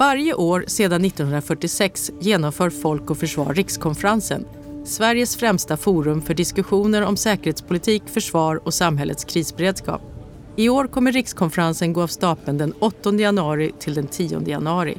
Varje 0.00 0.34
år 0.34 0.64
sedan 0.66 1.04
1946 1.04 2.10
genomför 2.20 2.70
Folk 2.70 3.10
och 3.10 3.18
Försvar 3.18 3.54
Rikskonferensen, 3.54 4.44
Sveriges 4.84 5.36
främsta 5.36 5.76
forum 5.76 6.22
för 6.22 6.34
diskussioner 6.34 7.02
om 7.02 7.16
säkerhetspolitik, 7.16 8.02
försvar 8.06 8.60
och 8.64 8.74
samhällets 8.74 9.24
krisberedskap. 9.24 10.02
I 10.56 10.68
år 10.68 10.86
kommer 10.86 11.12
rikskonferensen 11.12 11.92
gå 11.92 12.02
av 12.02 12.06
stapeln 12.06 12.58
den 12.58 12.72
8 12.78 13.14
januari 13.14 13.72
till 13.78 13.94
den 13.94 14.06
10 14.06 14.48
januari. 14.48 14.98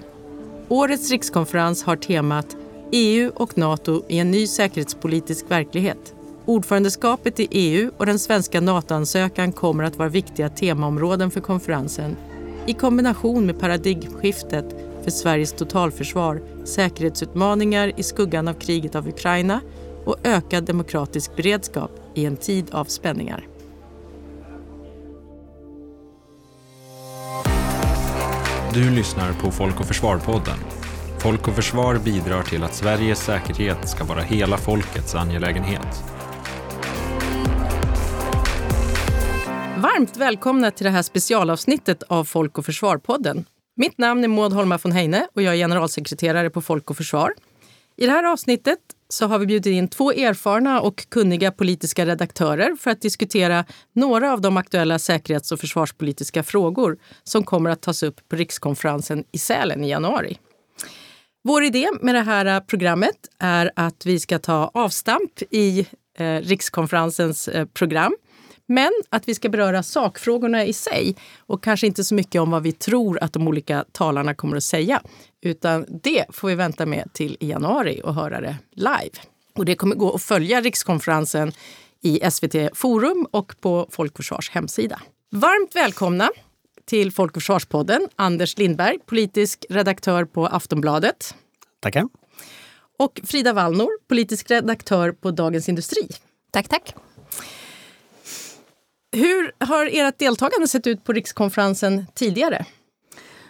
Årets 0.68 1.12
rikskonferens 1.12 1.84
har 1.84 1.96
temat 1.96 2.58
EU 2.92 3.32
och 3.36 3.58
Nato 3.58 4.04
i 4.08 4.20
en 4.20 4.32
ny 4.32 4.48
säkerhetspolitisk 4.48 5.46
verklighet. 5.52 6.14
Ordförandeskapet 6.46 7.40
i 7.40 7.48
EU 7.52 7.92
och 7.98 8.06
den 8.06 8.20
svenska 8.20 8.62
NATO-ansökan 8.62 9.52
kommer 9.52 9.84
att 9.84 9.98
vara 9.98 10.10
viktiga 10.10 10.50
temaområden 10.50 11.32
för 11.32 11.42
konferensen 11.42 12.16
i 12.66 12.74
kombination 12.74 13.46
med 13.46 13.60
paradigmskiftet 13.60 14.91
för 15.04 15.12
Sveriges 15.12 15.54
totalförsvar, 15.54 16.42
säkerhetsutmaningar 16.66 17.92
i 17.98 18.04
skuggan 18.04 18.48
av 18.48 18.54
kriget 18.54 18.96
av 18.96 19.08
Ukraina 19.08 19.62
och 20.06 20.16
ökad 20.24 20.64
demokratisk 20.64 21.36
beredskap 21.36 21.92
i 22.14 22.26
en 22.26 22.38
tid 22.38 22.66
av 22.72 22.86
spänningar. 22.86 23.48
Du 28.74 28.90
lyssnar 28.90 29.34
på 29.34 29.52
Folk 29.52 29.80
och 29.80 29.86
Försvar-podden. 29.86 30.58
Folk 31.20 31.48
och 31.48 31.54
Försvar 31.54 32.00
bidrar 32.06 32.44
till 32.44 32.64
att 32.64 32.76
Sveriges 32.76 33.20
säkerhet 33.20 33.90
ska 33.90 34.04
vara 34.04 34.22
hela 34.22 34.58
folkets 34.58 35.16
angelägenhet. 35.16 36.04
Varmt 39.78 40.18
välkomna 40.18 40.72
till 40.72 40.84
det 40.84 40.90
här 40.90 41.02
specialavsnittet 41.02 42.04
av 42.04 42.24
Folk 42.24 42.58
och 42.58 42.66
Försvar-podden. 42.66 43.46
Mitt 43.76 43.98
namn 43.98 44.24
är 44.24 44.28
Maud 44.28 44.54
Holma 44.54 44.80
von 44.84 44.92
Heine 44.92 45.28
och 45.34 45.42
jag 45.42 45.54
är 45.54 45.58
generalsekreterare 45.58 46.50
på 46.50 46.62
Folk 46.62 46.90
och 46.90 46.98
Försvar. 46.98 47.34
I 47.98 48.06
det 48.06 48.12
här 48.12 48.24
avsnittet 48.24 48.80
så 49.10 49.28
har 49.28 49.40
vi 49.40 49.46
bjudit 49.46 49.74
in 49.74 49.88
två 49.88 50.12
erfarna 50.12 50.82
och 50.82 51.10
kunniga 51.10 51.52
politiska 51.52 52.06
redaktörer 52.06 52.76
för 52.76 52.92
att 52.92 53.02
diskutera 53.02 53.66
några 53.94 54.34
av 54.34 54.42
de 54.42 54.58
aktuella 54.58 55.00
säkerhets 55.00 55.52
och 55.52 55.60
försvarspolitiska 55.60 56.44
frågor 56.44 56.98
som 57.24 57.44
kommer 57.44 57.70
att 57.70 57.82
tas 57.82 58.04
upp 58.04 58.30
på 58.30 58.36
rikskonferensen 58.36 59.24
i 59.32 59.38
Sälen 59.38 59.84
i 59.84 59.90
januari. 59.90 60.38
Vår 61.44 61.64
idé 61.64 61.88
med 62.02 62.16
det 62.16 62.22
här 62.22 62.60
programmet 62.60 63.18
är 63.40 63.72
att 63.76 64.06
vi 64.06 64.20
ska 64.20 64.40
ta 64.40 64.72
avstamp 64.74 65.42
i 65.50 65.88
eh, 66.18 66.36
rikskonferensens 66.36 67.48
eh, 67.48 67.66
program 67.66 68.16
men 68.72 68.92
att 69.10 69.28
vi 69.28 69.36
ska 69.36 69.50
beröra 69.50 69.84
sakfrågorna 69.84 70.66
i 70.66 70.74
sig 70.74 71.16
och 71.40 71.64
kanske 71.64 71.88
inte 71.88 72.04
så 72.04 72.16
mycket 72.16 72.42
om 72.42 72.52
vad 72.52 72.64
vi 72.64 72.72
tror 72.72 73.24
att 73.24 73.34
de 73.34 73.48
olika 73.48 73.86
talarna 73.92 74.34
kommer 74.34 74.58
att 74.58 74.64
säga. 74.64 75.02
Utan 75.42 75.86
det 76.04 76.26
får 76.30 76.48
vi 76.48 76.56
vänta 76.56 76.86
med 76.86 77.14
till 77.14 77.38
i 77.40 77.50
januari 77.50 78.02
och 78.04 78.16
höra 78.16 78.42
det 78.42 78.58
live. 78.72 79.12
Och 79.56 79.66
det 79.66 79.76
kommer 79.76 79.96
gå 79.96 80.14
att 80.16 80.24
följa 80.24 80.62
rikskonferensen 80.62 81.52
i 82.02 82.32
SVT 82.32 82.56
Forum 82.74 83.28
och 83.32 83.56
på 83.62 83.88
Folkförsvars 83.92 84.50
hemsida. 84.50 85.02
Varmt 85.32 85.76
välkomna 85.76 86.30
till 86.86 87.12
Folk 87.12 87.32
och 87.32 87.42
Försvarspodden, 87.42 88.08
Anders 88.16 88.58
Lindberg, 88.58 89.00
politisk 89.06 89.66
redaktör 89.70 90.26
på 90.26 90.48
Aftonbladet. 90.48 91.36
Tackar. 91.80 92.08
Och 93.00 93.22
Frida 93.24 93.54
Wallnor, 93.54 93.90
politisk 94.08 94.52
redaktör 94.52 95.12
på 95.12 95.32
Dagens 95.32 95.70
Industri. 95.70 96.08
Tack, 96.52 96.68
tack. 96.68 96.96
Hur 99.12 99.66
har 99.66 99.90
ert 99.92 100.18
deltagande 100.18 100.68
sett 100.68 100.88
ut 100.88 101.04
på 101.04 101.14
rikskonferensen 101.14 102.06
tidigare? 102.14 102.66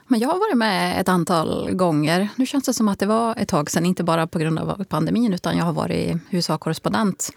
Men 0.08 0.20
jag 0.20 0.30
har 0.30 0.40
varit 0.40 0.58
med 0.58 1.02
ett 1.02 1.09
antal 1.09 1.72
gånger. 1.72 2.28
Nu 2.36 2.45
känns 2.45 2.66
det 2.66 2.73
som 2.73 2.88
att 2.88 3.00
det 3.00 3.06
var 3.06 3.36
ett 3.38 3.48
tag 3.48 3.72
sedan, 3.72 3.86
inte 3.86 4.03
bara 4.03 4.28
på 4.28 4.40
grund 4.40 4.59
av 4.59 4.84
pandemin, 4.84 5.34
utan 5.34 5.58
jag 5.58 5.66
har 5.66 5.73
varit 5.73 6.18
USA-korrespondent 6.30 7.31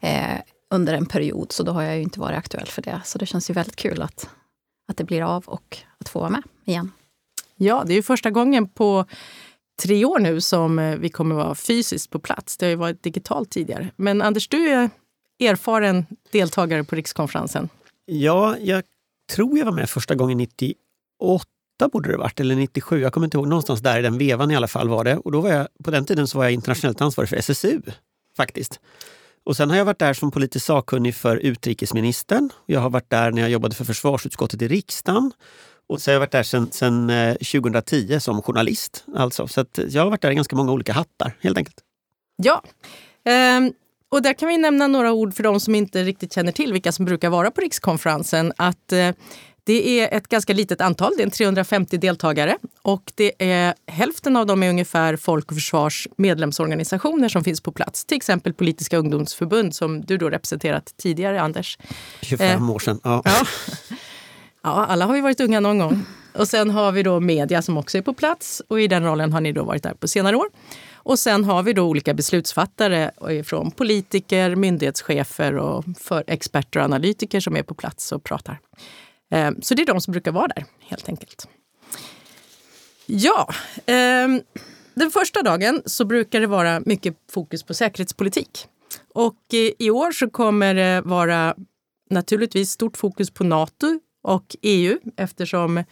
eh, 0.00 0.38
under 0.74 0.94
en 0.94 1.06
period, 1.06 1.52
så 1.52 1.62
då 1.62 1.72
har 1.72 1.82
jag 1.82 1.96
ju 1.96 2.02
inte 2.02 2.20
varit 2.20 2.38
aktuell 2.38 2.66
för 2.66 2.82
det. 2.82 3.00
Så 3.04 3.18
det 3.18 3.26
känns 3.26 3.50
ju 3.50 3.54
väldigt 3.54 3.76
kul 3.76 4.02
att, 4.02 4.28
att 4.88 4.96
det 4.96 5.04
blir 5.04 5.22
av 5.22 5.44
och 5.46 5.78
att 5.98 6.08
få 6.08 6.18
vara 6.18 6.30
med 6.30 6.42
igen. 6.64 6.92
Ja, 7.56 7.84
det 7.86 7.92
är 7.92 7.96
ju 7.96 8.02
första 8.02 8.30
gången 8.30 8.68
på 8.68 9.04
tre 9.82 10.04
år 10.04 10.18
nu 10.18 10.40
som 10.40 10.78
eh, 10.78 10.96
vi 10.96 11.08
kommer 11.08 11.34
vara 11.34 11.54
fysiskt 11.54 12.10
på 12.10 12.18
plats. 12.18 12.56
Det 12.56 12.66
har 12.66 12.70
ju 12.70 12.76
varit 12.76 13.02
digitalt 13.02 13.50
tidigare. 13.50 13.90
Men 13.96 14.22
Anders, 14.22 14.48
du 14.48 14.68
är 14.68 14.90
erfaren 15.40 16.06
deltagare 16.32 16.84
på 16.84 16.96
rikskonferensen. 16.96 17.68
Ja, 18.12 18.58
jag 18.58 18.82
tror 19.32 19.58
jag 19.58 19.64
var 19.64 19.72
med 19.72 19.90
första 19.90 20.14
gången 20.14 20.38
98 20.38 21.44
borde 21.92 22.10
det 22.10 22.16
varit, 22.16 22.40
eller 22.40 22.56
97. 22.56 23.00
Jag 23.00 23.12
kommer 23.12 23.26
inte 23.26 23.36
ihåg. 23.36 23.48
Någonstans 23.48 23.80
där 23.80 23.98
i 23.98 24.02
den 24.02 24.18
vevan 24.18 24.50
i 24.50 24.56
alla 24.56 24.68
fall 24.68 24.88
var 24.88 25.04
det. 25.04 25.16
Och 25.16 25.32
då 25.32 25.40
var 25.40 25.50
jag, 25.50 25.68
på 25.84 25.90
den 25.90 26.04
tiden 26.04 26.28
så 26.28 26.38
var 26.38 26.44
jag 26.44 26.52
internationellt 26.52 27.00
ansvarig 27.00 27.28
för 27.28 27.36
SSU 27.36 27.82
faktiskt. 28.36 28.80
Och 29.44 29.56
sen 29.56 29.70
har 29.70 29.76
jag 29.76 29.84
varit 29.84 29.98
där 29.98 30.14
som 30.14 30.30
politisk 30.30 30.66
sakkunnig 30.66 31.14
för 31.14 31.36
utrikesministern. 31.36 32.50
Jag 32.66 32.80
har 32.80 32.90
varit 32.90 33.10
där 33.10 33.30
när 33.30 33.42
jag 33.42 33.50
jobbade 33.50 33.74
för 33.74 33.84
försvarsutskottet 33.84 34.62
i 34.62 34.68
riksdagen. 34.68 35.32
Och 35.88 36.02
så 36.02 36.10
har 36.10 36.12
jag 36.12 36.20
varit 36.20 36.32
där 36.32 36.70
sedan, 36.72 37.36
2010 37.38 38.12
eh, 38.12 38.18
som 38.18 38.42
journalist. 38.42 39.04
Alltså. 39.16 39.46
Så 39.48 39.64
jag 39.88 40.02
har 40.02 40.10
varit 40.10 40.22
där 40.22 40.30
i 40.30 40.34
ganska 40.34 40.56
många 40.56 40.72
olika 40.72 40.92
hattar 40.92 41.36
helt 41.40 41.58
enkelt. 41.58 41.76
Ja. 42.36 42.62
Um, 43.58 43.72
och 44.10 44.22
där 44.22 44.32
kan 44.32 44.48
vi 44.48 44.58
nämna 44.58 44.86
några 44.86 45.12
ord 45.12 45.34
för 45.34 45.42
de 45.42 45.60
som 45.60 45.74
inte 45.74 46.02
riktigt 46.02 46.32
känner 46.32 46.52
till 46.52 46.72
vilka 46.72 46.92
som 46.92 47.04
brukar 47.04 47.30
vara 47.30 47.50
på 47.50 47.60
rikskonferensen. 47.60 48.52
Att 48.56 48.92
eh, 48.92 49.10
det 49.64 50.00
är 50.00 50.16
ett 50.16 50.28
ganska 50.28 50.52
litet 50.52 50.80
antal, 50.80 51.12
det 51.16 51.22
är 51.22 51.30
350 51.30 51.98
deltagare 51.98 52.56
och 52.82 53.12
det 53.14 53.32
är 53.38 53.74
hälften 53.86 54.36
av 54.36 54.46
dem 54.46 54.62
är 54.62 54.70
ungefär 54.70 55.16
Folk 55.16 55.50
och 55.50 55.56
Försvars 55.56 56.08
medlemsorganisationer 56.16 57.28
som 57.28 57.44
finns 57.44 57.60
på 57.60 57.72
plats. 57.72 58.04
Till 58.04 58.16
exempel 58.16 58.54
Politiska 58.54 58.96
ungdomsförbund 58.96 59.74
som 59.74 60.00
du 60.00 60.18
då 60.18 60.30
representerat 60.30 60.94
tidigare, 60.96 61.40
Anders. 61.40 61.78
25 62.22 62.62
eh, 62.62 62.70
år 62.70 62.78
sedan. 62.78 63.00
Ja. 63.04 63.22
ja. 63.24 63.46
Ja, 64.62 64.86
alla 64.86 65.06
har 65.06 65.16
ju 65.16 65.22
varit 65.22 65.40
unga 65.40 65.60
någon 65.60 65.78
gång. 65.78 66.04
Och 66.34 66.48
sen 66.48 66.70
har 66.70 66.92
vi 66.92 67.02
då 67.02 67.20
media 67.20 67.62
som 67.62 67.78
också 67.78 67.98
är 67.98 68.02
på 68.02 68.14
plats 68.14 68.62
och 68.68 68.80
i 68.80 68.88
den 68.88 69.04
rollen 69.04 69.32
har 69.32 69.40
ni 69.40 69.52
då 69.52 69.64
varit 69.64 69.82
där 69.82 69.94
på 69.94 70.08
senare 70.08 70.36
år. 70.36 70.46
Och 71.02 71.18
sen 71.18 71.44
har 71.44 71.62
vi 71.62 71.72
då 71.72 71.82
olika 71.82 72.14
beslutsfattare 72.14 73.10
eh, 73.30 73.42
från 73.42 73.70
politiker, 73.70 74.56
myndighetschefer 74.56 75.56
och 75.56 75.84
för 75.98 76.24
experter 76.26 76.80
och 76.80 76.84
analytiker 76.84 77.40
som 77.40 77.56
är 77.56 77.62
på 77.62 77.74
plats 77.74 78.12
och 78.12 78.24
pratar. 78.24 78.60
Ehm, 79.30 79.62
så 79.62 79.74
det 79.74 79.82
är 79.82 79.86
de 79.86 80.00
som 80.00 80.12
brukar 80.12 80.32
vara 80.32 80.48
där, 80.48 80.64
helt 80.80 81.08
enkelt. 81.08 81.48
Ja, 83.06 83.48
ehm, 83.86 84.42
den 84.94 85.10
första 85.10 85.42
dagen 85.42 85.82
så 85.86 86.04
brukar 86.04 86.40
det 86.40 86.46
vara 86.46 86.80
mycket 86.86 87.14
fokus 87.32 87.62
på 87.62 87.74
säkerhetspolitik. 87.74 88.66
Och 89.14 89.54
eh, 89.54 89.70
i 89.78 89.90
år 89.90 90.12
så 90.12 90.30
kommer 90.30 90.74
det 90.74 91.02
vara 91.04 91.54
naturligtvis 92.10 92.70
stort 92.70 92.96
fokus 92.96 93.30
på 93.30 93.44
Nato 93.44 94.00
och 94.22 94.56
EU 94.62 94.98
eftersom 95.16 95.84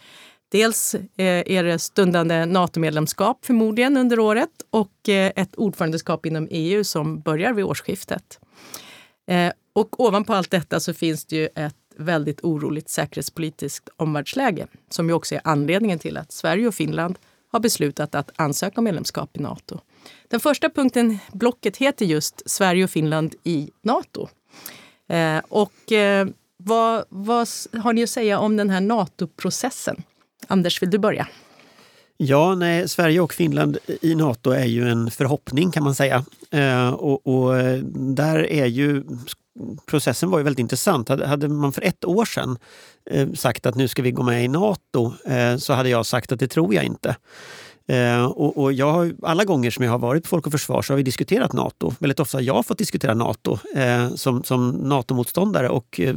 Dels 0.49 0.95
eh, 0.95 1.01
är 1.45 1.63
det 1.63 1.79
stundande 1.79 2.45
NATO-medlemskap 2.45 3.45
förmodligen 3.45 3.97
under 3.97 4.19
året 4.19 4.49
och 4.69 5.09
eh, 5.09 5.31
ett 5.35 5.55
ordförandeskap 5.55 6.25
inom 6.25 6.47
EU 6.51 6.83
som 6.83 7.19
börjar 7.21 7.53
vid 7.53 7.65
årsskiftet. 7.65 8.39
Eh, 9.27 9.51
och 9.73 9.99
ovanpå 9.99 10.33
allt 10.33 10.51
detta 10.51 10.79
så 10.79 10.93
finns 10.93 11.25
det 11.25 11.35
ju 11.35 11.49
ett 11.55 11.75
väldigt 11.97 12.43
oroligt 12.43 12.89
säkerhetspolitiskt 12.89 13.89
omvärldsläge 13.95 14.67
som 14.89 15.09
ju 15.09 15.13
också 15.13 15.35
är 15.35 15.41
anledningen 15.43 15.99
till 15.99 16.17
att 16.17 16.31
Sverige 16.31 16.67
och 16.67 16.75
Finland 16.75 17.19
har 17.51 17.59
beslutat 17.59 18.15
att 18.15 18.31
ansöka 18.35 18.81
om 18.81 18.83
medlemskap 18.83 19.37
i 19.37 19.39
Nato. 19.39 19.79
Den 20.27 20.39
första 20.39 20.69
punkten, 20.69 21.19
blocket, 21.33 21.77
heter 21.77 22.05
just 22.05 22.49
Sverige 22.49 22.83
och 22.83 22.89
Finland 22.89 23.35
i 23.43 23.71
Nato. 23.81 24.27
och 25.47 25.73
vad, 26.57 27.05
vad 27.09 27.47
har 27.83 27.93
ni 27.93 28.03
att 28.03 28.09
säga 28.09 28.39
om 28.39 28.57
den 28.57 28.69
här 28.69 28.81
Nato-processen? 28.81 30.03
Anders, 30.47 30.81
vill 30.81 30.89
du 30.89 30.97
börja? 30.97 31.27
Ja, 32.17 32.55
nej, 32.55 32.89
Sverige 32.89 33.19
och 33.19 33.33
Finland 33.33 33.77
i 34.01 34.15
Nato 34.15 34.51
är 34.51 34.65
ju 34.65 34.89
en 34.89 35.11
förhoppning 35.11 35.71
kan 35.71 35.83
man 35.83 35.95
säga. 35.95 36.25
Eh, 36.51 36.89
och, 36.89 37.27
och, 37.27 37.57
eh, 37.57 37.79
där 37.93 38.51
är 38.51 38.65
ju 38.65 39.03
processen 39.85 40.29
var 40.29 40.37
ju 40.37 40.43
väldigt 40.43 40.59
intressant. 40.59 41.09
Hade, 41.09 41.27
hade 41.27 41.47
man 41.47 41.71
för 41.71 41.81
ett 41.81 42.05
år 42.05 42.25
sedan 42.25 42.57
eh, 43.11 43.33
sagt 43.33 43.65
att 43.65 43.75
nu 43.75 43.87
ska 43.87 44.01
vi 44.01 44.11
gå 44.11 44.23
med 44.23 44.45
i 44.45 44.47
Nato 44.47 45.13
eh, 45.25 45.57
så 45.57 45.73
hade 45.73 45.89
jag 45.89 46.05
sagt 46.05 46.31
att 46.31 46.39
det 46.39 46.47
tror 46.47 46.73
jag 46.73 46.83
inte. 46.83 47.15
Eh, 47.87 48.25
och, 48.25 48.57
och, 48.57 48.73
jag 48.73 48.91
har, 48.91 49.13
alla 49.21 49.43
gånger 49.43 49.71
som 49.71 49.85
jag 49.85 49.91
har 49.91 49.99
varit 49.99 50.23
på 50.23 50.29
Folk 50.29 50.45
och 50.45 50.51
Försvar 50.51 50.81
så 50.81 50.93
har 50.93 50.97
vi 50.97 51.03
diskuterat 51.03 51.53
Nato. 51.53 51.93
Väldigt 51.99 52.19
ofta 52.19 52.37
har 52.37 52.43
jag 52.43 52.65
fått 52.65 52.77
diskutera 52.77 53.13
Nato 53.13 53.57
eh, 53.75 54.09
som, 54.15 54.43
som 54.43 54.69
NATO-motståndare 54.69 55.69
och 55.69 55.99
eh, 55.99 56.15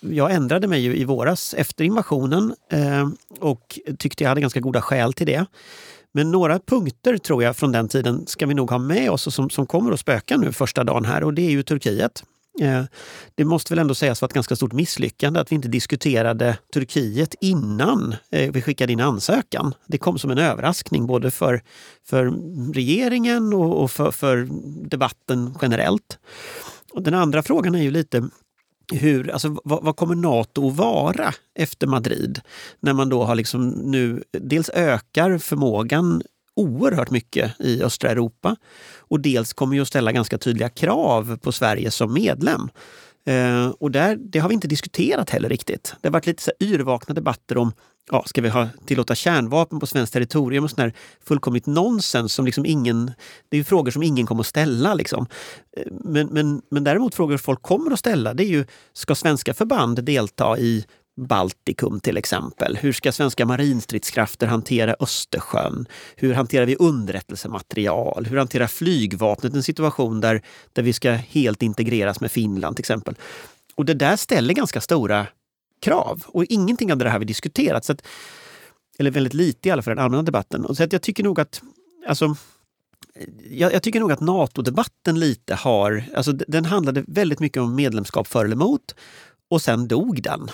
jag 0.00 0.32
ändrade 0.32 0.66
mig 0.66 0.80
ju 0.80 0.96
i 0.96 1.04
våras 1.04 1.54
efter 1.54 1.84
invasionen 1.84 2.54
eh, 2.72 3.08
och 3.40 3.78
tyckte 3.98 4.24
jag 4.24 4.28
hade 4.28 4.40
ganska 4.40 4.60
goda 4.60 4.82
skäl 4.82 5.12
till 5.12 5.26
det. 5.26 5.46
Men 6.12 6.30
några 6.30 6.58
punkter 6.58 7.18
tror 7.18 7.42
jag 7.42 7.56
från 7.56 7.72
den 7.72 7.88
tiden 7.88 8.26
ska 8.26 8.46
vi 8.46 8.54
nog 8.54 8.70
ha 8.70 8.78
med 8.78 9.10
oss 9.10 9.26
och 9.26 9.32
som, 9.32 9.50
som 9.50 9.66
kommer 9.66 9.92
att 9.92 10.00
spöka 10.00 10.36
nu 10.36 10.52
första 10.52 10.84
dagen 10.84 11.04
här 11.04 11.24
och 11.24 11.34
det 11.34 11.42
är 11.42 11.50
ju 11.50 11.62
Turkiet. 11.62 12.24
Eh, 12.60 12.84
det 13.34 13.44
måste 13.44 13.72
väl 13.72 13.78
ändå 13.78 13.94
sägas 13.94 14.22
vara 14.22 14.28
ett 14.28 14.34
ganska 14.34 14.56
stort 14.56 14.72
misslyckande 14.72 15.40
att 15.40 15.52
vi 15.52 15.56
inte 15.56 15.68
diskuterade 15.68 16.58
Turkiet 16.72 17.34
innan 17.40 18.14
eh, 18.30 18.52
vi 18.52 18.62
skickade 18.62 18.92
in 18.92 19.00
ansökan. 19.00 19.74
Det 19.86 19.98
kom 19.98 20.18
som 20.18 20.30
en 20.30 20.38
överraskning 20.38 21.06
både 21.06 21.30
för, 21.30 21.62
för 22.06 22.32
regeringen 22.74 23.52
och, 23.52 23.90
för, 23.90 24.10
för 24.10 24.48
debatten 24.88 25.54
generellt. 25.62 26.18
Och 26.92 27.02
den 27.02 27.14
andra 27.14 27.42
frågan 27.42 27.74
är 27.74 27.82
ju 27.82 27.90
lite 27.90 28.28
hur, 28.92 29.30
alltså, 29.30 29.56
vad, 29.64 29.84
vad, 29.84 29.96
kommer 29.96 30.14
Nato 30.14 30.68
att 30.68 30.76
vara 30.76 31.34
efter 31.54 31.86
Madrid? 31.86 32.40
När 32.80 32.92
man 32.92 33.08
då 33.08 33.24
har 33.24 33.34
liksom 33.34 33.68
nu 33.68 34.22
dels 34.32 34.70
ökar 34.74 35.38
förmågan 35.38 36.22
oerhört 36.56 37.10
mycket 37.10 37.60
i 37.60 37.82
östra 37.82 38.10
Europa 38.10 38.56
och 38.98 39.20
dels 39.20 39.52
kommer 39.52 39.76
ju 39.76 39.82
att 39.82 39.88
ställa 39.88 40.12
ganska 40.12 40.38
tydliga 40.38 40.68
krav 40.68 41.36
på 41.36 41.52
Sverige 41.52 41.90
som 41.90 42.12
medlem. 42.14 42.68
Eh, 43.24 43.68
och 43.68 43.90
där, 43.90 44.16
det 44.16 44.38
har 44.38 44.48
vi 44.48 44.54
inte 44.54 44.68
diskuterat 44.68 45.30
heller 45.30 45.48
riktigt. 45.48 45.94
Det 46.00 46.08
har 46.08 46.12
varit 46.12 46.26
lite 46.26 46.42
så 46.42 46.52
yrvakna 46.60 47.14
debatter 47.14 47.56
om 47.58 47.72
ja, 48.10 48.24
ska 48.26 48.42
vi 48.42 48.48
ha, 48.48 48.68
tillåta 48.86 49.14
kärnvapen 49.14 49.80
på 49.80 49.86
svenskt 49.86 50.12
territorium 50.12 50.64
och 50.64 50.70
sån 50.70 50.84
där 50.84 50.92
fullkomligt 51.24 51.66
nonsens 51.66 52.32
som 52.32 52.44
liksom 52.44 52.66
ingen... 52.66 53.12
Det 53.48 53.58
är 53.58 53.64
frågor 53.64 53.90
som 53.90 54.02
ingen 54.02 54.26
kommer 54.26 54.40
att 54.40 54.46
ställa. 54.46 54.94
Liksom. 54.94 55.26
Eh, 55.76 55.92
men, 56.04 56.26
men, 56.26 56.62
men 56.70 56.84
däremot 56.84 57.14
frågor 57.14 57.36
folk 57.36 57.62
kommer 57.62 57.90
att 57.90 57.98
ställa 57.98 58.34
det 58.34 58.44
är 58.44 58.48
ju, 58.48 58.64
ska 58.92 59.14
svenska 59.14 59.54
förband 59.54 60.04
delta 60.04 60.58
i 60.58 60.84
Baltikum 61.16 62.00
till 62.00 62.16
exempel. 62.16 62.76
Hur 62.76 62.92
ska 62.92 63.12
svenska 63.12 63.46
marinstridskrafter 63.46 64.46
hantera 64.46 64.96
Östersjön? 65.00 65.86
Hur 66.16 66.34
hanterar 66.34 66.66
vi 66.66 66.76
underrättelsematerial? 66.76 68.26
Hur 68.26 68.36
hanterar 68.36 68.66
flygvapnet 68.66 69.54
en 69.54 69.62
situation 69.62 70.20
där, 70.20 70.42
där 70.72 70.82
vi 70.82 70.92
ska 70.92 71.12
helt 71.12 71.62
integreras 71.62 72.20
med 72.20 72.30
Finland 72.30 72.76
till 72.76 72.82
exempel? 72.82 73.14
Och 73.74 73.84
det 73.84 73.94
där 73.94 74.16
ställer 74.16 74.54
ganska 74.54 74.80
stora 74.80 75.26
krav 75.80 76.22
och 76.26 76.44
ingenting 76.44 76.92
av 76.92 76.98
det 76.98 77.04
här 77.04 77.12
har 77.12 77.18
vi 77.18 77.24
diskuterat. 77.24 77.84
Så 77.84 77.92
att, 77.92 78.06
eller 78.98 79.10
väldigt 79.10 79.34
lite 79.34 79.68
i 79.68 79.72
alla 79.72 79.82
fall 79.82 79.92
i 79.92 79.94
den 79.94 80.04
allmänna 80.04 80.22
debatten. 80.22 80.64
Och 80.64 80.76
så 80.76 80.82
att 80.82 80.92
jag 80.92 81.02
tycker 81.02 81.24
nog 81.24 81.40
att 81.40 81.62
alltså, 82.06 82.36
jag, 83.50 83.72
jag, 83.72 83.82
tycker 83.82 84.00
nog 84.00 84.12
att 84.12 84.20
NATO-debatten 84.20 85.20
lite 85.20 85.54
har, 85.54 86.04
alltså 86.16 86.32
den 86.32 86.64
handlade 86.64 87.04
väldigt 87.06 87.40
mycket 87.40 87.62
om 87.62 87.74
medlemskap 87.74 88.28
för 88.28 88.44
eller 88.44 88.56
emot 88.56 88.94
och 89.48 89.62
sen 89.62 89.88
dog 89.88 90.22
den. 90.22 90.50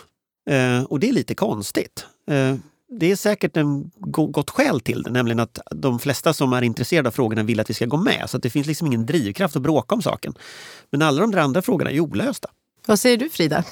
Eh, 0.51 0.83
och 0.83 1.01
det 1.01 1.09
är 1.09 1.13
lite 1.13 1.35
konstigt. 1.35 2.07
Eh, 2.31 2.55
det 2.89 3.11
är 3.13 3.17
säkert 3.17 3.57
en 3.57 3.91
gott 4.11 4.51
skäl 4.51 4.81
till 4.81 5.03
det, 5.03 5.11
nämligen 5.11 5.41
att 5.41 5.59
de 5.71 5.99
flesta 5.99 6.33
som 6.33 6.53
är 6.53 6.63
intresserade 6.63 7.09
av 7.09 7.13
frågorna 7.13 7.43
vill 7.43 7.61
att 7.61 7.71
vi 7.71 7.75
ska 7.75 7.87
gå 7.87 7.97
med. 7.97 8.25
Så 8.27 8.39
det 8.39 8.51
finns 8.51 8.67
liksom 8.67 8.87
ingen 8.87 9.07
drivkraft 9.07 9.57
att 9.57 9.63
bråka 9.63 9.95
om 9.95 10.03
saken. 10.03 10.35
Men 10.91 11.03
alla 11.03 11.21
de 11.21 11.31
där 11.31 11.39
andra 11.39 11.63
frågorna 11.63 11.91
är 11.91 12.01
olösta. 12.01 12.49
Vad 12.87 12.99
säger 13.01 13.17
du 13.17 13.29
Frida? 13.29 13.65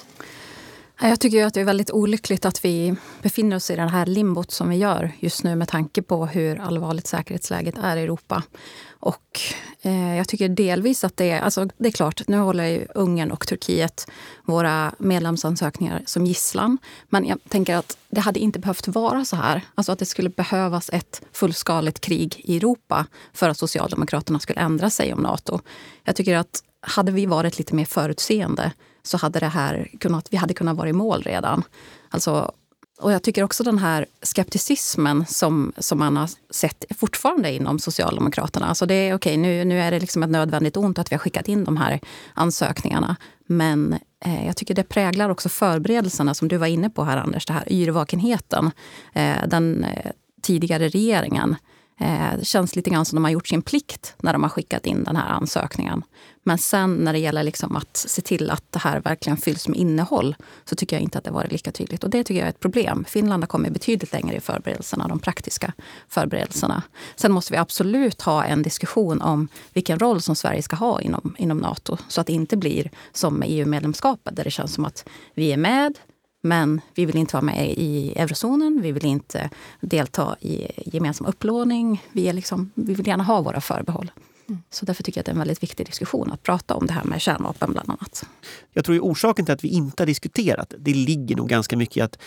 Jag 1.00 1.20
tycker 1.20 1.46
att 1.46 1.54
det 1.54 1.60
är 1.60 1.64
väldigt 1.64 1.90
olyckligt 1.90 2.44
att 2.44 2.64
vi 2.64 2.94
befinner 3.22 3.56
oss 3.56 3.70
i 3.70 3.76
det 3.76 3.82
här 3.82 4.06
limbot 4.06 4.50
som 4.50 4.68
vi 4.68 4.76
gör 4.76 5.12
just 5.20 5.44
nu 5.44 5.56
med 5.56 5.68
tanke 5.68 6.02
på 6.02 6.26
hur 6.26 6.60
allvarligt 6.60 7.06
säkerhetsläget 7.06 7.78
är 7.78 7.96
i 7.96 8.02
Europa. 8.02 8.42
Och 8.88 9.40
eh, 9.82 10.16
jag 10.16 10.28
tycker 10.28 10.48
delvis 10.48 11.04
att 11.04 11.16
det 11.16 11.30
är... 11.30 11.40
Alltså 11.40 11.68
det 11.76 11.88
är 11.88 11.92
klart, 11.92 12.28
nu 12.28 12.36
håller 12.36 12.64
ju 12.64 12.86
Ungern 12.94 13.30
och 13.30 13.46
Turkiet 13.46 14.06
våra 14.44 14.92
medlemsansökningar 14.98 16.02
som 16.06 16.26
gisslan. 16.26 16.78
Men 17.08 17.26
jag 17.26 17.38
tänker 17.48 17.76
att 17.76 17.96
det 18.08 18.20
hade 18.20 18.40
inte 18.40 18.58
behövt 18.58 18.88
vara 18.88 19.24
så 19.24 19.36
här. 19.36 19.62
Alltså 19.74 19.92
att 19.92 19.98
det 19.98 20.06
skulle 20.06 20.30
behövas 20.30 20.90
ett 20.92 21.22
fullskaligt 21.32 22.00
krig 22.00 22.40
i 22.44 22.56
Europa 22.56 23.06
för 23.32 23.48
att 23.48 23.58
Socialdemokraterna 23.58 24.38
skulle 24.38 24.60
ändra 24.60 24.90
sig 24.90 25.14
om 25.14 25.20
Nato. 25.20 25.60
Jag 26.04 26.16
tycker 26.16 26.36
att 26.36 26.62
hade 26.80 27.12
vi 27.12 27.26
varit 27.26 27.58
lite 27.58 27.74
mer 27.74 27.84
förutseende 27.84 28.72
så 29.04 29.16
hade 29.16 29.40
det 29.40 29.48
här 29.48 29.90
kunnat, 30.00 30.28
vi 30.30 30.36
hade 30.36 30.54
kunnat 30.54 30.76
vara 30.76 30.88
i 30.88 30.92
mål 30.92 31.22
redan. 31.22 31.62
Alltså, 32.08 32.52
och 33.00 33.12
jag 33.12 33.22
tycker 33.22 33.42
också 33.42 33.64
den 33.64 33.78
här 33.78 34.06
skepticismen 34.22 35.26
som, 35.26 35.72
som 35.78 35.98
man 35.98 36.16
har 36.16 36.30
sett 36.50 36.84
fortfarande 36.96 37.52
inom 37.52 37.78
Socialdemokraterna. 37.78 38.66
Alltså 38.66 38.86
det 38.86 38.94
är 38.94 39.14
okej, 39.14 39.32
okay, 39.32 39.36
nu, 39.36 39.64
nu 39.64 39.80
är 39.80 39.90
det 39.90 40.00
liksom 40.00 40.22
ett 40.22 40.30
nödvändigt 40.30 40.76
ont 40.76 40.98
att 40.98 41.12
vi 41.12 41.14
har 41.14 41.20
skickat 41.20 41.48
in 41.48 41.64
de 41.64 41.76
här 41.76 42.00
ansökningarna. 42.34 43.16
Men 43.46 43.98
eh, 44.24 44.46
jag 44.46 44.56
tycker 44.56 44.74
det 44.74 44.82
präglar 44.82 45.30
också 45.30 45.48
förberedelserna 45.48 46.34
som 46.34 46.48
du 46.48 46.56
var 46.56 46.66
inne 46.66 46.90
på 46.90 47.04
här 47.04 47.16
Anders, 47.16 47.46
den 47.46 47.56
här 47.56 47.72
yrvakenheten. 47.72 48.70
Eh, 49.12 49.46
den 49.46 49.84
eh, 49.84 50.10
tidigare 50.42 50.88
regeringen 50.88 51.56
Eh, 51.56 51.73
Eh, 52.00 52.38
det 52.38 52.44
känns 52.44 52.76
lite 52.76 52.90
grann 52.90 53.04
som 53.04 53.16
de 53.16 53.24
har 53.24 53.30
gjort 53.30 53.48
sin 53.48 53.62
plikt 53.62 54.14
när 54.18 54.32
de 54.32 54.42
har 54.42 54.50
skickat 54.50 54.86
in 54.86 55.04
den 55.04 55.16
här 55.16 55.28
ansökningen. 55.28 56.02
Men 56.42 56.58
sen 56.58 56.94
när 56.94 57.12
det 57.12 57.18
gäller 57.18 57.42
liksom 57.42 57.76
att 57.76 57.96
se 57.96 58.22
till 58.22 58.50
att 58.50 58.72
det 58.72 58.78
här 58.78 59.00
verkligen 59.00 59.36
fylls 59.36 59.68
med 59.68 59.78
innehåll 59.78 60.36
så 60.64 60.76
tycker 60.76 60.96
jag 60.96 61.02
inte 61.02 61.18
att 61.18 61.24
det 61.24 61.30
varit 61.30 61.52
lika 61.52 61.72
tydligt. 61.72 62.04
Och 62.04 62.10
det 62.10 62.24
tycker 62.24 62.40
jag 62.40 62.46
är 62.46 62.50
ett 62.50 62.60
problem. 62.60 63.04
Finland 63.08 63.42
har 63.42 63.48
kommit 63.48 63.72
betydligt 63.72 64.12
längre 64.12 64.36
i 64.36 64.40
förberedelserna, 64.40 65.08
de 65.08 65.18
praktiska 65.18 65.72
förberedelserna. 66.08 66.82
Sen 67.16 67.32
måste 67.32 67.52
vi 67.52 67.58
absolut 67.58 68.22
ha 68.22 68.44
en 68.44 68.62
diskussion 68.62 69.20
om 69.20 69.48
vilken 69.72 69.98
roll 69.98 70.20
som 70.20 70.36
Sverige 70.36 70.62
ska 70.62 70.76
ha 70.76 71.00
inom, 71.00 71.34
inom 71.38 71.58
Nato. 71.58 71.96
Så 72.08 72.20
att 72.20 72.26
det 72.26 72.32
inte 72.32 72.56
blir 72.56 72.90
som 73.12 73.34
med 73.34 73.48
EU-medlemskapet 73.50 74.36
där 74.36 74.44
det 74.44 74.50
känns 74.50 74.74
som 74.74 74.84
att 74.84 75.08
vi 75.34 75.52
är 75.52 75.56
med, 75.56 75.98
men 76.44 76.80
vi 76.94 77.06
vill 77.06 77.16
inte 77.16 77.36
vara 77.36 77.44
med 77.44 77.70
i 77.70 78.12
eurozonen, 78.16 78.82
vi 78.82 78.92
vill 78.92 79.04
inte 79.04 79.50
delta 79.80 80.36
i 80.40 80.68
gemensam 80.86 81.26
upplåning. 81.26 82.02
Vi, 82.12 82.28
är 82.28 82.32
liksom, 82.32 82.70
vi 82.74 82.94
vill 82.94 83.06
gärna 83.06 83.24
ha 83.24 83.42
våra 83.42 83.60
förbehåll. 83.60 84.10
Mm. 84.48 84.62
Så 84.70 84.86
därför 84.86 85.02
tycker 85.02 85.18
jag 85.18 85.22
att 85.22 85.26
det 85.26 85.30
är 85.30 85.34
en 85.34 85.38
väldigt 85.38 85.62
viktig 85.62 85.86
diskussion 85.86 86.32
att 86.32 86.42
prata 86.42 86.74
om 86.74 86.86
det 86.86 86.92
här 86.92 87.04
med 87.04 87.20
kärnvapen 87.20 87.72
bland 87.72 87.90
annat. 87.90 88.26
Jag 88.72 88.84
tror 88.84 88.96
att 88.96 89.02
orsaken 89.02 89.44
till 89.44 89.54
att 89.54 89.64
vi 89.64 89.68
inte 89.68 90.02
har 90.02 90.06
diskuterat 90.06 90.74
det 90.78 90.94
ligger 90.94 91.36
nog 91.36 91.48
ganska 91.48 91.76
mycket 91.76 91.96
i 91.96 92.00
att 92.00 92.18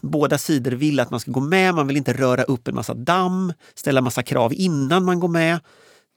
båda 0.00 0.38
sidor 0.38 0.72
vill 0.72 1.00
att 1.00 1.10
man 1.10 1.20
ska 1.20 1.30
gå 1.30 1.40
med. 1.40 1.74
Man 1.74 1.86
vill 1.86 1.96
inte 1.96 2.12
röra 2.12 2.42
upp 2.42 2.68
en 2.68 2.74
massa 2.74 2.94
damm, 2.94 3.52
ställa 3.74 4.00
massa 4.00 4.22
krav 4.22 4.52
innan 4.54 5.04
man 5.04 5.20
går 5.20 5.28
med. 5.28 5.60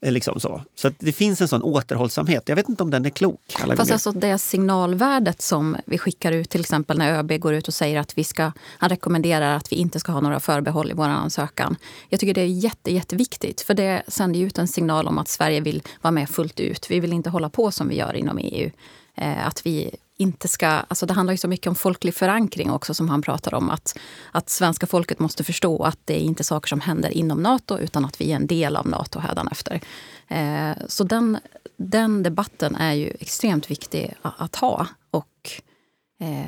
Eh, 0.04 0.12
liksom 0.12 0.40
så 0.40 0.62
så 0.76 0.92
det 1.00 1.12
finns 1.12 1.42
en 1.42 1.48
sån 1.48 1.64
återhållsamhet. 1.64 2.50
Jag 2.50 2.56
vet 2.56 2.70
inte 2.70 2.84
om 2.84 2.90
den 2.90 3.06
är 3.06 3.10
klok. 3.10 3.40
Alla 3.62 3.76
Fast 3.76 3.92
alltså 3.92 4.12
det 4.12 4.38
signalvärdet 4.38 5.42
som 5.42 5.78
vi 5.86 5.98
skickar 5.98 6.32
ut, 6.32 6.50
till 6.50 6.62
exempel 6.62 6.98
när 6.98 7.20
ÖB 7.20 7.40
går 7.40 7.54
ut 7.54 7.68
och 7.68 7.74
säger 7.74 8.00
att 8.00 8.18
vi 8.18 8.24
ska, 8.24 8.52
han 8.78 8.90
rekommenderar 8.90 9.56
att 9.56 9.72
vi 9.72 9.76
inte 9.76 10.00
ska 10.00 10.12
ha 10.12 10.22
några 10.22 10.40
förbehåll 10.40 10.92
i 10.92 10.94
vår 10.94 11.08
ansökan. 11.08 11.76
Jag 12.10 12.20
tycker 12.20 12.34
det 12.34 12.42
är 12.42 12.46
jätte, 12.46 12.94
jätteviktigt, 12.94 13.62
för 13.62 13.74
det 13.74 14.04
sänder 14.08 14.40
ut 14.40 14.58
en 14.58 14.68
signal 14.68 15.08
om 15.08 15.18
att 15.18 15.28
Sverige 15.28 15.62
vill 15.62 15.84
vara 16.02 16.12
med 16.12 16.30
fullt 16.30 16.60
ut. 16.60 16.92
Vi 16.92 17.00
vill 17.00 17.14
inte 17.14 17.30
hålla 17.30 17.50
på 17.50 17.72
som 17.72 17.90
vi 17.90 17.96
gör 17.96 18.14
inom 18.14 18.38
EU. 18.38 18.72
Eh, 19.16 19.48
att 19.48 19.66
vi 19.66 19.96
inte 20.18 20.48
ska... 20.48 20.68
Alltså 20.68 21.06
det 21.06 21.14
handlar 21.14 21.34
ju 21.34 21.38
så 21.38 21.48
mycket 21.48 21.68
om 21.68 21.76
folklig 21.76 22.16
förankring 22.16 22.72
också 22.72 22.94
som 22.94 23.10
han 23.10 23.22
pratar 23.22 23.54
om. 23.54 23.70
Att, 23.70 23.98
att 24.32 24.50
svenska 24.50 24.88
folket 24.88 25.20
måste 25.20 25.44
förstå 25.44 25.84
att 25.84 26.00
det 26.06 26.14
är 26.14 26.24
inte 26.24 26.44
saker 26.44 26.68
som 26.68 26.82
händer 26.82 27.10
inom 27.10 27.44
Nato 27.44 27.78
utan 27.78 28.06
att 28.06 28.22
vi 28.22 28.32
är 28.32 28.36
en 28.36 28.48
del 28.48 28.76
av 28.76 28.88
Nato 28.88 29.20
hädanefter. 29.20 29.82
Eh, 30.28 30.72
så 30.88 31.04
den, 31.04 31.38
den 31.78 32.24
debatten 32.24 32.76
är 32.76 32.94
ju 32.94 33.14
extremt 33.20 33.72
viktig 33.72 34.16
att, 34.22 34.34
att 34.38 34.56
ha. 34.56 34.88
Och 35.12 35.62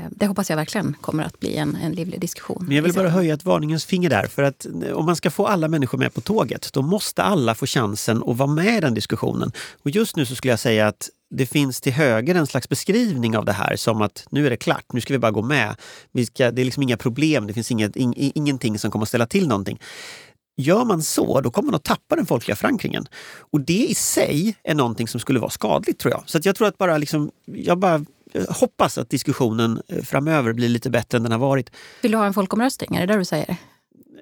det 0.09 0.27
hoppas 0.27 0.49
jag 0.49 0.57
verkligen 0.57 0.95
kommer 1.01 1.23
att 1.23 1.39
bli 1.39 1.55
en, 1.55 1.75
en 1.75 1.91
livlig 1.91 2.21
diskussion. 2.21 2.63
Men 2.67 2.75
jag 2.75 2.83
vill 2.83 2.93
bara 2.93 3.09
höja 3.09 3.33
ett 3.33 3.45
varningens 3.45 3.85
finger 3.85 4.09
där. 4.09 4.27
För 4.27 4.43
att 4.43 4.65
eh, 4.65 4.91
om 4.91 5.05
man 5.05 5.15
ska 5.15 5.31
få 5.31 5.47
alla 5.47 5.67
människor 5.67 5.97
med 5.97 6.13
på 6.13 6.21
tåget, 6.21 6.73
då 6.73 6.81
måste 6.81 7.23
alla 7.23 7.55
få 7.55 7.65
chansen 7.65 8.23
att 8.27 8.37
vara 8.37 8.49
med 8.49 8.77
i 8.77 8.79
den 8.79 8.93
diskussionen. 8.93 9.51
Och 9.83 9.89
just 9.89 10.15
nu 10.15 10.25
så 10.25 10.35
skulle 10.35 10.51
jag 10.51 10.59
säga 10.59 10.87
att 10.87 11.09
det 11.35 11.45
finns 11.45 11.81
till 11.81 11.93
höger 11.93 12.35
en 12.35 12.47
slags 12.47 12.69
beskrivning 12.69 13.37
av 13.37 13.45
det 13.45 13.53
här 13.53 13.75
som 13.75 14.01
att 14.01 14.27
nu 14.29 14.45
är 14.45 14.49
det 14.49 14.57
klart, 14.57 14.85
nu 14.93 15.01
ska 15.01 15.13
vi 15.13 15.19
bara 15.19 15.31
gå 15.31 15.41
med. 15.41 15.75
Vi 16.11 16.25
ska, 16.25 16.51
det 16.51 16.61
är 16.61 16.65
liksom 16.65 16.83
inga 16.83 16.97
problem, 16.97 17.47
det 17.47 17.53
finns 17.53 17.71
inget, 17.71 17.95
in, 17.95 18.13
ingenting 18.15 18.79
som 18.79 18.91
kommer 18.91 19.03
att 19.03 19.09
ställa 19.09 19.27
till 19.27 19.47
någonting. 19.47 19.79
Gör 20.57 20.85
man 20.85 21.03
så, 21.03 21.41
då 21.41 21.51
kommer 21.51 21.65
man 21.65 21.75
att 21.75 21.83
tappa 21.83 22.15
den 22.15 22.25
folkliga 22.25 22.55
förankringen. 22.55 23.05
Och 23.51 23.61
det 23.61 23.87
i 23.87 23.95
sig 23.95 24.55
är 24.63 24.75
någonting 24.75 25.07
som 25.07 25.19
skulle 25.19 25.39
vara 25.39 25.49
skadligt 25.49 25.99
tror 25.99 26.11
jag. 26.11 26.23
Så 26.25 26.39
jag 26.43 26.55
tror 26.55 26.67
att 26.67 26.77
bara 26.77 26.97
liksom, 26.97 27.31
jag 27.45 27.79
bara 27.79 28.05
hoppas 28.49 28.97
att 28.97 29.09
diskussionen 29.09 29.81
eh, 29.87 30.03
framöver 30.03 30.53
blir 30.53 30.69
lite 30.69 30.89
bättre 30.89 31.17
än 31.17 31.23
den 31.23 31.31
har 31.31 31.39
varit. 31.39 31.71
Vill 32.01 32.11
du 32.11 32.17
ha 32.17 32.25
en 32.25 32.33
folkomröstning? 32.33 32.95
Är 32.95 33.07
det 33.07 33.13
det 33.13 33.19
du 33.19 33.25
säger? 33.25 33.57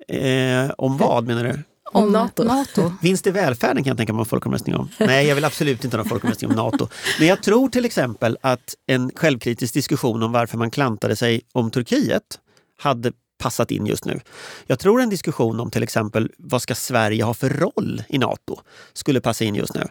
Eh, 0.07 0.71
om 0.77 0.97
vad 0.97 1.27
menar 1.27 1.43
du? 1.43 1.63
Om 1.93 2.11
NATO. 2.11 2.43
NATO. 2.43 2.93
Vinst 3.01 3.27
i 3.27 3.31
välfärden 3.31 3.83
kan 3.83 3.91
jag 3.91 3.97
tänka 3.97 4.13
mig 4.13 4.19
en 4.19 4.25
folkomröstning 4.25 4.75
om. 4.75 4.89
Nej, 4.99 5.27
jag 5.27 5.35
vill 5.35 5.45
absolut 5.45 5.83
inte 5.83 5.97
ha 5.97 6.03
en 6.03 6.09
folkomröstning 6.09 6.49
om 6.49 6.55
NATO. 6.55 6.87
Men 7.19 7.27
jag 7.27 7.43
tror 7.43 7.69
till 7.69 7.85
exempel 7.85 8.37
att 8.41 8.75
en 8.87 9.11
självkritisk 9.15 9.73
diskussion 9.73 10.23
om 10.23 10.31
varför 10.31 10.57
man 10.57 10.71
klantade 10.71 11.15
sig 11.15 11.41
om 11.51 11.71
Turkiet 11.71 12.39
hade 12.79 13.11
passat 13.37 13.71
in 13.71 13.85
just 13.85 14.05
nu. 14.05 14.19
Jag 14.67 14.79
tror 14.79 15.01
en 15.01 15.09
diskussion 15.09 15.59
om 15.59 15.71
till 15.71 15.83
exempel 15.83 16.31
vad 16.37 16.61
ska 16.61 16.75
Sverige 16.75 17.23
ha 17.23 17.33
för 17.33 17.49
roll 17.49 18.03
i 18.09 18.17
Nato 18.17 18.59
skulle 18.93 19.21
passa 19.21 19.43
in 19.43 19.55
just 19.55 19.75
nu. 19.75 19.87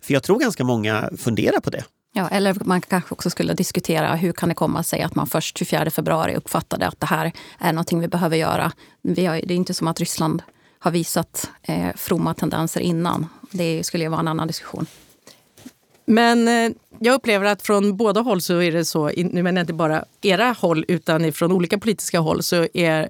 För 0.00 0.14
jag 0.14 0.22
tror 0.22 0.38
ganska 0.38 0.64
många 0.64 1.10
funderar 1.18 1.60
på 1.60 1.70
det. 1.70 1.84
Ja, 2.18 2.28
eller 2.28 2.56
man 2.64 2.80
kanske 2.80 3.14
också 3.14 3.30
skulle 3.30 3.54
diskutera 3.54 4.14
hur 4.14 4.32
kan 4.32 4.48
det 4.48 4.54
komma 4.54 4.82
sig 4.82 5.02
att 5.02 5.14
man 5.14 5.26
först 5.26 5.58
24 5.58 5.90
februari 5.90 6.36
uppfattade 6.36 6.86
att 6.86 7.00
det 7.00 7.06
här 7.06 7.32
är 7.58 7.72
någonting 7.72 8.00
vi 8.00 8.08
behöver 8.08 8.36
göra. 8.36 8.72
Vi 9.02 9.26
har, 9.26 9.40
det 9.44 9.54
är 9.54 9.56
inte 9.56 9.74
som 9.74 9.86
att 9.88 10.00
Ryssland 10.00 10.42
har 10.78 10.90
visat 10.90 11.50
eh, 11.62 11.96
fromma 11.96 12.34
tendenser 12.34 12.80
innan. 12.80 13.26
Det 13.50 13.84
skulle 13.84 14.04
ju 14.04 14.10
vara 14.10 14.20
en 14.20 14.28
annan 14.28 14.48
diskussion. 14.48 14.86
Men 16.04 16.48
eh, 16.48 16.76
jag 16.98 17.14
upplever 17.14 17.46
att 17.46 17.62
från 17.62 17.96
båda 17.96 18.20
håll 18.20 18.40
så 18.40 18.62
är 18.62 18.72
det 18.72 18.84
så, 18.84 19.08
nu 19.16 19.42
menar 19.42 19.58
jag 19.58 19.62
inte 19.62 19.72
bara 19.72 20.04
era 20.22 20.56
håll 20.60 20.84
utan 20.88 21.32
från 21.32 21.52
olika 21.52 21.78
politiska 21.78 22.18
håll 22.18 22.42
så 22.42 22.66
är 22.74 23.08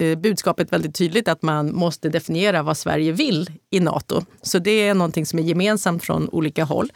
eh, 0.00 0.18
budskapet 0.18 0.72
väldigt 0.72 0.94
tydligt 0.94 1.28
att 1.28 1.42
man 1.42 1.74
måste 1.74 2.08
definiera 2.08 2.62
vad 2.62 2.76
Sverige 2.76 3.12
vill 3.12 3.50
i 3.70 3.80
Nato. 3.80 4.22
Så 4.42 4.58
det 4.58 4.88
är 4.88 4.94
någonting 4.94 5.26
som 5.26 5.38
är 5.38 5.42
gemensamt 5.42 6.04
från 6.04 6.28
olika 6.28 6.64
håll. 6.64 6.90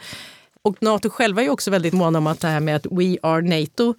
Och 0.63 0.83
Nato 0.83 1.09
själva 1.09 1.43
är 1.43 1.49
också 1.49 1.71
väldigt 1.71 1.93
måna 1.93 2.17
om 2.17 2.27
att 2.27 2.39
det 2.39 2.47
här 2.47 2.59
med 2.59 2.75
att 2.75 2.85
we 2.91 3.17
are 3.21 3.41
NATO, 3.41 3.95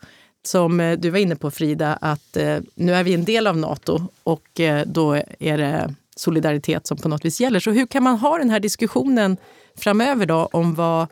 som 0.47 0.81
eh, 0.81 0.99
du 0.99 1.11
var 1.11 1.19
inne 1.19 1.37
på 1.37 1.51
Frida, 1.51 1.99
att 2.01 2.37
nu 2.75 2.95
är 2.95 3.05
vi 3.05 3.15
en 3.15 3.25
del 3.25 3.47
av 3.47 3.57
Nato 3.57 4.01
och 4.23 4.61
då 4.87 5.15
är 5.39 5.59
det 5.59 5.95
solidaritet 6.17 6.87
som 6.87 6.97
på 6.97 7.09
något 7.09 7.25
vis 7.25 7.41
gäller. 7.41 7.61
Så 7.61 7.71
hur 7.71 7.87
kan 7.87 8.03
man 8.03 8.19
ha 8.19 8.39
den 8.39 8.51
här 8.51 8.61
diskussionen 8.61 9.37
framöver 9.77 10.27
då 10.27 10.49
om 10.53 10.75
vad 10.75 11.09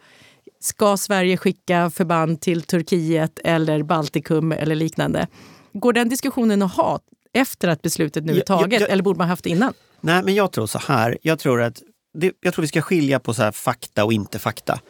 Ska 0.62 0.96
Sverige 0.96 1.36
skicka 1.36 1.90
förband 1.90 2.40
till 2.40 2.62
Turkiet 2.62 3.38
eller 3.44 3.82
Baltikum 3.82 4.52
eller 4.52 4.74
liknande? 4.74 5.28
Går 5.72 5.92
den 5.92 6.08
diskussionen 6.08 6.62
att 6.62 6.74
ha 6.74 7.00
efter 7.32 7.68
att 7.68 7.82
beslutet 7.82 8.24
nu 8.24 8.36
är 8.36 8.40
taget 8.40 8.72
jag, 8.72 8.82
jag, 8.82 8.90
eller 8.90 9.02
borde 9.02 9.18
man 9.18 9.28
haft 9.28 9.44
det 9.44 9.50
innan? 9.50 9.74
Nej, 10.00 10.22
men 10.22 10.34
jag 10.34 10.52
tror 10.52 10.66
så 10.66 10.78
här. 10.78 11.18
Jag 11.22 11.38
tror 11.38 11.62
att 11.62 11.82
det, 12.14 12.32
jag 12.40 12.54
tror 12.54 12.62
vi 12.62 12.68
ska 12.68 12.82
skilja 12.82 13.20
på 13.20 13.34
så 13.34 13.52
fakta 13.52 14.04
och 14.04 14.12
inte 14.12 14.38
fakta. 14.38 14.80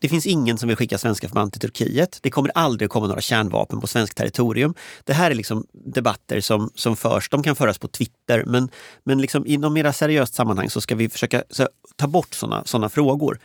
Det 0.00 0.08
finns 0.08 0.26
ingen 0.26 0.58
som 0.58 0.68
vill 0.68 0.76
skicka 0.76 0.98
svenska 0.98 1.28
förband 1.28 1.52
till 1.52 1.60
Turkiet. 1.60 2.18
Det 2.22 2.30
kommer 2.30 2.50
aldrig 2.54 2.86
att 2.86 2.92
komma 2.92 3.06
några 3.06 3.20
kärnvapen 3.20 3.80
på 3.80 3.86
svenskt 3.86 4.16
territorium. 4.16 4.74
Det 5.04 5.12
här 5.12 5.30
är 5.30 5.34
liksom 5.34 5.66
debatter 5.72 6.40
som, 6.40 6.70
som 6.74 6.96
förs. 6.96 7.28
De 7.28 7.42
kan 7.42 7.56
föras 7.56 7.78
på 7.78 7.88
Twitter, 7.88 8.44
men, 8.46 8.68
men 9.04 9.20
liksom 9.20 9.46
inom 9.46 9.72
mera 9.72 9.88
mer 9.88 9.92
seriöst 9.92 10.34
sammanhang 10.34 10.70
så 10.70 10.80
ska 10.80 10.94
vi 10.94 11.08
försöka 11.08 11.42
så, 11.50 11.68
ta 11.96 12.06
bort 12.06 12.34
sådana 12.34 12.64
såna 12.64 12.88
frågor. 12.88 13.38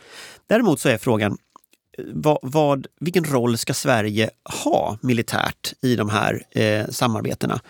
Däremot 0.46 0.80
så 0.80 0.88
är 0.88 0.98
frågan, 0.98 1.38
eh, 1.98 2.04
vad, 2.12 2.38
vad, 2.42 2.86
vilken 3.00 3.24
roll 3.24 3.58
ska 3.58 3.74
Sverige 3.74 4.30
ha 4.64 4.98
militärt 5.02 5.72
i 5.82 5.96
de 5.96 6.08
här 6.08 6.42
eh, 6.50 6.86
samarbetena? 6.88 7.60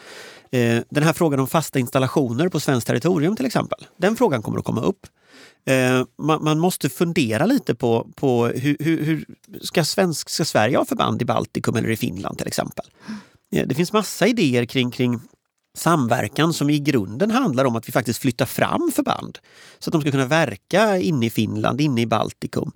Eh, 0.50 0.82
den 0.90 1.02
här 1.02 1.12
frågan 1.12 1.40
om 1.40 1.46
fasta 1.46 1.78
installationer 1.78 2.48
på 2.48 2.60
svenskt 2.60 2.86
territorium 2.86 3.36
till 3.36 3.46
exempel, 3.46 3.86
den 3.96 4.16
frågan 4.16 4.42
kommer 4.42 4.58
att 4.58 4.64
komma 4.64 4.80
upp. 4.80 5.06
Eh, 5.66 6.04
man, 6.18 6.44
man, 6.44 6.58
måste 6.58 6.88
fundera 6.88 7.46
lite 7.46 7.74
på, 7.74 8.08
på 8.16 8.46
hur, 8.46 8.76
hur, 8.80 9.04
hur, 9.04 9.24
ska, 9.62 9.84
svensk, 9.84 10.28
ska 10.28 10.44
Sverige 10.44 10.76
ha 10.76 10.84
förband 10.84 11.22
i 11.22 11.24
Baltikum 11.24 11.76
eller 11.76 11.90
i 11.90 11.96
Finland 11.96 12.38
till 12.38 12.46
exempel? 12.46 12.86
Eh, 13.54 13.66
det 13.66 13.74
finns 13.74 13.92
massa 13.92 14.26
idéer 14.26 14.64
kring, 14.64 14.90
kring 14.90 15.20
samverkan 15.76 16.52
som 16.52 16.70
i 16.70 16.78
grunden 16.78 17.30
handlar 17.30 17.64
om 17.64 17.76
att 17.76 17.88
vi 17.88 17.92
faktiskt 17.92 18.20
flyttar 18.20 18.46
fram 18.46 18.90
förband 18.94 19.38
så 19.78 19.88
att 19.88 19.92
de 19.92 20.00
ska 20.00 20.10
kunna 20.10 20.26
verka 20.26 20.98
inne 20.98 21.26
i 21.26 21.30
Finland, 21.30 21.80
inne 21.80 22.00
i 22.00 22.06
Baltikum. 22.06 22.72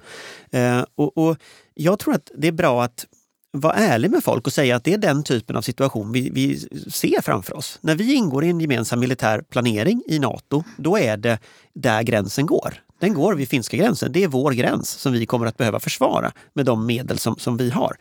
Eh, 0.50 0.84
och, 0.94 1.18
och, 1.18 1.37
jag 1.75 1.98
tror 1.98 2.14
att 2.14 2.30
det 2.37 2.48
är 2.48 2.52
bra 2.52 2.84
att 2.84 3.06
vara 3.52 3.74
ärlig 3.74 4.10
med 4.10 4.24
folk 4.24 4.46
och 4.46 4.52
säga 4.52 4.76
att 4.76 4.84
det 4.84 4.94
är 4.94 4.98
den 4.98 5.22
typen 5.22 5.56
av 5.56 5.62
situation 5.62 6.12
vi, 6.12 6.30
vi 6.30 6.58
ser 6.90 7.22
framför 7.22 7.56
oss. 7.56 7.78
När 7.82 7.94
vi 7.94 8.14
ingår 8.14 8.44
i 8.44 8.48
en 8.48 8.60
gemensam 8.60 9.00
militär 9.00 9.42
planering 9.50 10.02
i 10.06 10.18
Nato, 10.18 10.64
då 10.76 10.98
är 10.98 11.16
det 11.16 11.38
där 11.74 12.02
gränsen 12.02 12.46
går. 12.46 12.74
Den 13.00 13.14
går 13.14 13.34
vid 13.34 13.48
finska 13.48 13.76
gränsen. 13.76 14.12
Det 14.12 14.24
är 14.24 14.28
vår 14.28 14.52
gräns 14.52 14.90
som 14.90 15.12
vi 15.12 15.26
kommer 15.26 15.46
att 15.46 15.56
behöva 15.56 15.80
försvara 15.80 16.32
med 16.52 16.66
de 16.66 16.86
medel 16.86 17.18
som, 17.18 17.36
som 17.36 17.56
vi 17.56 17.70
har. 17.70 17.96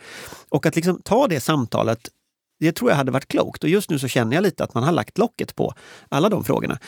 Och 0.50 0.66
att 0.66 0.76
liksom 0.76 1.02
ta 1.02 1.28
det 1.28 1.40
samtalet 1.40 2.10
det 2.60 2.72
tror 2.72 2.92
jag 2.92 2.98
hade 2.98 3.12
varit 3.12 3.28
klokt 3.28 3.64
och 3.64 3.70
just 3.70 3.90
nu 3.90 4.00
så 4.00 4.08
känner 4.08 4.36
jag 4.36 4.42
lite 4.42 4.64
att 4.64 4.74
man 4.74 4.84
har 4.84 4.92
lagt 4.92 5.18
locket 5.18 5.56
på 5.56 5.74
alla 6.10 6.30
de 6.30 6.44
frågorna. 6.44 6.80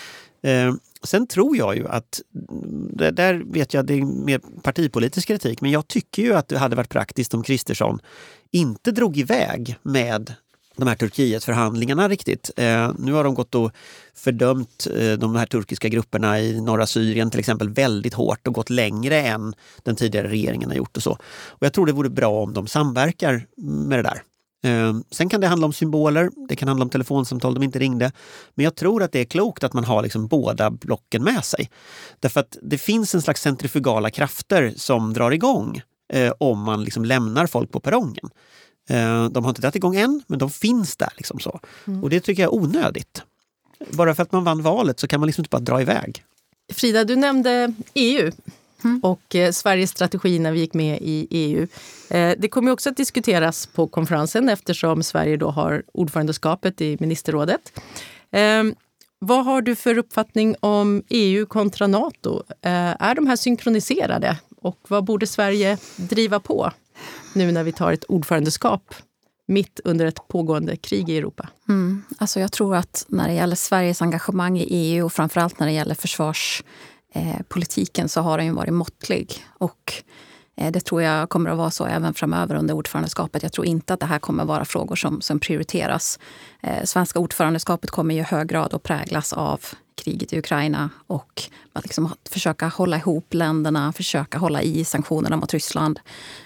Eh, 0.44 0.74
sen 1.04 1.28
tror 1.28 1.58
jag 1.58 1.76
ju 1.76 1.88
att, 1.88 2.22
mm, 2.52 2.90
det, 2.94 3.12
där 3.12 3.44
vet 3.46 3.74
jag 3.74 3.86
det 3.86 3.94
är 3.94 4.02
mer 4.02 4.42
partipolitisk 4.64 5.28
kritik, 5.28 5.62
men 5.62 5.72
jag 5.72 5.88
tycker 5.88 6.24
ju 6.24 6.34
att 6.34 6.48
det 6.48 6.58
hade 6.58 6.76
varit 6.76 6.90
praktiskt 6.90 7.34
om 7.34 7.44
Kristersson 7.44 8.00
inte 8.52 8.92
drog 8.92 9.18
iväg 9.18 9.76
med 9.82 10.34
de 10.80 10.88
här 10.88 10.96
Turkietförhandlingarna 10.96 12.10
riktigt. 12.10 12.52
Eh, 12.58 12.92
nu 12.98 13.14
har 13.14 13.24
de 13.24 13.34
gått 13.34 13.56
och 13.56 13.72
fördömt 14.16 14.88
eh, 14.96 15.12
de 15.12 15.36
här 15.36 15.46
turkiska 15.46 15.90
grupperna 15.90 16.40
i 16.40 16.62
norra 16.62 16.88
Syrien 16.88 17.32
till 17.32 17.40
exempel 17.40 17.70
väldigt 17.70 18.14
hårt 18.14 18.48
och 18.48 18.54
gått 18.54 18.70
längre 18.70 19.22
än 19.22 19.54
den 19.84 19.96
tidigare 19.96 20.28
regeringen 20.28 20.70
har 20.70 20.78
gjort 20.78 20.98
och 20.98 21.04
så. 21.04 21.12
Och 21.48 21.66
jag 21.66 21.74
tror 21.74 21.86
det 21.86 21.92
vore 21.92 22.10
bra 22.10 22.44
om 22.44 22.54
de 22.54 22.68
samverkar 22.68 23.46
med 23.58 24.00
det 24.00 24.04
där. 24.04 24.22
Ehm, 24.64 25.04
sen 25.12 25.30
kan 25.30 25.42
det 25.42 25.48
handla 25.48 25.68
om 25.68 25.74
symboler, 25.74 26.30
det 26.50 26.56
kan 26.56 26.68
handla 26.68 26.84
om 26.84 26.90
telefonsamtal 26.90 27.54
de 27.54 27.64
inte 27.64 27.80
ringde. 27.80 28.12
Men 28.56 28.64
jag 28.64 28.76
tror 28.76 29.04
att 29.04 29.12
det 29.12 29.20
är 29.20 29.26
klokt 29.26 29.64
att 29.64 29.74
man 29.74 29.84
har 29.84 30.04
liksom 30.04 30.28
båda 30.28 30.72
blocken 30.72 31.24
med 31.24 31.46
sig. 31.46 31.70
Därför 32.20 32.40
att 32.40 32.58
det 32.62 32.78
finns 32.78 33.16
en 33.16 33.22
slags 33.22 33.42
centrifugala 33.42 34.10
krafter 34.10 34.74
som 34.76 35.14
drar 35.14 35.32
igång 35.32 35.82
eh, 36.14 36.34
om 36.38 36.60
man 36.60 36.84
liksom 36.84 37.06
lämnar 37.06 37.48
folk 37.48 37.72
på 37.72 37.80
perrongen. 37.80 38.30
Eh, 38.90 39.26
de 39.26 39.44
har 39.44 39.50
inte 39.50 39.62
dragit 39.62 39.76
igång 39.76 39.96
än, 39.96 40.24
men 40.28 40.40
de 40.40 40.50
finns 40.50 40.98
där. 40.98 41.14
Liksom 41.18 41.40
så. 41.40 41.60
Mm. 41.88 42.04
Och 42.04 42.10
det 42.10 42.20
tycker 42.20 42.44
jag 42.44 42.54
är 42.54 42.64
onödigt. 42.64 43.24
Bara 43.92 44.16
för 44.16 44.24
att 44.24 44.32
man 44.32 44.44
vann 44.44 44.62
valet 44.62 45.00
så 45.00 45.08
kan 45.08 45.20
man 45.20 45.28
liksom 45.28 45.42
inte 45.42 45.50
bara 45.50 45.62
dra 45.62 45.82
iväg. 45.82 46.24
Frida, 46.74 47.04
du 47.04 47.16
nämnde 47.16 47.74
EU 47.94 48.32
mm. 48.84 49.00
och 49.04 49.36
eh, 49.36 49.52
Sveriges 49.52 49.90
strategi 49.90 50.40
när 50.40 50.52
vi 50.52 50.60
gick 50.60 50.74
med 50.74 50.98
i 51.02 51.28
EU. 51.30 51.68
Eh, 52.10 52.34
det 52.38 52.48
kommer 52.48 52.72
också 52.72 52.90
att 52.90 52.98
diskuteras 52.98 53.68
på 53.68 53.88
konferensen 53.88 54.50
eftersom 54.50 55.04
Sverige 55.04 55.38
då 55.38 55.50
har 55.50 55.84
ordförandeskapet 55.94 56.82
i 56.82 56.98
ministerrådet. 57.00 57.80
Eh, 58.32 58.64
vad 59.20 59.46
har 59.46 59.62
du 59.62 59.76
för 59.76 59.98
uppfattning 59.98 60.56
om 60.60 61.04
EU 61.10 61.46
kontra 61.46 61.88
Nato? 61.88 62.44
Eh, 62.62 63.02
är 63.02 63.16
de 63.16 63.28
här 63.28 63.36
synkroniserade? 63.36 64.38
Och 64.62 64.80
vad 64.88 65.04
borde 65.04 65.28
Sverige 65.28 65.78
driva 65.96 66.40
på 66.40 66.72
nu 67.34 67.52
när 67.52 67.64
vi 67.64 67.72
tar 67.72 67.92
ett 67.92 68.04
ordförandeskap 68.04 68.96
mitt 69.46 69.80
under 69.84 70.06
ett 70.06 70.28
pågående 70.28 70.76
krig 70.76 71.10
i 71.10 71.18
Europa? 71.18 71.50
Mm. 71.70 72.04
Alltså 72.18 72.40
jag 72.40 72.52
tror 72.52 72.76
att 72.76 73.06
när 73.08 73.28
det 73.28 73.34
gäller 73.34 73.56
Sveriges 73.56 74.02
engagemang 74.02 74.60
i 74.60 74.64
EU 74.70 75.06
och 75.06 75.14
framförallt 75.14 75.60
när 75.60 75.68
det 75.68 75.74
gäller 75.74 75.96
försvars 75.96 76.64
eh, 77.14 77.42
politiken 77.48 78.10
så 78.10 78.22
har 78.22 78.38
den 78.38 78.46
ju 78.46 78.54
varit 78.54 78.74
måttlig. 78.74 79.46
Och 79.58 79.94
eh, 80.56 80.72
det 80.72 80.80
tror 80.80 81.02
jag 81.02 81.30
kommer 81.30 81.50
att 81.50 81.58
vara 81.58 81.72
så 81.72 81.86
även 81.86 82.14
framöver 82.14 82.56
under 82.56 82.74
ordförandeskapet. 82.74 83.44
Jag 83.44 83.52
tror 83.52 83.68
inte 83.68 83.94
att 83.94 84.00
det 84.00 84.06
här 84.06 84.20
kommer 84.20 84.44
att 84.44 84.50
vara 84.50 84.66
frågor 84.66 84.96
som, 84.96 85.22
som 85.22 85.40
prioriteras. 85.40 86.20
Eh, 86.62 86.84
svenska 86.84 87.20
ordförandeskapet 87.20 87.92
kommer 87.92 88.16
i 88.16 88.22
hög 88.22 88.48
grad 88.48 88.74
att 88.74 88.84
präglas 88.84 89.34
av 89.34 89.62
kriget 89.96 90.34
i 90.34 90.40
Ukraina 90.40 90.90
och 91.08 91.44
att 91.80 91.86
liksom 91.86 92.14
försöka 92.30 92.68
hålla 92.68 92.98
ihop 92.98 93.34
länderna, 93.34 93.94
försöka 93.94 94.38
hålla 94.38 94.62
i 94.62 94.84
sanktionerna 94.84 95.36
mot 95.36 95.54
Ryssland. 95.54 96.00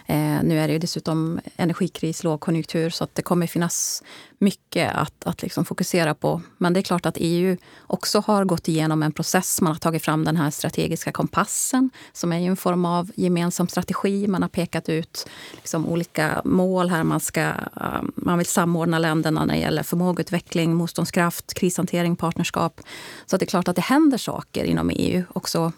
Eh, 0.05 0.43
nu 0.43 0.59
är 0.59 0.67
det 0.67 0.73
ju 0.73 0.79
dessutom 0.79 1.39
energikris, 1.57 2.23
lågkonjunktur, 2.23 2.89
så 2.89 3.03
att 3.03 3.15
det 3.15 3.21
kommer 3.21 3.47
finnas 3.47 4.03
mycket 4.43 4.95
att, 4.95 5.25
att 5.25 5.41
liksom 5.41 5.65
fokusera 5.65 6.13
på. 6.13 6.41
Men 6.57 6.73
det 6.73 6.79
är 6.79 6.81
klart 6.81 7.05
att 7.05 7.17
EU 7.19 7.57
också 7.87 8.19
har 8.19 8.45
gått 8.45 8.67
igenom 8.67 9.03
en 9.03 9.11
process. 9.11 9.61
Man 9.61 9.73
har 9.73 9.79
tagit 9.79 10.03
fram 10.03 10.25
den 10.25 10.37
här 10.37 10.49
strategiska 10.49 11.11
kompassen 11.11 11.89
som 12.13 12.33
är 12.33 12.39
en 12.39 12.57
form 12.57 12.85
av 12.85 13.11
gemensam 13.15 13.67
strategi. 13.67 14.27
Man 14.27 14.41
har 14.41 14.49
pekat 14.49 14.89
ut 14.89 15.29
liksom 15.55 15.87
olika 15.87 16.41
mål 16.45 16.89
här. 16.89 17.03
Man, 17.03 17.19
ska, 17.19 17.41
ehm, 17.41 18.11
man 18.15 18.37
vill 18.37 18.47
samordna 18.47 18.99
länderna 18.99 19.45
när 19.45 19.53
det 19.53 19.59
gäller 19.59 19.83
förmågeutveckling, 19.83 20.75
motståndskraft, 20.75 21.53
krishantering, 21.53 22.15
partnerskap. 22.15 22.81
Så 23.25 23.37
det 23.37 23.45
är 23.45 23.47
klart 23.47 23.67
att 23.67 23.75
det 23.75 23.81
händer 23.81 24.17
saker 24.17 24.63
inom 24.63 24.89
EU, 24.89 25.22
också 25.29 25.71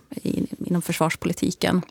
inom 0.57 0.81
försvarspolitiken. 0.81 1.81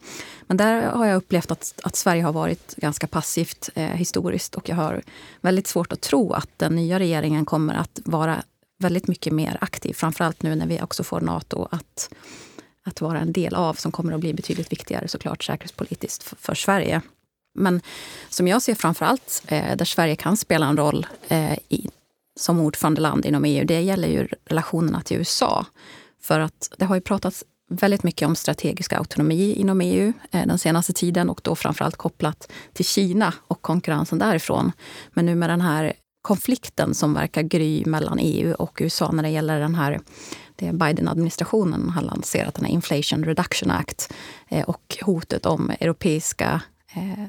Men 0.46 0.56
där 0.56 0.82
har 0.82 1.06
jag 1.06 1.16
upplevt 1.16 1.50
att, 1.50 1.74
att 1.82 1.96
Sverige 1.96 2.22
har 2.22 2.32
varit 2.32 2.74
ganska 2.76 3.06
passivt 3.06 3.70
eh, 3.74 3.86
historiskt 3.86 4.54
och 4.54 4.68
jag 4.68 4.76
har 4.76 5.02
väldigt 5.40 5.66
svårt 5.66 5.92
att 5.92 6.00
tro 6.00 6.32
att 6.32 6.48
den 6.56 6.76
nya 6.76 6.98
regeringen 6.98 7.44
kommer 7.44 7.74
att 7.74 8.00
vara 8.04 8.42
väldigt 8.78 9.08
mycket 9.08 9.32
mer 9.32 9.58
aktiv. 9.60 9.92
Framförallt 9.92 10.42
nu 10.42 10.54
när 10.54 10.66
vi 10.66 10.82
också 10.82 11.04
får 11.04 11.20
Nato 11.20 11.68
att, 11.70 12.14
att 12.84 13.00
vara 13.00 13.18
en 13.20 13.32
del 13.32 13.54
av, 13.54 13.74
som 13.74 13.92
kommer 13.92 14.12
att 14.12 14.20
bli 14.20 14.34
betydligt 14.34 14.72
viktigare 14.72 15.08
såklart 15.08 15.44
säkerhetspolitiskt 15.44 16.24
för, 16.24 16.36
för 16.36 16.54
Sverige. 16.54 17.02
Men 17.54 17.80
som 18.28 18.48
jag 18.48 18.62
ser 18.62 18.74
framförallt 18.74 19.42
eh, 19.46 19.76
där 19.76 19.84
Sverige 19.84 20.16
kan 20.16 20.36
spela 20.36 20.66
en 20.66 20.76
roll 20.76 21.06
eh, 21.28 21.58
i, 21.68 21.88
som 22.40 22.60
ordförandeland 22.60 23.26
inom 23.26 23.44
EU, 23.44 23.64
det 23.64 23.80
gäller 23.80 24.08
ju 24.08 24.28
relationerna 24.44 25.00
till 25.00 25.16
USA. 25.16 25.66
För 26.24 26.40
att 26.40 26.70
det 26.78 26.84
har 26.84 26.94
ju 26.94 27.00
pratats 27.00 27.44
väldigt 27.70 28.02
mycket 28.02 28.26
om 28.26 28.36
strategisk 28.36 28.92
autonomi 28.92 29.52
inom 29.52 29.80
EU 29.80 30.12
eh, 30.30 30.46
den 30.46 30.58
senaste 30.58 30.92
tiden 30.92 31.30
och 31.30 31.40
då 31.44 31.54
framförallt 31.54 31.96
kopplat 31.96 32.52
till 32.72 32.84
Kina 32.84 33.34
och 33.46 33.62
konkurrensen 33.62 34.18
därifrån. 34.18 34.72
Men 35.12 35.26
nu 35.26 35.34
med 35.34 35.50
den 35.50 35.60
här 35.60 35.92
konflikten 36.22 36.94
som 36.94 37.14
verkar 37.14 37.42
gry 37.42 37.84
mellan 37.86 38.18
EU 38.18 38.54
och 38.54 38.78
USA 38.80 39.12
när 39.12 39.22
det 39.22 39.28
gäller 39.28 39.60
den 39.60 39.74
här 39.74 40.00
det 40.56 40.72
Biden-administrationen 40.72 41.88
har 41.90 42.02
lanserat, 42.02 42.54
den 42.54 42.64
här 42.64 42.72
Inflation 42.72 43.24
Reduction 43.24 43.70
Act 43.70 44.12
eh, 44.48 44.64
och 44.64 44.96
hotet 45.02 45.46
om 45.46 45.70
europeiska 45.70 46.62
eh, 46.94 47.24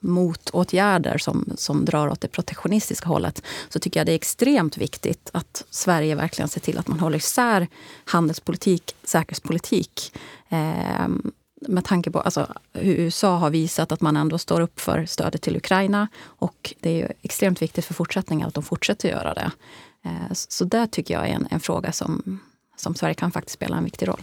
motåtgärder 0.00 1.18
som, 1.18 1.52
som 1.56 1.84
drar 1.84 2.08
åt 2.08 2.20
det 2.20 2.28
protektionistiska 2.28 3.08
hållet 3.08 3.42
så 3.68 3.78
tycker 3.78 4.00
jag 4.00 4.06
det 4.06 4.12
är 4.12 4.16
extremt 4.16 4.76
viktigt 4.76 5.30
att 5.32 5.64
Sverige 5.70 6.14
verkligen 6.14 6.48
ser 6.48 6.60
till 6.60 6.78
att 6.78 6.88
man 6.88 7.00
håller 7.00 7.18
isär 7.18 7.68
handelspolitik, 8.04 8.96
säkerhetspolitik. 9.04 10.12
Eh, 10.48 11.08
med 11.68 11.84
tanke 11.84 12.10
på 12.10 12.20
alltså, 12.20 12.46
hur 12.72 12.94
USA 12.94 13.36
har 13.36 13.50
visat 13.50 13.92
att 13.92 14.00
man 14.00 14.16
ändå 14.16 14.38
står 14.38 14.60
upp 14.60 14.80
för 14.80 15.06
stödet 15.06 15.42
till 15.42 15.56
Ukraina. 15.56 16.08
Och 16.22 16.74
det 16.80 16.90
är 16.90 16.94
ju 16.94 17.08
extremt 17.22 17.62
viktigt 17.62 17.84
för 17.84 17.94
fortsättningen 17.94 18.48
att 18.48 18.54
de 18.54 18.62
fortsätter 18.62 19.08
göra 19.08 19.34
det. 19.34 19.50
Eh, 20.04 20.32
så 20.32 20.64
det 20.64 20.86
tycker 20.86 21.14
jag 21.14 21.28
är 21.28 21.34
en, 21.34 21.48
en 21.50 21.60
fråga 21.60 21.92
som, 21.92 22.40
som 22.76 22.94
Sverige 22.94 23.14
kan 23.14 23.32
faktiskt 23.32 23.54
spela 23.54 23.76
en 23.76 23.84
viktig 23.84 24.08
roll. 24.08 24.22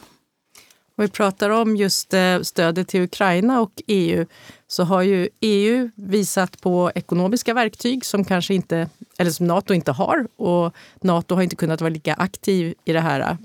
Och 0.97 1.03
vi 1.03 1.07
pratar 1.07 1.49
om 1.49 1.75
just 1.75 2.13
eh, 2.13 2.41
stödet 2.41 2.87
till 2.87 3.01
Ukraina 3.01 3.61
och 3.61 3.81
EU 3.87 4.25
så 4.67 4.83
har 4.83 5.01
ju 5.01 5.29
EU 5.41 5.89
visat 5.95 6.61
på 6.61 6.91
ekonomiska 6.95 7.53
verktyg 7.53 8.05
som 8.05 8.25
kanske 8.25 8.53
inte, 8.53 8.89
eller 9.17 9.31
som 9.31 9.47
Nato 9.47 9.73
inte 9.73 9.91
har. 9.91 10.27
Och 10.35 10.75
Nato 11.01 11.35
har 11.35 11.41
inte 11.41 11.55
kunnat 11.55 11.81
vara 11.81 11.89
lika 11.89 12.13
aktiv 12.13 12.73
i 12.85 12.93
det 12.93 12.99
här 12.99 13.37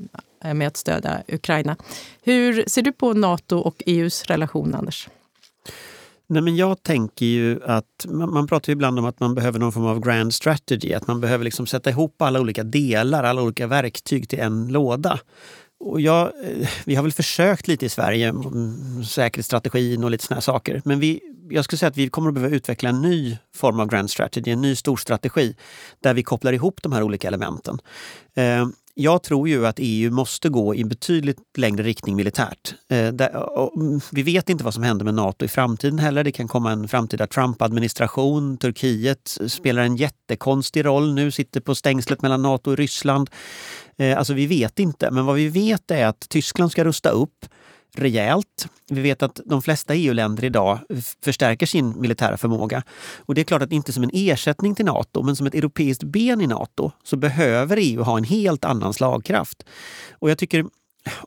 eh, 0.45 0.55
med 0.55 0.69
att 0.69 0.77
stödja 0.77 1.23
Ukraina. 1.29 1.77
Hur 2.23 2.65
ser 2.67 2.83
du 2.83 2.93
på 2.93 3.13
Nato 3.13 3.57
och 3.57 3.83
EUs 3.87 4.25
relation, 4.25 4.75
Anders? 4.75 5.09
Nej, 6.27 6.43
men 6.43 6.57
jag 6.57 6.83
tänker 6.83 7.27
ju 7.27 7.61
att 7.65 8.07
man, 8.09 8.33
man 8.33 8.47
pratar 8.47 8.71
ju 8.71 8.73
ibland 8.73 8.99
om 8.99 9.05
att 9.05 9.21
man 9.21 9.35
behöver 9.35 9.59
någon 9.59 9.73
form 9.73 9.87
av 9.87 10.01
grand 10.01 10.35
strategy, 10.35 10.93
att 10.93 11.07
man 11.07 11.21
behöver 11.21 11.45
liksom 11.45 11.67
sätta 11.67 11.91
ihop 11.91 12.23
alla 12.23 12.41
olika 12.41 12.63
delar, 12.63 13.25
alla 13.25 13.43
olika 13.43 13.67
verktyg 13.67 14.29
till 14.29 14.41
en 14.41 14.69
låda. 14.69 15.19
Och 15.85 16.01
jag, 16.01 16.27
eh, 16.27 16.69
vi 16.85 16.95
har 16.95 17.03
väl 17.03 17.13
försökt 17.13 17.69
lite 17.69 17.87
i 17.87 17.89
Sverige, 17.89 18.29
mm, 18.29 19.05
säkerhetsstrategin 19.05 20.05
och 20.05 20.11
lite 20.11 20.25
såna 20.25 20.41
saker. 20.41 20.83
Men 20.85 21.01
vi, 21.01 21.21
jag 21.51 21.65
skulle 21.65 21.79
säga 21.79 21.89
att 21.89 21.97
vi 21.97 22.09
kommer 22.09 22.29
att 22.29 22.35
behöva 22.35 22.57
utveckla 22.57 22.89
en 22.89 23.03
ny 23.03 23.39
form 23.55 23.81
av 23.81 23.89
grand 23.89 24.11
strategy, 24.11 24.51
en 24.51 24.61
ny 24.61 24.77
stor 24.77 24.97
strategi 24.97 25.57
där 26.03 26.15
vi 26.15 26.23
kopplar 26.23 26.53
ihop 26.53 26.83
de 26.83 26.93
här 26.93 27.03
olika 27.03 27.29
elementen. 27.29 27.79
Ehm, 28.35 28.73
jag 28.95 29.23
tror 29.23 29.49
ju 29.49 29.67
att 29.67 29.77
EU 29.79 30.11
måste 30.11 30.49
gå 30.49 30.75
i 30.75 30.85
betydligt 30.85 31.39
längre 31.59 31.83
riktning 31.83 32.17
militärt. 32.17 32.75
Eh, 32.91 33.09
mm, 33.09 34.01
vi 34.13 34.23
vet 34.23 34.49
inte 34.49 34.65
vad 34.65 34.75
som 34.75 34.83
händer 34.83 35.05
med 35.05 35.15
Nato 35.15 35.45
i 35.45 35.49
framtiden 35.49 35.99
heller. 35.99 36.25
Det 36.25 36.33
kan 36.33 36.49
komma 36.49 36.73
en 36.73 36.89
framtida 36.89 37.27
Trump-administration. 37.27 38.59
Turkiet 38.59 39.37
eh, 39.41 39.47
spelar 39.47 39.83
en 39.83 39.97
jättekonstig 39.97 40.85
roll 40.85 41.15
nu, 41.15 41.31
sitter 41.31 41.61
på 41.61 41.75
stängslet 41.75 42.23
mellan 42.23 42.43
Nato 42.43 42.71
och 42.71 42.77
Ryssland. 42.77 43.31
Eh, 43.97 44.19
alltså 44.19 44.35
vi 44.35 44.47
vet 44.47 44.79
inte, 44.79 45.11
men 45.11 45.27
vad 45.27 45.37
vi 45.37 45.49
vet 45.49 45.91
är 45.91 46.07
att 46.07 46.29
Tyskland 46.29 46.73
ska 46.73 46.85
rusta 46.85 47.11
upp 47.11 47.47
rejält. 47.95 48.69
Vi 48.89 49.01
vet 49.01 49.23
att 49.23 49.41
de 49.45 49.63
flesta 49.63 49.95
EU-länder 49.95 50.45
idag 50.45 50.79
förstärker 51.25 51.67
sin 51.67 52.01
militära 52.01 52.37
förmåga. 52.37 52.83
Och 53.19 53.35
det 53.35 53.41
är 53.41 53.45
klart 53.45 53.63
att 53.63 53.73
inte 53.73 53.93
som 53.93 54.03
en 54.03 54.11
ersättning 54.13 54.75
till 54.75 54.85
Nato, 54.85 55.23
men 55.23 55.37
som 55.37 55.47
ett 55.47 55.55
europeiskt 55.55 56.03
ben 56.03 56.41
i 56.41 56.47
Nato 56.47 56.91
så 57.05 57.17
behöver 57.17 57.79
EU 57.81 58.03
ha 58.03 58.19
en 58.19 58.25
helt 58.25 58.65
annan 58.65 58.93
slagkraft. 58.93 59.65
Och 60.19 60.31
jag 60.31 60.39
tycker 60.39 60.65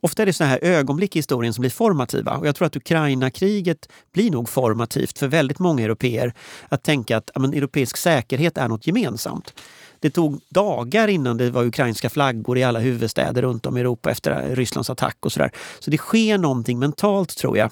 Ofta 0.02 0.22
är 0.22 0.26
det 0.26 0.34
sådana 0.34 0.52
här 0.52 0.64
ögonblick 0.64 1.16
i 1.16 1.20
historien 1.20 1.54
som 1.54 1.62
blir 1.62 1.70
formativa 1.70 2.38
och 2.38 2.48
jag 2.48 2.56
tror 2.56 2.66
att 2.66 2.76
Ukraina-kriget 2.76 3.90
blir 4.14 4.32
nog 4.32 4.50
formativt 4.50 5.20
för 5.20 5.28
väldigt 5.28 5.60
många 5.60 5.84
europeer 5.84 6.34
att 6.70 6.84
tänka 6.84 7.18
att 7.18 7.32
men, 7.36 7.54
europeisk 7.54 7.98
säkerhet 7.98 8.58
är 8.58 8.68
något 8.68 8.88
gemensamt. 8.88 9.54
Det 10.06 10.10
tog 10.10 10.42
dagar 10.50 11.08
innan 11.08 11.38
det 11.38 11.50
var 11.50 11.66
ukrainska 11.66 12.10
flaggor 12.10 12.58
i 12.58 12.64
alla 12.64 12.80
huvudstäder 12.80 13.42
runt 13.42 13.66
om 13.66 13.78
i 13.78 13.80
Europa 13.80 14.12
efter 14.12 14.56
Rysslands 14.56 14.90
attack 14.90 15.18
och 15.20 15.32
sådär. 15.32 15.52
Så 15.80 15.92
det 15.92 15.98
sker 15.98 16.38
någonting 16.38 16.80
mentalt 16.80 17.38
tror 17.38 17.58
jag 17.58 17.72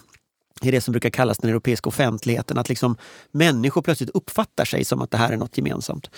i 0.62 0.72
det 0.72 0.82
som 0.82 0.92
brukar 0.92 1.10
kallas 1.10 1.38
den 1.38 1.50
europeiska 1.50 1.90
offentligheten. 1.90 2.58
Att 2.58 2.70
liksom 2.70 2.98
människor 3.32 3.82
plötsligt 3.82 4.10
uppfattar 4.10 4.66
sig 4.66 4.86
som 4.86 5.02
att 5.02 5.12
det 5.12 5.18
här 5.18 5.32
är 5.32 5.38
något 5.38 5.58
gemensamt. 5.58 6.10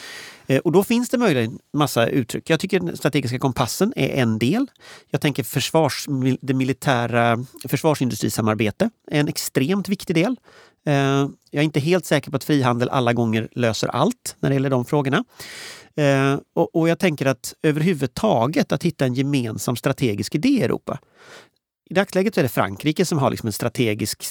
Eh, 0.48 0.60
och 0.60 0.72
då 0.72 0.84
finns 0.84 1.10
det 1.10 1.17
möjligen 1.17 1.60
massa 1.74 2.07
uttryck. 2.07 2.50
Jag 2.50 2.60
tycker 2.60 2.79
den 2.79 2.98
strategiska 2.98 3.39
kompassen 3.39 3.93
är 3.95 4.10
en 4.10 4.39
del. 4.39 4.67
Jag 5.10 5.22
tänker 5.22 5.43
försvars, 5.43 6.05
det 6.41 6.53
militära 6.53 7.45
försvarsindustrisamarbete 7.67 8.89
är 9.12 9.19
en 9.19 9.27
extremt 9.27 9.89
viktig 9.89 10.15
del. 10.15 10.36
Eh, 10.86 11.27
jag 11.51 11.62
är 11.62 11.62
inte 11.62 11.80
helt 11.80 12.06
säker 12.06 12.32
på 12.32 12.38
att 12.38 12.44
frihandel 12.44 12.89
alla 12.89 13.13
gånger 13.13 13.48
löser 13.51 13.88
allt 13.88 14.36
när 14.39 14.50
det 14.50 14.54
gäller 14.54 14.70
de 14.70 14.86
frågorna. 14.86 15.24
Eh, 15.96 16.38
och, 16.74 16.89
jag 16.89 17.00
tänker 17.00 17.25
att 17.25 17.54
överhuvudtaget 17.63 18.72
att 18.72 18.84
hitta 18.84 19.06
en 19.06 19.13
gemensam 19.13 19.75
strategisk 19.75 20.36
idé 20.36 20.50
i 20.50 20.63
Europa. 20.63 21.00
I 21.89 21.94
dagsläget 21.94 22.38
är 22.38 22.44
det 22.44 22.50
Frankrike 22.50 23.05
som 23.05 23.18
har 23.18 23.29
liksom 23.29 23.48
en 23.48 23.53
strategisk 23.53 24.24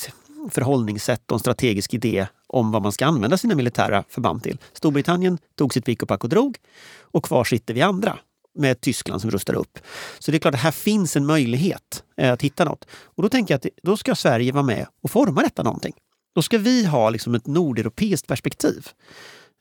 förhållningssätt 0.50 1.30
och 1.30 1.34
en 1.34 1.40
strategisk 1.40 1.94
idé 1.94 2.26
om 2.46 2.72
vad 2.72 2.82
man 2.82 2.92
ska 2.92 3.06
använda 3.06 3.38
sina 3.38 3.54
militära 3.54 4.04
förband 4.08 4.42
till. 4.42 4.58
Storbritannien 4.72 5.38
tog 5.58 5.74
sitt 5.74 5.84
pick 5.84 6.02
och 6.02 6.08
pack 6.08 6.24
och 6.24 6.30
drog 6.30 6.56
och 7.00 7.24
kvar 7.24 7.44
sitter 7.44 7.74
vi 7.74 7.82
andra 7.82 8.18
med 8.58 8.80
Tyskland 8.80 9.20
som 9.20 9.30
rustar 9.30 9.54
upp. 9.54 9.78
Så 10.18 10.30
det 10.30 10.36
är 10.36 10.38
klart 10.38 10.54
att 10.54 10.60
här 10.60 10.70
finns 10.70 11.16
en 11.16 11.26
möjlighet 11.26 12.04
eh, 12.16 12.32
att 12.32 12.42
hitta 12.42 12.64
något. 12.64 12.84
Och 12.90 13.22
då 13.22 13.28
tänker 13.28 13.54
jag 13.54 13.58
att 13.58 13.66
då 13.82 13.96
ska 13.96 14.14
Sverige 14.14 14.52
vara 14.52 14.62
med 14.62 14.86
och 15.02 15.10
forma 15.10 15.42
detta 15.42 15.62
någonting. 15.62 15.94
Då 16.34 16.42
ska 16.42 16.58
vi 16.58 16.84
ha 16.86 17.10
liksom 17.10 17.34
ett 17.34 17.46
nordeuropeiskt 17.46 18.28
perspektiv. 18.28 18.88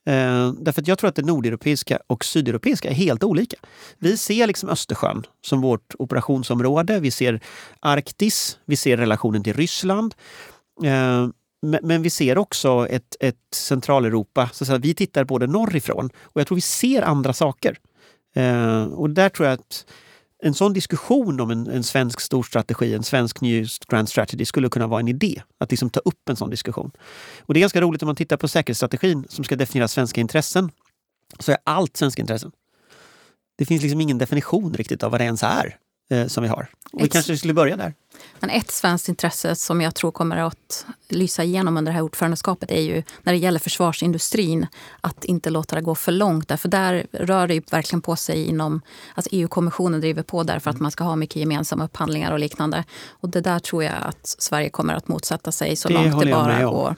Eh, 0.06 0.52
därför 0.52 0.80
att 0.80 0.88
jag 0.88 0.98
tror 0.98 1.08
att 1.08 1.14
det 1.14 1.26
nordeuropeiska 1.26 1.98
och 2.06 2.24
sydeuropeiska 2.24 2.90
är 2.90 2.94
helt 2.94 3.24
olika. 3.24 3.56
Vi 3.98 4.16
ser 4.16 4.46
liksom 4.46 4.68
Östersjön 4.68 5.26
som 5.44 5.60
vårt 5.60 5.94
operationsområde. 5.98 7.00
Vi 7.00 7.10
ser 7.10 7.40
Arktis, 7.80 8.58
vi 8.64 8.76
ser 8.76 8.96
relationen 8.96 9.44
till 9.44 9.54
Ryssland. 9.54 10.14
Eh, 10.84 11.28
men 11.82 12.02
vi 12.02 12.10
ser 12.10 12.38
också 12.38 12.86
ett, 12.90 13.16
ett 13.20 13.36
Centraleuropa. 13.54 14.48
Så 14.52 14.74
att 14.74 14.84
vi 14.84 14.94
tittar 14.94 15.24
både 15.24 15.46
norrifrån 15.46 16.10
och 16.16 16.40
jag 16.40 16.46
tror 16.46 16.56
vi 16.56 16.60
ser 16.60 17.02
andra 17.02 17.32
saker. 17.32 17.78
Eh, 18.34 18.84
och 18.84 19.10
där 19.10 19.28
tror 19.28 19.48
jag 19.48 19.54
att 19.54 19.86
en 20.44 20.54
sån 20.54 20.72
diskussion 20.72 21.40
om 21.40 21.50
en, 21.50 21.66
en 21.66 21.84
svensk 21.84 22.20
storstrategi, 22.20 22.94
en 22.94 23.02
svensk 23.02 23.40
ny 23.40 23.66
grand 23.88 24.08
strategy 24.08 24.44
skulle 24.44 24.68
kunna 24.68 24.86
vara 24.86 25.00
en 25.00 25.08
idé. 25.08 25.42
Att 25.58 25.70
liksom 25.70 25.90
ta 25.90 26.00
upp 26.00 26.28
en 26.28 26.36
sån 26.36 26.50
diskussion. 26.50 26.90
Och 27.40 27.54
det 27.54 27.58
är 27.58 27.60
ganska 27.60 27.80
roligt 27.80 28.02
om 28.02 28.06
man 28.06 28.16
tittar 28.16 28.36
på 28.36 28.48
säkerhetsstrategin 28.48 29.26
som 29.28 29.44
ska 29.44 29.56
definiera 29.56 29.88
svenska 29.88 30.20
intressen. 30.20 30.70
Så 31.38 31.52
är 31.52 31.58
allt 31.64 31.96
svenska 31.96 32.22
intressen. 32.22 32.52
Det 33.58 33.64
finns 33.64 33.82
liksom 33.82 34.00
ingen 34.00 34.18
definition 34.18 34.74
riktigt 34.74 35.02
av 35.02 35.10
vad 35.10 35.20
det 35.20 35.24
ens 35.24 35.42
är 35.42 35.76
eh, 36.10 36.26
som 36.26 36.42
vi 36.42 36.48
har. 36.48 36.68
Och 36.92 37.02
vi 37.02 37.08
kanske 37.08 37.36
skulle 37.36 37.54
börja 37.54 37.76
där. 37.76 37.94
Men 38.40 38.50
ett 38.50 38.70
svenskt 38.70 39.08
intresse 39.08 39.54
som 39.54 39.80
jag 39.80 39.94
tror 39.94 40.10
kommer 40.10 40.36
att 40.36 40.86
lysa 41.08 41.44
igenom 41.44 41.76
under 41.76 41.92
det 41.92 41.96
här 41.96 42.02
ordförandeskapet 42.02 42.70
är 42.70 42.80
ju 42.80 43.02
när 43.22 43.32
det 43.32 43.38
gäller 43.38 43.58
försvarsindustrin 43.58 44.66
att 45.00 45.24
inte 45.24 45.50
låta 45.50 45.76
det 45.76 45.82
gå 45.82 45.94
för 45.94 46.12
långt. 46.12 46.60
För 46.60 46.68
där 46.68 47.06
rör 47.12 47.46
det 47.46 47.54
ju 47.54 47.62
verkligen 47.70 48.02
på 48.02 48.16
sig 48.16 48.44
inom... 48.44 48.80
Alltså 49.14 49.28
EU-kommissionen 49.32 50.00
driver 50.00 50.22
på 50.22 50.42
där 50.42 50.58
för 50.58 50.70
att 50.70 50.80
man 50.80 50.90
ska 50.90 51.04
ha 51.04 51.16
mycket 51.16 51.36
gemensamma 51.36 51.84
upphandlingar 51.84 52.32
och 52.32 52.38
liknande. 52.38 52.84
Och 53.08 53.28
det 53.28 53.40
där 53.40 53.58
tror 53.58 53.84
jag 53.84 53.94
att 54.02 54.26
Sverige 54.38 54.70
kommer 54.70 54.94
att 54.94 55.08
motsätta 55.08 55.52
sig 55.52 55.76
så 55.76 55.88
det 55.88 55.94
långt 55.94 56.20
det 56.20 56.30
bara 56.30 56.64
går. 56.64 56.96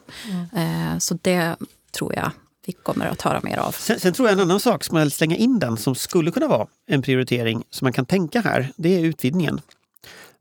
Mm. 0.52 1.00
Så 1.00 1.18
det 1.22 1.56
tror 1.92 2.14
jag 2.14 2.30
vi 2.66 2.72
kommer 2.72 3.06
att 3.06 3.22
höra 3.22 3.40
mer 3.42 3.56
av. 3.56 3.72
Sen, 3.72 4.00
sen, 4.00 4.12
tror 4.12 4.28
jag 4.28 4.32
en 4.32 4.42
annan 4.42 4.60
sak, 4.60 4.84
som 4.84 4.96
jag 4.96 5.04
vill 5.04 5.12
slänga 5.12 5.36
in 5.36 5.58
den, 5.58 5.76
som 5.76 5.94
skulle 5.94 6.30
kunna 6.30 6.48
vara 6.48 6.66
en 6.86 7.02
prioritering 7.02 7.62
som 7.70 7.84
man 7.84 7.92
kan 7.92 8.06
tänka 8.06 8.40
här, 8.40 8.68
det 8.76 8.96
är 8.96 9.00
utvidgningen. 9.00 9.60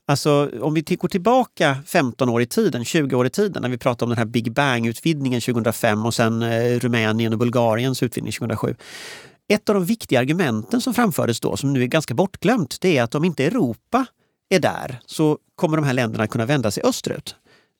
Alltså 0.07 0.51
om 0.61 0.73
vi 0.73 0.81
går 0.81 1.07
tillbaka 1.07 1.77
15 1.87 2.29
år 2.29 2.41
i 2.41 2.45
tiden, 2.45 2.85
20 2.85 3.15
år 3.15 3.25
i 3.25 3.29
tiden, 3.29 3.61
när 3.61 3.69
vi 3.69 3.77
pratar 3.77 4.05
om 4.05 4.09
den 4.09 4.17
här 4.17 4.25
Big 4.25 4.51
Bang-utvidgningen 4.51 5.41
2005 5.41 6.05
och 6.05 6.13
sen 6.13 6.41
eh, 6.41 6.79
Rumänien 6.79 7.33
och 7.33 7.39
Bulgariens 7.39 8.03
utvidgning 8.03 8.33
2007. 8.33 8.75
Ett 9.47 9.69
av 9.69 9.75
de 9.75 9.85
viktiga 9.85 10.19
argumenten 10.19 10.81
som 10.81 10.93
framfördes 10.93 11.39
då, 11.39 11.57
som 11.57 11.73
nu 11.73 11.81
är 11.83 11.87
ganska 11.87 12.13
bortglömt, 12.13 12.77
det 12.81 12.97
är 12.97 13.03
att 13.03 13.15
om 13.15 13.25
inte 13.25 13.45
Europa 13.45 14.05
är 14.49 14.59
där 14.59 14.99
så 15.05 15.37
kommer 15.55 15.77
de 15.77 15.85
här 15.85 15.93
länderna 15.93 16.27
kunna 16.27 16.45
vända 16.45 16.71
sig 16.71 16.83
österut. 16.83 17.35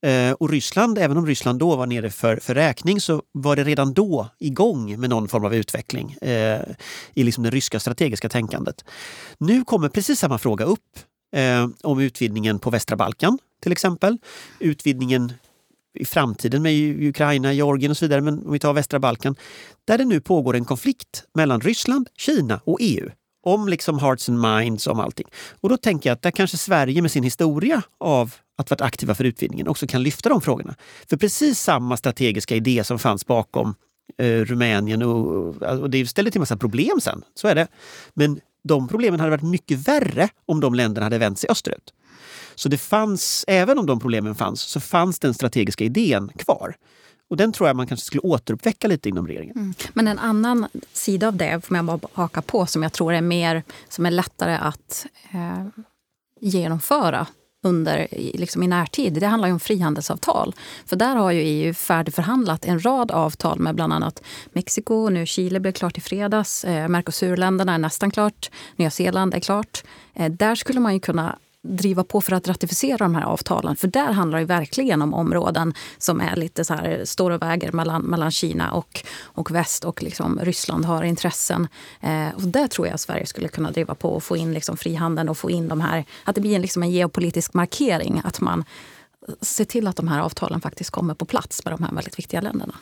Eh, 0.06 0.32
och 0.32 0.50
Ryssland, 0.50 0.98
även 0.98 1.18
om 1.18 1.26
Ryssland 1.26 1.60
då 1.60 1.76
var 1.76 1.86
nere 1.86 2.10
för, 2.10 2.38
för 2.38 2.56
räkning, 2.56 3.02
så 3.02 3.22
var 3.32 3.56
det 3.56 3.64
redan 3.64 3.94
då 3.94 4.30
igång 4.40 5.00
med 5.00 5.10
någon 5.10 5.28
form 5.28 5.46
av 5.46 5.56
utveckling 5.56 6.12
eh, 6.22 6.62
i 7.14 7.24
liksom 7.24 7.44
det 7.44 7.50
ryska 7.50 7.80
strategiska 7.80 8.30
tänkandet. 8.30 8.86
Nu 9.38 9.64
kommer 9.64 9.90
precis 9.90 10.20
samma 10.20 10.38
fråga 10.38 10.66
upp 10.66 11.00
eh, 11.36 11.68
om 11.84 12.00
utvidgningen 12.00 12.60
på 12.60 12.70
västra 12.70 12.96
Balkan 12.96 13.40
till 13.62 13.72
exempel. 13.72 14.18
Utvidgningen 14.60 15.34
i 16.00 16.06
framtiden 16.06 16.62
med 16.62 16.74
Ukraina, 17.04 17.54
Georgien 17.54 17.92
och 17.92 17.98
så 17.98 18.06
vidare, 18.06 18.22
men 18.22 18.46
om 18.46 18.52
vi 18.52 18.60
tar 18.60 18.74
västra 18.74 19.00
Balkan, 19.00 19.36
där 19.86 19.98
det 19.98 20.06
nu 20.06 20.22
pågår 20.22 20.56
en 20.56 20.66
konflikt 20.66 21.24
mellan 21.34 21.62
Ryssland, 21.62 22.10
Kina 22.18 22.62
och 22.64 22.78
EU 22.82 23.10
om 23.46 23.68
liksom 23.68 24.00
hearts 24.00 24.30
and 24.30 24.42
minds, 24.42 24.88
om 24.88 25.00
allting. 25.00 25.28
Och 25.62 25.70
då 25.70 25.78
tänker 25.78 26.10
jag 26.10 26.16
att 26.16 26.22
där 26.22 26.32
kanske 26.32 26.58
Sverige 26.58 27.02
med 27.02 27.12
sin 27.12 27.24
historia 27.24 27.82
av 28.00 28.36
att 28.56 28.70
varit 28.70 28.82
aktiva 28.82 29.16
för 29.16 29.24
utvidgningen 29.24 29.68
också 29.68 29.88
kan 29.88 30.04
lyfta 30.04 30.30
de 30.30 30.42
frågorna. 30.42 30.76
För 31.10 31.18
precis 31.18 31.60
samma 31.60 31.98
strategiska 31.98 32.56
idé 32.56 32.84
som 32.84 33.00
fanns 33.00 33.26
bakom 33.26 33.76
eh, 34.18 34.40
Rumänien 34.40 35.02
och, 35.02 35.56
och 35.62 35.90
det 35.90 36.08
ställde 36.08 36.32
till 36.32 36.40
massa 36.40 36.58
problem 36.58 37.02
sen, 37.02 37.22
så 37.34 37.48
är 37.48 37.56
det. 37.56 37.68
Men 38.14 38.40
de 38.64 38.88
problemen 38.88 39.20
hade 39.20 39.32
varit 39.32 39.44
mycket 39.44 39.88
värre 39.88 40.30
om 40.46 40.60
de 40.60 40.76
länderna 40.76 41.06
hade 41.06 41.18
vänt 41.18 41.40
sig 41.40 41.50
österut. 41.50 41.94
Så 42.56 42.70
det 42.70 42.78
fanns, 42.78 43.46
även 43.48 43.80
om 43.80 43.86
de 43.86 44.00
problemen 44.00 44.36
fanns, 44.36 44.62
så 44.62 44.80
fanns 44.80 45.20
den 45.20 45.34
strategiska 45.34 45.84
idén 45.84 46.32
kvar. 46.38 46.76
Och 47.30 47.38
den 47.38 47.52
tror 47.52 47.70
jag 47.70 47.76
man 47.76 47.88
kanske 47.88 48.06
skulle 48.06 48.22
återuppväcka 48.22 48.88
lite 48.88 49.10
inom 49.10 49.28
regeringen. 49.28 49.56
Mm. 49.56 49.74
Men 49.94 50.08
en 50.08 50.20
annan 50.20 50.68
sida 50.94 51.28
av 51.28 51.36
det, 51.36 51.66
får 51.66 51.78
jag 51.78 51.86
bara 51.86 52.00
haka 52.14 52.42
på, 52.42 52.66
som 52.66 52.84
jag 52.84 52.94
tror 52.94 53.14
är 53.14 53.22
mer 53.22 53.64
som 53.90 54.06
är 54.06 54.12
lättare 54.12 54.56
att 54.56 55.06
eh, 55.34 55.66
genomföra 56.42 57.28
under, 57.66 58.08
liksom 58.12 58.64
i 58.64 58.68
närtid, 58.68 59.14
det 59.14 59.26
handlar 59.26 59.48
ju 59.48 59.54
om 59.54 59.60
frihandelsavtal. 59.60 60.56
För 60.86 60.96
där 60.96 61.16
har 61.16 61.32
ju 61.32 61.42
EU 61.42 61.74
färdigförhandlat 61.74 62.66
en 62.66 62.86
rad 62.86 63.12
avtal 63.12 63.60
med 63.60 63.76
bland 63.76 63.94
annat 63.94 64.24
Mexiko, 64.54 65.10
nu 65.10 65.26
Chile 65.26 65.60
blev 65.60 65.72
klart 65.72 65.98
i 65.98 66.02
fredags, 66.02 66.66
eh, 66.66 66.88
Mercosurländerna 66.88 67.74
är 67.74 67.78
nästan 67.78 68.12
klart, 68.12 68.52
Nya 68.76 68.90
Zeeland 68.90 69.34
är 69.34 69.40
klart. 69.40 69.84
Eh, 70.14 70.32
där 70.32 70.56
skulle 70.56 70.80
man 70.80 70.94
ju 70.94 71.00
kunna 71.00 71.36
driva 71.68 72.04
på 72.04 72.22
för 72.22 72.32
att 72.32 72.48
ratificera 72.48 72.98
de 72.98 73.16
här 73.16 73.24
avtalen. 73.24 73.76
För 73.76 73.88
där 73.88 74.12
handlar 74.12 74.40
det 74.40 74.46
verkligen 74.46 75.02
om 75.02 75.14
områden 75.14 75.74
som 75.98 76.22
är 76.22 76.36
lite 76.36 76.66
så 76.66 76.74
här, 76.74 77.02
står 77.06 77.32
och 77.32 77.42
väger 77.42 77.72
mellan, 77.72 78.02
mellan 78.02 78.32
Kina 78.32 78.72
och, 78.72 79.06
och 79.24 79.52
väst 79.52 79.86
och 79.86 80.04
liksom 80.04 80.40
Ryssland 80.42 80.86
har 80.86 81.04
intressen. 81.04 81.68
Eh, 82.02 82.30
och 82.36 82.42
där 82.42 82.68
tror 82.68 82.88
jag 82.88 82.94
att 82.94 83.02
Sverige 83.02 83.26
skulle 83.26 83.48
kunna 83.48 83.72
driva 83.72 83.96
på 83.96 84.10
och 84.10 84.24
få 84.24 84.38
in 84.38 84.54
liksom 84.54 84.78
frihandeln 84.78 85.30
och 85.30 85.38
få 85.38 85.52
in 85.52 85.68
de 85.68 85.82
här, 85.82 86.06
att 86.24 86.36
det 86.36 86.42
blir 86.42 86.56
en, 86.56 86.62
liksom 86.62 86.84
en 86.84 86.92
geopolitisk 86.92 87.54
markering. 87.54 88.22
Att 88.24 88.42
man 88.42 88.64
ser 89.42 89.66
till 89.66 89.88
att 89.88 89.96
de 89.96 90.08
här 90.08 90.22
avtalen 90.22 90.62
faktiskt 90.62 90.90
kommer 90.90 91.14
på 91.14 91.26
plats 91.26 91.66
med 91.66 91.74
de 91.74 91.84
här 91.84 91.92
väldigt 91.92 92.20
viktiga 92.20 92.42
länderna. 92.42 92.76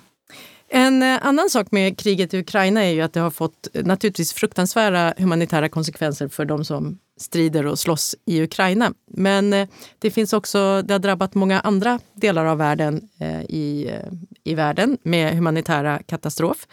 En 0.69 1.03
eh, 1.03 1.19
annan 1.21 1.49
sak 1.49 1.71
med 1.71 1.97
kriget 1.97 2.33
i 2.33 2.39
Ukraina 2.39 2.83
är 2.83 2.91
ju 2.91 3.01
att 3.01 3.13
det 3.13 3.19
har 3.19 3.31
fått 3.31 3.67
eh, 3.73 3.85
naturligtvis 3.85 4.33
fruktansvärda 4.33 5.13
humanitära 5.17 5.69
konsekvenser 5.69 6.27
för 6.27 6.45
de 6.45 6.65
som 6.65 6.99
strider 7.17 7.65
och 7.65 7.79
slåss 7.79 8.15
i 8.25 8.43
Ukraina. 8.43 8.93
Men 9.07 9.53
eh, 9.53 9.67
det 9.99 10.11
finns 10.11 10.33
också, 10.33 10.81
det 10.81 10.93
har 10.93 10.99
drabbat 10.99 11.35
många 11.35 11.59
andra 11.59 11.99
delar 12.13 12.45
av 12.45 12.57
världen 12.57 13.09
eh, 13.19 13.41
i, 13.41 13.87
eh, 13.89 14.13
i 14.43 14.55
världen 14.55 14.97
med 15.03 15.35
humanitära 15.35 15.99
katastrof 16.05 16.67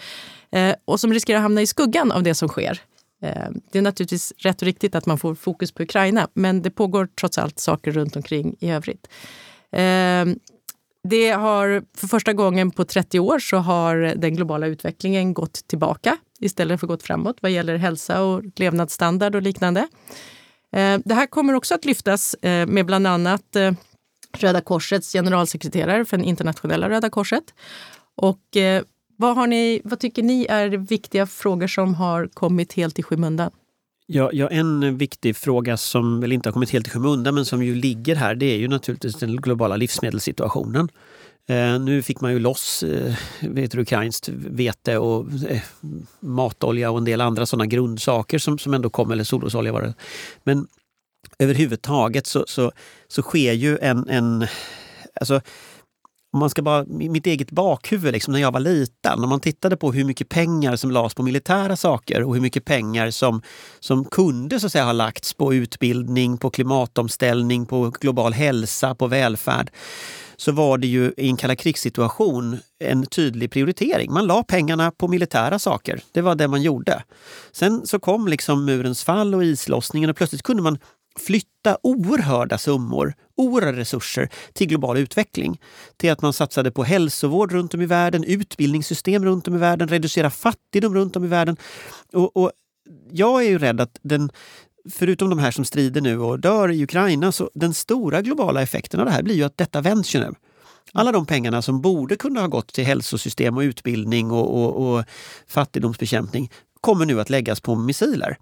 och 0.85 1.01
som 1.01 1.13
riskerar 1.13 1.39
att 1.39 1.43
hamna 1.43 1.63
i 1.63 1.67
skuggan 1.67 2.13
av 2.13 2.23
det 2.23 2.35
som 2.35 2.49
sker. 2.49 2.81
Det 3.73 3.79
är 3.79 3.83
naturligtvis 3.83 4.33
rätt 4.37 4.63
och 4.63 4.67
riktigt 4.67 4.95
att 4.95 5.07
man 5.07 5.19
får 5.19 5.35
fokus 5.35 5.73
på 5.73 5.83
Ukraina, 5.83 6.29
men 6.35 6.63
det 6.63 6.71
pågår 6.71 7.09
trots 7.21 7.39
allt 7.39 7.59
saker 7.59 7.93
runt 7.93 8.17
omkring 8.17 8.57
i 8.61 8.71
övrigt. 8.71 9.09
Det 11.09 11.31
har 11.31 11.83
för 11.97 12.07
första 12.07 12.33
gången 12.33 12.71
på 12.71 12.85
30 12.85 13.21
år 13.21 13.39
så 13.39 13.57
har 13.57 13.97
den 13.97 14.37
globala 14.37 14.67
utvecklingen 14.67 15.35
gått 15.35 15.69
tillbaka 15.69 16.17
istället 16.41 16.81
för 16.81 16.87
gått 16.87 17.03
framåt 17.03 17.37
vad 17.41 17.51
gäller 17.51 17.77
hälsa 17.77 18.23
och 18.23 18.43
levnadsstandard 18.57 19.35
och 19.35 19.43
liknande. 19.43 19.81
Eh, 20.73 20.99
det 21.05 21.15
här 21.15 21.27
kommer 21.27 21.55
också 21.55 21.75
att 21.75 21.85
lyftas 21.85 22.35
eh, 22.35 22.67
med 22.67 22.87
bland 22.87 23.07
annat 23.07 23.57
eh, 23.57 23.73
Röda 24.39 24.61
Korsets 24.61 25.13
generalsekreterare 25.13 26.05
för 26.05 26.17
den 26.17 26.27
internationella 26.27 26.89
Röda 26.89 27.11
Korset. 27.11 27.45
Och 28.17 28.41
vad, 29.17 29.37
har 29.37 29.47
ni, 29.47 29.81
vad 29.85 29.99
tycker 29.99 30.23
ni 30.23 30.47
är 30.51 30.69
viktiga 30.69 31.27
frågor 31.27 31.67
som 31.67 31.95
har 31.95 32.27
kommit 32.27 32.73
helt 32.73 32.99
i 32.99 33.03
skymundan? 33.03 33.51
Ja, 34.07 34.31
ja, 34.33 34.49
en 34.49 34.99
viktig 34.99 35.37
fråga 35.37 35.77
som 35.77 36.21
väl 36.21 36.33
inte 36.33 36.49
har 36.49 36.53
kommit 36.53 36.71
helt 36.71 36.87
i 36.87 36.91
skymundan 36.91 37.35
men 37.35 37.45
som 37.45 37.63
ju 37.63 37.75
ligger 37.75 38.17
här 38.17 38.35
det 38.35 38.47
är 38.47 38.57
ju 38.57 38.69
naturligtvis 38.69 39.17
den 39.17 39.37
globala 39.37 39.77
livsmedelssituationen. 39.77 40.89
Eh, 41.47 41.81
nu 41.81 42.03
fick 42.03 42.21
man 42.21 42.33
ju 42.33 42.39
loss 42.39 42.83
eh, 42.83 43.15
vet 43.41 43.71
du, 43.71 43.81
ukrainskt 43.81 44.29
vete 44.29 44.99
och 44.99 45.27
eh, 45.49 45.63
matolja 46.21 46.91
och 46.91 46.99
en 46.99 47.05
del 47.05 47.21
andra 47.21 47.47
sådana 47.47 47.67
grundsaker 47.67 48.39
som, 48.39 48.59
som 48.59 48.75
ändå 48.75 48.91
kom, 48.91 49.11
eller 49.11 49.25
solrosolja 49.25 49.73
var 49.73 49.83
det. 49.83 49.95
Men 50.45 50.67
överhuvudtaget 51.39 52.27
så, 52.27 52.45
så, 52.49 52.73
så 53.09 53.23
sker 53.23 53.53
ju 53.53 53.79
en, 53.79 54.09
en 54.09 54.47
alltså, 55.21 55.41
om 56.33 56.41
man 56.41 56.51
ska 56.51 56.63
bara, 56.63 56.85
mitt 56.85 57.27
eget 57.27 57.51
bakhuvud 57.51 58.13
liksom, 58.13 58.33
när 58.33 58.41
jag 58.41 58.53
var 58.53 58.61
liten, 58.61 59.25
om 59.25 59.29
man 59.29 59.41
tittade 59.41 59.77
på 59.77 59.93
hur 59.93 60.05
mycket 60.05 60.29
pengar 60.29 60.77
som 60.77 60.91
lades 60.91 61.15
på 61.15 61.23
militära 61.23 61.77
saker 61.77 62.23
och 62.23 62.35
hur 62.35 62.43
mycket 62.43 62.65
pengar 62.65 63.11
som, 63.11 63.43
som 63.81 64.05
kunde 64.05 64.61
så 64.61 64.67
att 64.67 64.73
säga, 64.73 64.85
ha 64.85 64.93
lagts 64.93 65.35
på 65.35 65.55
utbildning, 65.55 66.39
på 66.39 66.51
klimatomställning, 66.51 67.67
på 67.67 67.93
global 68.01 68.33
hälsa, 68.33 68.95
på 68.95 69.07
välfärd 69.07 69.71
så 70.41 70.53
var 70.53 70.79
det 70.79 70.87
ju 70.87 71.13
i 71.17 71.29
en 71.29 71.37
kalla 71.37 71.57
krigssituation 71.57 72.59
en 72.79 73.07
tydlig 73.07 73.51
prioritering. 73.51 74.13
Man 74.13 74.27
la 74.27 74.43
pengarna 74.43 74.91
på 74.91 75.09
militära 75.09 75.59
saker. 75.59 76.03
Det 76.13 76.21
var 76.21 76.35
det 76.35 76.49
man 76.49 76.63
gjorde. 76.63 77.03
Sen 77.53 77.87
så 77.87 77.99
kom 77.99 78.29
liksom 78.29 78.65
murens 78.65 79.05
fall 79.05 79.35
och 79.35 79.45
islossningen 79.45 80.11
och 80.11 80.17
plötsligt 80.17 80.43
kunde 80.43 80.63
man 80.63 80.79
flytta 81.19 81.79
oerhörda 81.83 82.59
summor, 82.59 83.15
oerhörda 83.37 83.79
resurser 83.79 84.29
till 84.53 84.67
global 84.67 84.99
utveckling. 84.99 85.61
Till 85.97 86.11
att 86.11 86.23
man 86.23 86.33
satsade 86.33 86.71
på 86.71 86.85
hälsovård 86.85 87.53
runt 87.53 87.75
om 87.75 87.81
i 87.81 87.87
världen, 87.87 88.25
utbildningssystem 88.25 89.25
runt 89.25 89.49
om 89.49 89.55
i 89.55 89.59
världen, 89.59 89.89
reducera 89.89 90.31
fattigdom 90.31 90.95
runt 90.95 91.17
om 91.17 91.25
i 91.25 91.29
världen. 91.29 91.57
Och, 92.13 92.37
och 92.37 92.53
jag 93.11 93.45
är 93.45 93.49
ju 93.49 93.59
rädd 93.59 93.81
att 93.81 93.99
den, 94.03 94.31
förutom 94.91 95.31
de 95.31 95.39
här 95.39 95.51
som 95.51 95.65
strider 95.65 96.01
nu 96.01 96.19
och 96.19 96.41
dör 96.41 96.71
i 96.71 96.83
Ukraina, 96.83 97.33
så 97.33 97.51
den 97.55 97.75
stora 97.75 98.23
globala 98.23 98.63
effekten 98.63 99.01
av 99.01 99.07
det 99.07 99.13
här 99.13 99.23
blir 99.23 99.35
ju 99.35 99.45
att 99.45 99.57
detta 99.57 99.81
vänds 99.81 100.15
ju 100.15 100.21
nu. 100.21 100.35
Alla 100.93 101.13
de 101.13 101.27
pengarna 101.27 101.63
som 101.63 101.81
borde 101.81 102.17
kunna 102.17 102.41
ha 102.41 102.49
gått 102.49 102.73
till 102.73 102.85
hälsosystem 102.85 103.57
och 103.57 103.61
utbildning 103.61 104.31
och, 104.31 104.63
och, 104.63 104.95
och 104.95 105.05
fattigdomsbekämpning 105.47 106.51
kommer 106.81 107.07
nu 107.07 107.21
att 107.21 107.31
läggas 107.31 107.61
på 107.61 107.75
missiler. 107.75 108.37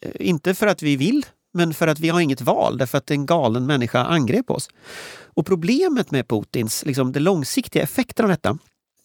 Eh, 0.00 0.10
inte 0.28 0.54
för 0.54 0.66
att 0.66 0.82
vi 0.82 0.96
vill 0.96 1.26
men 1.54 1.74
för 1.74 1.86
att 1.86 2.00
vi 2.00 2.08
har 2.08 2.20
inget 2.20 2.40
val 2.40 2.78
därför 2.78 2.98
att 2.98 3.10
en 3.10 3.26
galen 3.26 3.66
människa 3.66 4.04
angrep 4.04 4.50
oss. 4.50 4.68
Och 5.34 5.46
problemet 5.46 6.10
med 6.10 6.28
Putins, 6.28 6.84
liksom, 6.86 7.12
det 7.12 7.20
långsiktiga 7.20 7.82
effekten 7.82 8.24
av 8.24 8.30
detta, 8.30 8.58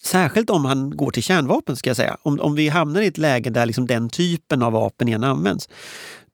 särskilt 0.03 0.49
om 0.49 0.65
han 0.65 0.97
går 0.97 1.11
till 1.11 1.23
kärnvapen, 1.23 1.75
ska 1.75 1.89
jag 1.89 1.97
säga, 1.97 2.17
om, 2.21 2.39
om 2.39 2.55
vi 2.55 2.69
hamnar 2.69 3.01
i 3.01 3.07
ett 3.07 3.17
läge 3.17 3.49
där 3.49 3.65
liksom 3.65 3.87
den 3.87 4.09
typen 4.09 4.61
av 4.61 4.73
vapen 4.73 5.07
igen 5.07 5.23
används, 5.23 5.69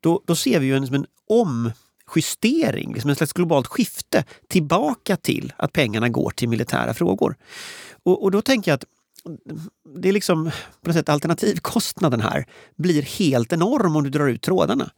då, 0.06 0.22
då 0.26 0.36
ser 0.36 0.60
vi 0.60 0.65
ju 0.65 0.76
en, 0.76 0.82
liksom 0.82 0.96
en 0.96 1.06
omjustering, 1.30 2.94
liksom 2.94 3.10
en 3.10 3.15
slags 3.15 3.34
globalt 3.34 3.68
skifte 3.68 4.24
tillbaka 4.48 5.18
till 5.18 5.54
att 5.58 5.74
pengarna 5.74 6.10
går 6.10 6.30
till 6.30 6.50
militära 6.50 6.94
frågor. 6.94 7.36
Och, 8.04 8.24
och 8.24 8.32
då 8.32 8.41
tänker 8.41 8.72
jag 8.72 8.76
att 8.76 8.86
det 9.96 10.10
är 10.10 10.13
liksom 10.13 10.52
på 10.82 10.89
något 10.89 10.96
sätt 10.96 11.10
alternativkostnaden 11.10 12.22
här 12.22 12.46
blir 12.76 13.02
helt 13.02 13.54
enorm 13.54 13.96
om 13.96 14.04
du 14.04 14.10
drar 14.10 14.28
ut 14.28 14.41
trådarna. 14.41 14.89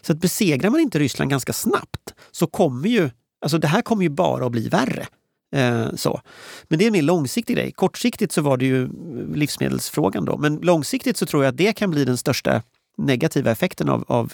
Så 0.00 0.12
att 0.12 0.18
besegrar 0.18 0.70
man 0.70 0.80
inte 0.80 0.98
Ryssland 0.98 1.30
ganska 1.30 1.52
snabbt 1.52 2.14
så 2.30 2.46
kommer 2.46 2.88
ju, 2.88 3.10
alltså 3.40 3.58
det 3.58 3.68
här 3.68 3.82
kommer 3.82 4.02
ju 4.02 4.08
bara 4.08 4.46
att 4.46 4.52
bli 4.52 4.68
värre. 4.68 5.06
Eh, 5.52 5.94
så. 5.94 6.20
Men 6.68 6.78
det 6.78 6.84
är 6.84 6.86
en 6.86 6.92
mer 6.92 7.02
långsiktig 7.02 7.56
grej. 7.56 7.72
Kortsiktigt 7.72 8.32
så 8.32 8.42
var 8.42 8.56
det 8.56 8.66
ju 8.66 8.88
livsmedelsfrågan 9.34 10.24
då, 10.24 10.38
men 10.38 10.56
långsiktigt 10.56 11.16
så 11.16 11.26
tror 11.26 11.44
jag 11.44 11.50
att 11.50 11.56
det 11.56 11.72
kan 11.72 11.90
bli 11.90 12.04
den 12.04 12.16
största 12.16 12.62
negativa 12.96 13.50
effekten 13.50 13.88
av, 13.88 14.04
av 14.08 14.32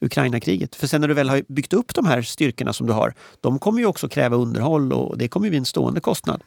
Ukraina-kriget. 0.00 0.74
För 0.74 0.86
sen 0.86 1.00
när 1.00 1.08
du 1.08 1.14
väl 1.14 1.28
har 1.28 1.42
byggt 1.48 1.72
upp 1.72 1.94
de 1.94 2.06
här 2.06 2.22
styrkorna 2.22 2.72
som 2.72 2.86
du 2.86 2.92
har, 2.92 3.14
de 3.40 3.58
kommer 3.58 3.80
ju 3.80 3.86
också 3.86 4.08
kräva 4.08 4.36
underhåll 4.36 4.92
och 4.92 5.18
det 5.18 5.28
kommer 5.28 5.48
bli 5.48 5.58
en 5.58 5.64
stående 5.64 6.00
kostnad. 6.00 6.42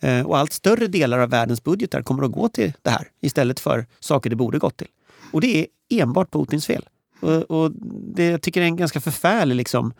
Eh, 0.00 0.26
och 0.26 0.38
allt 0.38 0.52
större 0.52 0.86
delar 0.86 1.18
av 1.18 1.30
världens 1.30 1.64
budgetar 1.64 2.02
kommer 2.02 2.24
att 2.24 2.32
gå 2.32 2.48
till 2.48 2.72
det 2.82 2.90
här 2.90 3.08
istället 3.20 3.60
för 3.60 3.86
saker 4.00 4.30
det 4.30 4.36
borde 4.36 4.58
gått 4.58 4.76
till. 4.76 4.88
Och 5.32 5.40
det 5.40 5.58
är 5.58 5.66
enbart 6.02 6.30
Putins 6.30 6.66
fel. 6.66 6.88
Och, 7.20 7.50
och 7.50 7.70
det, 8.14 8.24
jag 8.24 8.42
tycker 8.42 8.60
jag 8.60 8.64
är 8.64 8.70
en 8.70 8.76
ganska 8.76 9.00
förfärlig 9.00 9.54
liksom, 9.54 9.92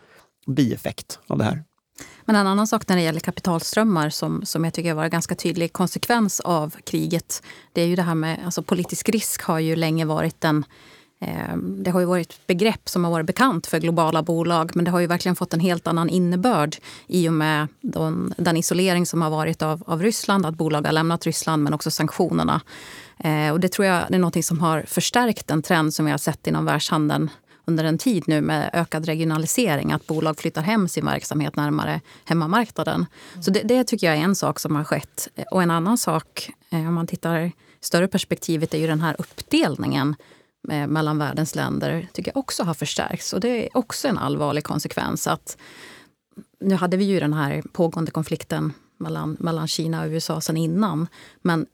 bieffekt 0.47 1.19
av 1.27 1.37
det 1.37 1.43
här. 1.43 1.63
Men 2.25 2.35
en 2.35 2.47
annan 2.47 2.67
sak 2.67 2.87
när 2.87 2.95
det 2.95 3.01
gäller 3.01 3.19
kapitalströmmar 3.19 4.09
som, 4.09 4.45
som 4.45 4.63
jag 4.63 4.73
tycker 4.73 4.93
var 4.93 5.03
en 5.03 5.09
ganska 5.09 5.35
tydlig 5.35 5.73
konsekvens 5.73 6.39
av 6.39 6.75
kriget. 6.83 7.43
Det 7.73 7.81
är 7.81 7.85
ju 7.85 7.95
det 7.95 8.01
här 8.01 8.15
med 8.15 8.39
alltså 8.45 8.63
politisk 8.63 9.09
risk 9.09 9.41
har 9.41 9.59
ju 9.59 9.75
länge 9.75 10.05
varit 10.05 10.43
en 10.43 10.65
eh, 11.21 11.57
det 11.57 11.91
har 11.91 11.99
ju 11.99 12.05
varit 12.05 12.31
ett 12.31 12.47
begrepp 12.47 12.89
som 12.89 13.03
har 13.03 13.11
varit 13.11 13.25
bekant 13.25 13.67
för 13.67 13.79
globala 13.79 14.23
bolag 14.23 14.71
men 14.75 14.85
det 14.85 14.91
har 14.91 14.99
ju 14.99 15.07
verkligen 15.07 15.35
fått 15.35 15.53
en 15.53 15.59
helt 15.59 15.87
annan 15.87 16.09
innebörd 16.09 16.75
i 17.07 17.29
och 17.29 17.33
med 17.33 17.67
den, 17.81 18.33
den 18.37 18.57
isolering 18.57 19.05
som 19.05 19.21
har 19.21 19.29
varit 19.29 19.61
av, 19.61 19.83
av 19.87 20.01
Ryssland, 20.01 20.45
att 20.45 20.55
bolag 20.55 20.85
har 20.85 20.91
lämnat 20.91 21.25
Ryssland 21.25 21.63
men 21.63 21.73
också 21.73 21.91
sanktionerna. 21.91 22.61
Eh, 23.17 23.51
och 23.51 23.59
det 23.59 23.69
tror 23.69 23.85
jag 23.85 24.11
är 24.13 24.19
något 24.19 24.45
som 24.45 24.59
har 24.59 24.81
förstärkt 24.81 25.51
en 25.51 25.61
trend 25.61 25.93
som 25.93 26.05
vi 26.05 26.11
har 26.11 26.17
sett 26.17 26.47
inom 26.47 26.65
världshandeln 26.65 27.29
under 27.69 27.83
en 27.83 27.97
tid 27.97 28.23
nu 28.27 28.41
med 28.41 28.69
ökad 28.73 29.05
regionalisering, 29.05 29.91
att 29.91 30.07
bolag 30.07 30.37
flyttar 30.37 30.61
hem 30.61 30.87
sin 30.87 31.05
verksamhet 31.05 31.55
närmare 31.55 32.01
hemmamarknaden. 32.25 33.05
Mm. 33.33 33.43
Så 33.43 33.51
det, 33.51 33.61
det, 33.63 33.83
tycker 33.83 34.07
jag 34.07 34.15
är 34.15 34.21
en 34.21 34.35
sak 34.35 34.59
som 34.59 34.75
har 34.75 34.83
skett. 34.83 35.27
Och 35.51 35.63
en 35.63 35.71
annan 35.71 35.97
sak, 35.97 36.49
eh, 36.69 36.87
om 36.87 36.93
man 36.93 37.07
tittar 37.07 37.39
i 37.39 37.53
större 37.81 38.07
perspektivet, 38.07 38.73
är 38.73 38.77
ju 38.77 38.87
den 38.87 39.01
här 39.01 39.15
uppdelningen 39.19 40.15
eh, 40.71 40.87
mellan 40.87 41.17
världens 41.17 41.55
länder 41.55 42.07
tycker 42.13 42.31
jag 42.31 42.37
också 42.37 42.63
har 42.63 42.73
förstärkts. 42.73 43.33
Och 43.33 43.39
det 43.39 43.65
är 43.65 43.77
också 43.77 44.07
en 44.07 44.17
allvarlig 44.17 44.63
konsekvens. 44.63 45.27
att 45.27 45.57
Nu 46.59 46.75
hade 46.75 46.97
vi 46.97 47.05
ju 47.05 47.19
den 47.19 47.33
här 47.33 47.63
pågående 47.71 48.11
konflikten 48.11 48.73
mellan, 48.97 49.37
mellan 49.39 49.67
Kina 49.67 50.01
och 50.01 50.07
USA 50.07 50.41
sen 50.41 50.57
innan. 50.57 51.07
Men 51.41 51.65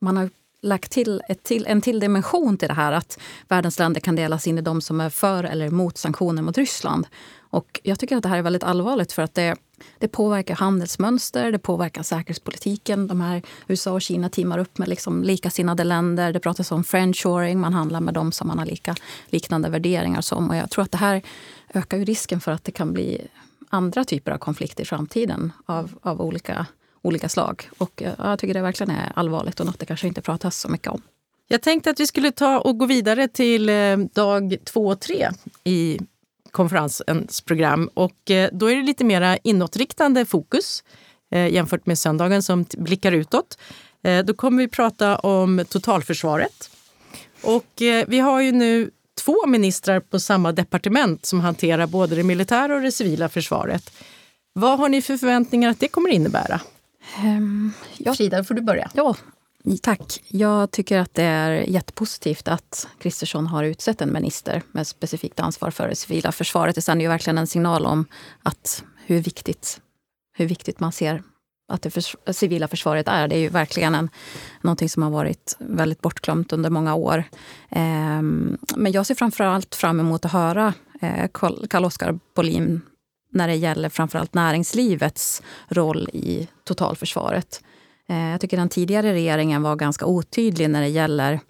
man 0.00 0.16
har 0.16 0.30
lagt 0.62 0.92
till, 0.92 1.22
ett 1.28 1.42
till 1.42 1.66
en 1.66 1.80
till 1.80 2.00
dimension 2.00 2.56
till 2.56 2.68
det 2.68 2.74
här. 2.74 2.92
Att 2.92 3.18
världens 3.48 3.78
länder 3.78 4.00
kan 4.00 4.16
delas 4.16 4.46
in 4.46 4.58
i 4.58 4.62
de 4.62 4.80
som 4.80 5.00
är 5.00 5.10
för 5.10 5.44
eller 5.44 5.66
emot 5.66 5.98
sanktioner 5.98 6.42
mot 6.42 6.58
Ryssland. 6.58 7.06
Och 7.38 7.80
jag 7.82 7.98
tycker 7.98 8.16
att 8.16 8.22
det 8.22 8.28
här 8.28 8.38
är 8.38 8.42
väldigt 8.42 8.62
allvarligt 8.62 9.12
för 9.12 9.22
att 9.22 9.34
det, 9.34 9.56
det 9.98 10.08
påverkar 10.08 10.54
handelsmönster, 10.54 11.52
det 11.52 11.58
påverkar 11.58 12.02
säkerhetspolitiken. 12.02 13.06
De 13.06 13.20
här 13.20 13.42
USA 13.68 13.92
och 13.92 14.02
Kina 14.02 14.28
teamar 14.28 14.58
upp 14.58 14.78
med 14.78 14.88
liksom 14.88 15.24
likasinnade 15.24 15.84
länder. 15.84 16.32
Det 16.32 16.40
pratas 16.40 16.72
om 16.72 16.84
friendshoring, 16.84 17.60
man 17.60 17.74
handlar 17.74 18.00
med 18.00 18.14
dem 18.14 18.32
som 18.32 18.48
man 18.48 18.58
har 18.58 18.66
lika, 18.66 18.96
liknande 19.26 19.68
värderingar 19.68 20.20
som. 20.20 20.50
Och 20.50 20.56
jag 20.56 20.70
tror 20.70 20.84
att 20.84 20.92
det 20.92 20.98
här 20.98 21.22
ökar 21.74 21.98
ju 21.98 22.04
risken 22.04 22.40
för 22.40 22.52
att 22.52 22.64
det 22.64 22.72
kan 22.72 22.92
bli 22.92 23.28
andra 23.68 24.04
typer 24.04 24.32
av 24.32 24.38
konflikter 24.38 24.82
i 24.82 24.86
framtiden 24.86 25.52
av, 25.66 25.98
av 26.02 26.20
olika, 26.20 26.66
olika 27.02 27.28
slag. 27.28 27.70
Och 27.78 28.02
eh, 28.02 28.12
jag 28.18 28.38
tycker 28.38 28.54
det 28.54 28.62
verkligen 28.62 28.90
är 28.90 29.12
allvarligt 29.16 29.60
och 29.60 29.66
något 29.66 29.78
det 29.78 29.86
kanske 29.86 30.06
inte 30.06 30.22
pratas 30.22 30.56
så 30.60 30.68
mycket 30.68 30.88
om. 30.88 31.02
Jag 31.48 31.62
tänkte 31.62 31.90
att 31.90 32.00
vi 32.00 32.06
skulle 32.06 32.32
ta 32.32 32.58
och 32.58 32.78
gå 32.78 32.86
vidare 32.86 33.28
till 33.28 33.68
eh, 33.68 33.96
dag 33.96 34.56
två 34.64 34.86
och 34.86 35.00
tre 35.00 35.30
i 35.64 35.98
konferensens 36.50 37.40
program. 37.40 37.90
Och 37.94 38.30
eh, 38.30 38.50
då 38.52 38.70
är 38.70 38.76
det 38.76 38.82
lite 38.82 39.04
mer 39.04 39.38
inåtriktande 39.44 40.24
fokus 40.24 40.84
jämfört 41.32 41.86
med 41.86 41.98
söndagen 41.98 42.42
som 42.42 42.64
blickar 42.76 43.12
utåt. 43.12 43.58
Då 44.24 44.34
kommer 44.34 44.62
vi 44.62 44.68
prata 44.68 45.18
om 45.18 45.64
totalförsvaret. 45.68 46.70
Och 47.42 47.72
vi 48.06 48.18
har 48.18 48.40
ju 48.40 48.52
nu 48.52 48.90
två 49.24 49.46
ministrar 49.46 50.00
på 50.00 50.20
samma 50.20 50.52
departement 50.52 51.26
som 51.26 51.40
hanterar 51.40 51.86
både 51.86 52.16
det 52.16 52.22
militära 52.22 52.74
och 52.74 52.82
det 52.82 52.92
civila 52.92 53.28
försvaret. 53.28 53.92
Vad 54.52 54.78
har 54.78 54.88
ni 54.88 55.02
för 55.02 55.16
förväntningar 55.16 55.70
att 55.70 55.80
det 55.80 55.88
kommer 55.88 56.10
innebära? 56.10 56.60
Um, 57.24 57.72
ja. 57.98 58.14
Frida, 58.14 58.44
får 58.44 58.54
du 58.54 58.62
börja. 58.62 58.90
Ja, 58.94 59.16
Tack. 59.82 60.22
Jag 60.28 60.70
tycker 60.70 60.98
att 60.98 61.14
det 61.14 61.22
är 61.22 61.50
jättepositivt 61.52 62.48
att 62.48 62.88
Kristersson 62.98 63.46
har 63.46 63.64
utsett 63.64 64.00
en 64.00 64.12
minister 64.12 64.62
med 64.72 64.86
specifikt 64.86 65.40
ansvar 65.40 65.70
för 65.70 65.88
det 65.88 65.96
civila 65.96 66.32
försvaret. 66.32 66.74
Det 66.74 66.82
sänder 66.82 67.04
ju 67.04 67.08
verkligen 67.08 67.38
en 67.38 67.46
signal 67.46 67.86
om 67.86 68.06
att 68.42 68.84
hur 69.06 69.20
viktigt, 69.20 69.80
hur 70.36 70.46
viktigt 70.46 70.80
man 70.80 70.92
ser 70.92 71.22
att 71.68 71.82
det 71.82 71.90
för, 71.90 72.32
civila 72.32 72.68
försvaret 72.68 73.08
är. 73.08 73.28
Det 73.28 73.36
är 73.36 73.40
ju 73.40 73.48
verkligen 73.48 73.94
en, 73.94 74.10
någonting 74.60 74.88
som 74.88 75.02
har 75.02 75.10
varit 75.10 75.56
väldigt 75.58 76.00
bortglömt 76.00 76.52
under 76.52 76.70
många 76.70 76.94
år. 76.94 77.24
Eh, 77.68 78.22
men 78.76 78.92
jag 78.92 79.06
ser 79.06 79.14
framförallt 79.14 79.74
fram 79.74 80.00
emot 80.00 80.24
att 80.24 80.32
höra 80.32 80.74
eh, 81.00 81.28
Carl-Oskar 81.68 82.18
Bolin 82.34 82.80
när 83.30 83.48
det 83.48 83.54
gäller 83.54 83.88
framförallt 83.88 84.34
näringslivets 84.34 85.42
roll 85.68 86.08
i 86.12 86.48
totalförsvaret. 86.64 87.62
Eh, 88.08 88.30
jag 88.30 88.40
tycker 88.40 88.56
den 88.56 88.68
tidigare 88.68 89.12
regeringen 89.12 89.62
var 89.62 89.76
ganska 89.76 90.06
otydlig 90.06 90.70
när 90.70 90.80
det 90.80 90.88
gäller 90.88 91.40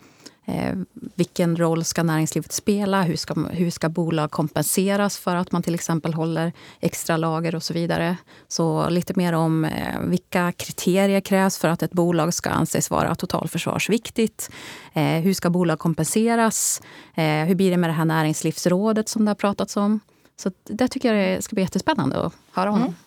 eh, 0.46 0.74
vilken 1.14 1.56
roll 1.56 1.84
ska 1.84 2.02
näringslivet 2.02 2.52
spela? 2.52 3.02
Hur 3.02 3.16
ska, 3.16 3.34
hur 3.34 3.70
ska 3.70 3.88
bolag 3.88 4.30
kompenseras 4.30 5.18
för 5.18 5.36
att 5.36 5.52
man 5.52 5.62
till 5.62 5.74
exempel 5.74 6.14
håller 6.14 6.52
extra 6.80 7.16
lager 7.16 7.54
och 7.54 7.62
så 7.62 7.74
vidare? 7.74 8.16
Så 8.48 8.88
lite 8.88 9.12
mer 9.16 9.32
om 9.32 9.64
eh, 9.64 10.00
vilka 10.00 10.52
kriterier 10.52 11.20
krävs 11.20 11.58
för 11.58 11.68
att 11.68 11.82
ett 11.82 11.92
bolag 11.92 12.34
ska 12.34 12.50
anses 12.50 12.90
vara 12.90 13.14
totalförsvarsviktigt. 13.14 14.50
Eh, 14.92 15.02
hur 15.02 15.34
ska 15.34 15.50
bolag 15.50 15.78
kompenseras? 15.78 16.82
Eh, 17.14 17.24
hur 17.24 17.54
blir 17.54 17.70
det 17.70 17.76
med 17.76 17.90
det 17.90 17.94
här 17.94 18.04
näringslivsrådet 18.04 19.08
som 19.08 19.24
det 19.24 19.30
har 19.30 19.34
pratats 19.34 19.76
om? 19.76 20.00
Så 20.40 20.52
det 20.64 20.88
tycker 20.88 21.14
jag 21.14 21.36
det 21.38 21.42
ska 21.42 21.54
bli 21.54 21.62
jättespännande 21.62 22.26
att 22.26 22.32
höra 22.52 22.70
honom. 22.70 22.86
Mm. 22.86 22.98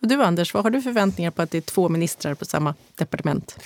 Och 0.00 0.08
du 0.08 0.22
Anders, 0.22 0.54
vad 0.54 0.62
har 0.62 0.70
du 0.70 0.82
förväntningar 0.82 1.30
på 1.30 1.42
att 1.42 1.50
det 1.50 1.58
är 1.58 1.62
två 1.62 1.88
ministrar 1.88 2.34
på 2.34 2.44
samma 2.44 2.74
departement? 2.94 3.58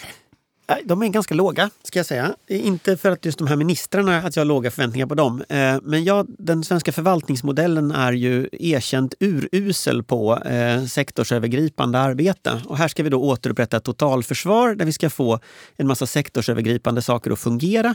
Eh, 0.70 0.76
de 0.84 1.02
är 1.02 1.08
ganska 1.08 1.34
låga, 1.34 1.70
ska 1.82 1.98
jag 1.98 2.06
säga. 2.06 2.34
Inte 2.46 2.96
för 2.96 3.10
att 3.10 3.24
just 3.24 3.38
de 3.38 3.46
här 3.46 3.56
ministrarna, 3.56 4.18
att 4.18 4.36
jag 4.36 4.40
har 4.40 4.46
låga 4.46 4.70
förväntningar 4.70 5.06
på 5.06 5.14
dem. 5.14 5.42
Eh, 5.48 5.76
men 5.82 6.04
ja, 6.04 6.24
den 6.28 6.64
svenska 6.64 6.92
förvaltningsmodellen 6.92 7.90
är 7.90 8.12
ju 8.12 8.48
erkänt 8.52 9.14
urusel 9.20 10.02
på 10.02 10.36
eh, 10.36 10.84
sektorsövergripande 10.84 11.98
arbete. 11.98 12.62
Och 12.66 12.76
här 12.76 12.88
ska 12.88 13.02
vi 13.02 13.10
då 13.10 13.22
återupprätta 13.22 13.76
ett 13.76 13.84
totalförsvar 13.84 14.74
där 14.74 14.84
vi 14.84 14.92
ska 14.92 15.10
få 15.10 15.40
en 15.76 15.86
massa 15.86 16.06
sektorsövergripande 16.06 17.02
saker 17.02 17.30
att 17.30 17.38
fungera 17.38 17.94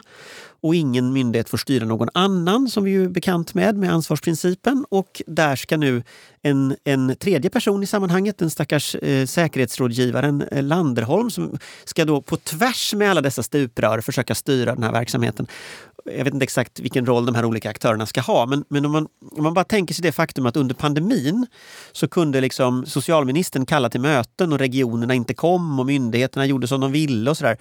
och 0.62 0.76
ingen 0.76 1.14
myndighet 1.14 1.50
får 1.50 1.58
styra 1.58 1.86
någon 1.86 2.10
annan, 2.14 2.70
som 2.70 2.84
vi 2.84 2.96
är 2.96 3.10
bekant 3.10 3.54
med, 3.54 3.78
med 3.78 3.94
ansvarsprincipen. 3.94 4.86
Och 4.90 5.22
där 5.28 5.56
ska 5.56 5.78
nu 5.78 6.04
en, 6.44 6.76
en 6.84 7.16
tredje 7.16 7.50
person 7.50 7.84
i 7.84 7.86
sammanhanget, 7.86 8.38
den 8.38 8.50
stackars 8.50 8.96
eh, 8.96 9.26
säkerhetsrådgivaren 9.26 10.42
eh, 10.42 10.64
Landerholm, 10.64 11.30
som 11.30 11.58
ska 11.84 12.06
då 12.06 12.22
på 12.22 12.38
tvärs 12.38 12.94
med 12.94 13.10
alla 13.10 13.22
dessa 13.22 13.44
stuprör 13.44 14.02
försöka 14.02 14.36
styra 14.36 14.76
den 14.76 14.84
här 14.84 14.92
verksamheten. 14.92 15.48
Jag 16.06 16.24
vet 16.24 16.34
inte 16.34 16.44
exakt 16.44 16.80
vilken 16.80 17.06
roll 17.06 17.26
de 17.26 17.36
här 17.36 17.46
olika 17.46 17.70
aktörerna 17.70 18.06
ska 18.06 18.22
ha, 18.22 18.46
men, 18.46 18.66
men 18.68 18.86
om, 18.86 18.92
man, 18.92 19.08
om 19.32 19.44
man 19.44 19.54
bara 19.54 19.66
tänker 19.66 19.94
sig 19.94 20.04
det 20.04 20.12
faktum 20.12 20.46
att 20.46 20.58
under 20.58 20.76
pandemin 20.76 21.48
så 21.92 22.08
kunde 22.08 22.42
liksom 22.42 22.86
socialministern 22.86 23.66
kalla 23.66 23.90
till 23.90 24.02
möten 24.02 24.54
och 24.54 24.60
regionerna 24.60 25.14
inte 25.14 25.34
kom 25.34 25.80
och 25.80 25.86
myndigheterna 25.86 26.46
gjorde 26.46 26.68
som 26.68 26.82
de 26.82 26.92
ville 26.92 27.30
och 27.30 27.38
sådär. 27.38 27.58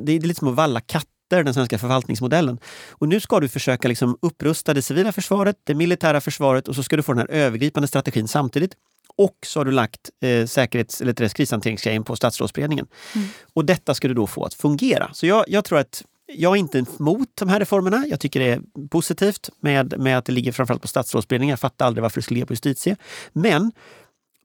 Det 0.00 0.12
är 0.12 0.20
lite 0.20 0.38
som 0.38 0.48
att 0.48 0.54
valla 0.54 0.80
katter 0.80 1.15
den 1.28 1.54
svenska 1.54 1.78
förvaltningsmodellen. 1.78 2.58
Och 2.90 3.08
nu 3.08 3.20
ska 3.20 3.40
du 3.40 3.48
försöka 3.48 3.88
liksom 3.88 4.18
upprusta 4.22 4.74
det 4.74 4.82
civila 4.82 5.12
försvaret, 5.12 5.56
det 5.64 5.74
militära 5.74 6.20
försvaret 6.20 6.68
och 6.68 6.74
så 6.74 6.82
ska 6.82 6.96
du 6.96 7.02
få 7.02 7.12
den 7.12 7.18
här 7.18 7.30
övergripande 7.30 7.88
strategin 7.88 8.28
samtidigt. 8.28 8.74
Och 9.16 9.36
så 9.46 9.60
har 9.60 9.64
du 9.64 9.70
lagt 9.70 10.10
eh, 10.22 10.46
säkerhets 10.46 11.00
eller 11.00 11.28
krishanteringsgrejen 11.28 12.04
på 12.04 12.16
statsrådsberedningen. 12.16 12.86
Mm. 13.14 13.28
Och 13.54 13.64
detta 13.64 13.94
ska 13.94 14.08
du 14.08 14.14
då 14.14 14.26
få 14.26 14.44
att 14.44 14.54
fungera. 14.54 15.10
Så 15.12 15.26
jag, 15.26 15.44
jag 15.48 15.64
tror 15.64 15.78
att 15.78 16.02
jag 16.26 16.52
är 16.52 16.56
inte 16.56 16.84
emot 16.98 17.28
de 17.34 17.48
här 17.48 17.60
reformerna. 17.60 18.06
Jag 18.06 18.20
tycker 18.20 18.40
det 18.40 18.52
är 18.52 18.60
positivt 18.90 19.50
med, 19.60 19.98
med 19.98 20.18
att 20.18 20.24
det 20.24 20.32
ligger 20.32 20.52
framförallt 20.52 20.82
på 20.82 20.88
statsrådsberedningen. 20.88 21.52
Jag 21.52 21.60
fattar 21.60 21.86
aldrig 21.86 22.02
varför 22.02 22.20
det 22.20 22.22
skulle 22.22 22.36
ligga 22.36 22.46
på 22.46 22.52
justitie. 22.52 22.96
Men 23.32 23.72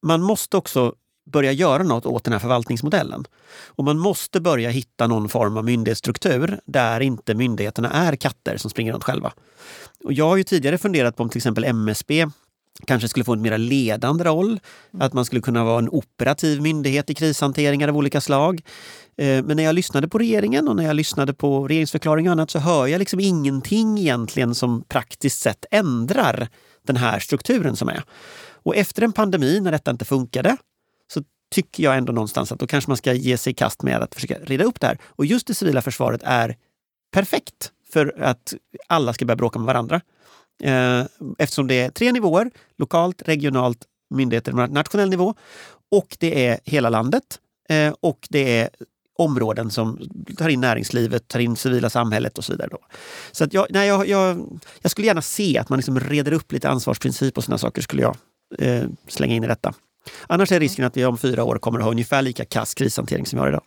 man 0.02 0.22
måste 0.22 0.58
också 0.58 0.94
börja 1.26 1.52
göra 1.52 1.84
något 1.84 2.06
åt 2.06 2.24
den 2.24 2.34
här 2.34 2.40
förvaltningsmodellen. 2.40 3.26
Och 3.68 3.84
man 3.84 4.00
måste 4.00 4.42
börja 4.42 4.70
hitta 4.70 5.08
någon 5.08 5.30
form 5.30 5.58
av 5.58 5.66
myndighetsstruktur 5.66 6.60
där 6.66 7.00
inte 7.00 7.34
myndigheterna 7.34 7.90
är 7.90 8.16
katter 8.16 8.58
som 8.58 8.70
springer 8.70 8.94
runt 8.94 9.04
själva. 9.04 9.34
Och 10.04 10.14
jag 10.14 10.28
har 10.28 10.38
ju 10.38 10.44
tidigare 10.44 10.78
funderat 10.78 11.16
på 11.16 11.24
om 11.24 11.30
till 11.30 11.40
exempel 11.40 11.64
MSB 11.64 12.28
kanske 12.88 13.08
skulle 13.08 13.26
få 13.26 13.34
en 13.34 13.42
mer 13.42 13.58
ledande 13.58 14.24
roll. 14.24 14.60
Att 15.00 15.14
man 15.14 15.26
skulle 15.26 15.42
kunna 15.42 15.64
vara 15.64 15.80
en 15.80 15.90
operativ 15.90 16.62
myndighet 16.62 17.10
i 17.10 17.14
krishanteringar 17.14 17.88
av 17.88 17.98
olika 17.98 18.22
slag. 18.22 18.62
Eh, 19.18 19.44
men 19.44 19.58
när 19.58 19.64
jag 19.64 19.76
lyssnade 19.76 20.08
på 20.08 20.18
regeringen 20.18 20.68
och 20.68 20.76
när 20.76 20.84
jag 20.84 20.96
lyssnade 20.96 21.34
på 21.34 21.68
regeringsförklaring 21.68 22.28
och 22.28 22.32
annat 22.32 22.52
så 22.52 22.60
hör 22.60 22.88
jag 22.88 23.00
liksom 23.00 23.20
ingenting 23.20 24.00
egentligen 24.00 24.56
som 24.56 24.84
praktiskt 24.88 25.40
sett 25.40 25.66
ändrar 25.72 26.48
den 26.88 26.98
här 26.98 27.20
strukturen 27.20 27.76
som 27.76 27.90
är. 27.90 28.04
Och 28.64 28.76
efter 28.76 29.02
en 29.02 29.14
pandemi 29.14 29.60
när 29.60 29.72
detta 29.72 29.92
inte 29.92 30.06
funkade 30.06 30.58
tycker 31.52 31.84
jag 31.84 31.98
ändå 31.98 32.14
någonstans 32.14 32.52
att 32.52 32.60
då 32.60 32.68
kanske 32.68 32.90
man 32.90 32.98
ska 32.98 33.14
ge 33.14 33.38
sig 33.38 33.52
i 33.52 33.54
kast 33.54 33.84
med 33.84 34.02
att 34.02 34.16
försöka 34.16 34.38
reda 34.40 34.64
upp 34.64 34.80
det 34.80 34.88
här. 34.88 34.98
Och 35.06 35.26
just 35.26 35.48
det 35.48 35.54
civila 35.54 35.82
försvaret 35.82 36.22
är 36.24 36.56
perfekt 37.14 37.72
för 37.94 38.22
att 38.22 38.54
alla 38.88 39.14
ska 39.14 39.26
börja 39.26 39.36
bråka 39.36 39.60
med 39.60 39.66
varandra. 39.66 40.02
Eh, 40.64 41.06
eftersom 41.38 41.68
det 41.68 41.80
är 41.80 41.90
tre 41.90 42.12
nivåer, 42.12 42.52
lokalt, 42.78 43.22
regionalt, 43.26 43.86
myndigheter 44.10 44.52
på 44.52 44.58
nationell 44.58 45.10
nivå. 45.10 45.36
Och 45.92 46.18
det 46.20 46.48
är 46.48 46.60
hela 46.66 46.90
landet. 46.90 47.40
Eh, 47.70 47.94
och 48.00 48.28
det 48.30 48.60
är 48.60 48.70
områden 49.18 49.72
som 49.72 50.00
tar 50.38 50.50
in 50.50 50.62
näringslivet, 50.62 51.28
tar 51.28 51.40
in 51.40 51.56
civila 51.56 51.90
samhället 51.90 52.38
och 52.38 52.44
så 52.44 52.52
vidare. 52.52 52.70
Då. 52.72 52.80
Så 53.32 53.44
att 53.44 53.54
jag, 53.54 53.68
nej, 53.70 53.88
jag, 53.88 54.08
jag, 54.08 54.60
jag 54.82 54.92
skulle 54.92 55.08
gärna 55.08 55.22
se 55.22 55.58
att 55.58 55.70
man 55.70 55.80
liksom 55.80 56.00
reder 56.00 56.32
upp 56.32 56.52
lite 56.52 56.70
ansvarsprincip 56.70 57.38
och 57.38 57.44
sådana 57.44 57.58
saker 57.58 57.82
skulle 57.82 58.02
jag 58.02 58.16
eh, 58.58 58.84
slänga 59.08 59.36
in 59.36 59.44
i 59.44 59.48
detta. 59.48 59.74
Annars 60.28 60.52
är 60.52 60.60
risken 60.60 60.86
att 60.86 60.98
vi 60.98 61.06
om 61.06 61.18
fyra 61.18 61.44
år 61.44 61.56
kommer 61.56 61.80
att 61.80 61.84
ha 61.84 61.92
ungefär 61.92 62.22
lika 62.22 62.46
kass 62.46 62.74
krishantering 62.74 63.26
som 63.26 63.38
vi 63.38 63.42
har 63.42 63.50
idag. 63.50 63.64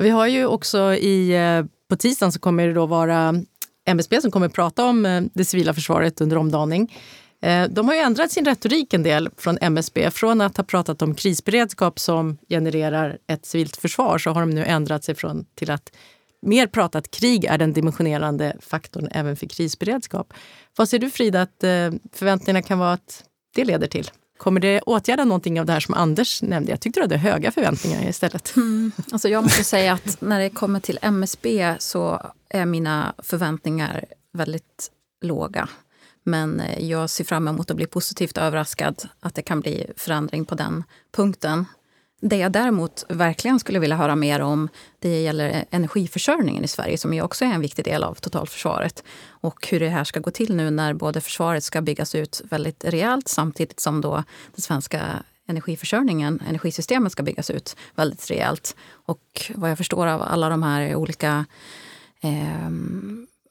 Vi 0.00 0.10
har 0.10 0.26
ju 0.26 0.46
också 0.46 0.94
i, 0.94 1.30
eh, 1.30 1.64
på 1.88 1.96
tisdagen 1.96 2.32
så 2.32 2.38
kommer 2.40 2.66
det 2.66 2.72
då 2.72 2.86
vara 2.86 3.34
MSB 3.86 4.20
som 4.20 4.30
kommer 4.30 4.46
att 4.46 4.52
prata 4.52 4.84
om 4.84 5.06
eh, 5.06 5.22
det 5.34 5.44
civila 5.44 5.74
försvaret 5.74 6.20
under 6.20 6.36
omdaning. 6.36 6.96
Eh, 7.42 7.68
de 7.68 7.88
har 7.88 7.94
ju 7.94 8.00
ändrat 8.00 8.30
sin 8.30 8.44
retorik 8.44 8.94
en 8.94 9.02
del 9.02 9.28
från 9.36 9.58
MSB. 9.60 10.10
Från 10.10 10.40
att 10.40 10.56
ha 10.56 10.64
pratat 10.64 11.02
om 11.02 11.14
krisberedskap 11.14 11.98
som 11.98 12.38
genererar 12.48 13.18
ett 13.26 13.46
civilt 13.46 13.76
försvar 13.76 14.18
så 14.18 14.30
har 14.30 14.40
de 14.40 14.50
nu 14.50 14.64
ändrat 14.64 15.04
sig 15.04 15.14
från 15.14 15.44
till 15.54 15.70
att 15.70 15.92
mer 16.42 16.66
prata 16.66 16.98
att 16.98 17.10
krig 17.10 17.44
är 17.44 17.58
den 17.58 17.72
dimensionerande 17.72 18.56
faktorn 18.60 19.08
även 19.12 19.36
för 19.36 19.46
krisberedskap. 19.46 20.32
Vad 20.76 20.88
ser 20.88 20.98
du 20.98 21.10
Frida 21.10 21.42
att 21.42 21.56
förväntningarna 22.12 22.62
kan 22.62 22.78
vara 22.78 22.92
att 22.92 23.24
det 23.54 23.64
leder 23.64 23.86
till? 23.86 24.10
Kommer 24.40 24.60
det 24.60 24.80
åtgärda 24.80 25.24
någonting 25.24 25.60
av 25.60 25.66
det 25.66 25.72
här 25.72 25.80
som 25.80 25.94
Anders 25.94 26.42
nämnde? 26.42 26.70
Jag 26.72 26.80
tyckte 26.80 27.00
du 27.00 27.04
hade 27.04 27.16
höga 27.16 27.52
förväntningar 27.52 28.08
istället. 28.08 28.56
Mm. 28.56 28.92
Alltså 29.12 29.28
jag 29.28 29.42
måste 29.42 29.64
säga 29.64 29.92
att 29.92 30.20
när 30.20 30.40
det 30.40 30.50
kommer 30.50 30.80
till 30.80 30.98
MSB 31.02 31.74
så 31.78 32.32
är 32.48 32.66
mina 32.66 33.14
förväntningar 33.18 34.04
väldigt 34.32 34.90
låga. 35.22 35.68
Men 36.24 36.60
eh, 36.60 36.84
jag 36.84 37.10
ser 37.10 37.24
fram 37.24 37.48
emot 37.48 37.70
att 37.70 37.76
bli 37.76 37.86
positivt 37.86 38.38
överraskad 38.38 39.08
att 39.20 39.34
det 39.34 39.42
kan 39.42 39.60
bli 39.60 39.86
förändring 39.96 40.44
på 40.44 40.54
den 40.54 40.84
punkten. 41.12 41.64
Det 42.20 42.36
jag 42.36 42.52
däremot 42.52 43.04
verkligen 43.08 43.60
skulle 43.60 43.78
vilja 43.78 43.96
höra 43.96 44.16
mer 44.16 44.40
om 44.40 44.68
det 44.98 45.22
gäller 45.22 45.64
energiförsörjningen 45.70 46.64
i 46.64 46.68
Sverige 46.68 46.98
som 46.98 47.14
ju 47.14 47.22
också 47.22 47.44
är 47.44 47.48
en 47.48 47.60
viktig 47.60 47.84
del 47.84 48.04
av 48.04 48.14
totalförsvaret. 48.14 49.04
Och 49.28 49.68
hur 49.68 49.80
det 49.80 49.88
här 49.88 50.04
ska 50.04 50.20
gå 50.20 50.30
till 50.30 50.56
nu 50.56 50.70
när 50.70 50.94
både 50.94 51.20
försvaret 51.20 51.64
ska 51.64 51.80
byggas 51.80 52.14
ut 52.14 52.42
väldigt 52.50 52.84
rejält 52.84 53.28
samtidigt 53.28 53.80
som 53.80 54.00
då 54.00 54.24
den 54.54 54.62
svenska 54.62 55.22
energiförsörjningen, 55.46 56.42
energisystemet 56.48 57.12
ska 57.12 57.22
byggas 57.22 57.50
ut 57.50 57.76
väldigt 57.94 58.30
rejält. 58.30 58.76
Och 58.90 59.50
vad 59.54 59.70
jag 59.70 59.78
förstår 59.78 60.06
av 60.06 60.22
alla 60.22 60.48
de 60.48 60.62
här 60.62 60.94
olika 60.94 61.44
eh, 62.20 62.70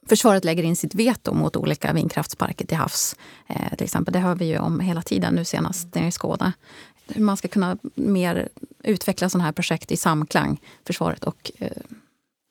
försvaret 0.08 0.44
lägger 0.44 0.62
in 0.62 0.76
sitt 0.76 0.94
veto 0.94 1.34
mot 1.34 1.56
olika 1.56 1.92
vindkraftsparker 1.92 2.66
till 2.66 2.76
havs. 2.76 3.16
Eh, 3.46 3.76
till 3.76 3.84
exempel. 3.84 4.12
Det 4.12 4.18
hör 4.18 4.34
vi 4.34 4.44
ju 4.44 4.58
om 4.58 4.80
hela 4.80 5.02
tiden, 5.02 5.34
nu 5.34 5.44
senast 5.44 5.94
nere 5.94 6.06
i 6.06 6.12
Skåne. 6.12 6.52
Hur 7.14 7.22
man 7.22 7.36
ska 7.36 7.48
kunna 7.48 7.78
mer 7.94 8.48
utveckla 8.84 9.28
sådana 9.28 9.44
här 9.44 9.52
projekt 9.52 9.92
i 9.92 9.96
samklang, 9.96 10.60
försvaret 10.86 11.24
och 11.24 11.50
eh, 11.58 11.68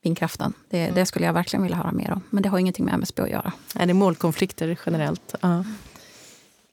vindkraften. 0.03 0.53
Det, 0.69 0.89
det, 0.89 1.05
skulle 1.05 1.25
jag 1.25 1.33
verkligen 1.33 1.63
vilja 1.63 1.77
höra 1.77 1.91
mer 1.91 2.11
om. 2.11 2.21
Men 2.29 2.43
det 2.43 2.49
har 2.49 2.59
ingenting 2.59 2.85
med 2.85 2.93
MSB 2.93 3.21
att 3.21 3.29
göra. 3.29 3.53
Är 3.75 3.85
det 3.85 3.93
målkonflikter 3.93 4.79
generellt? 4.85 5.35
Ja. 5.41 5.63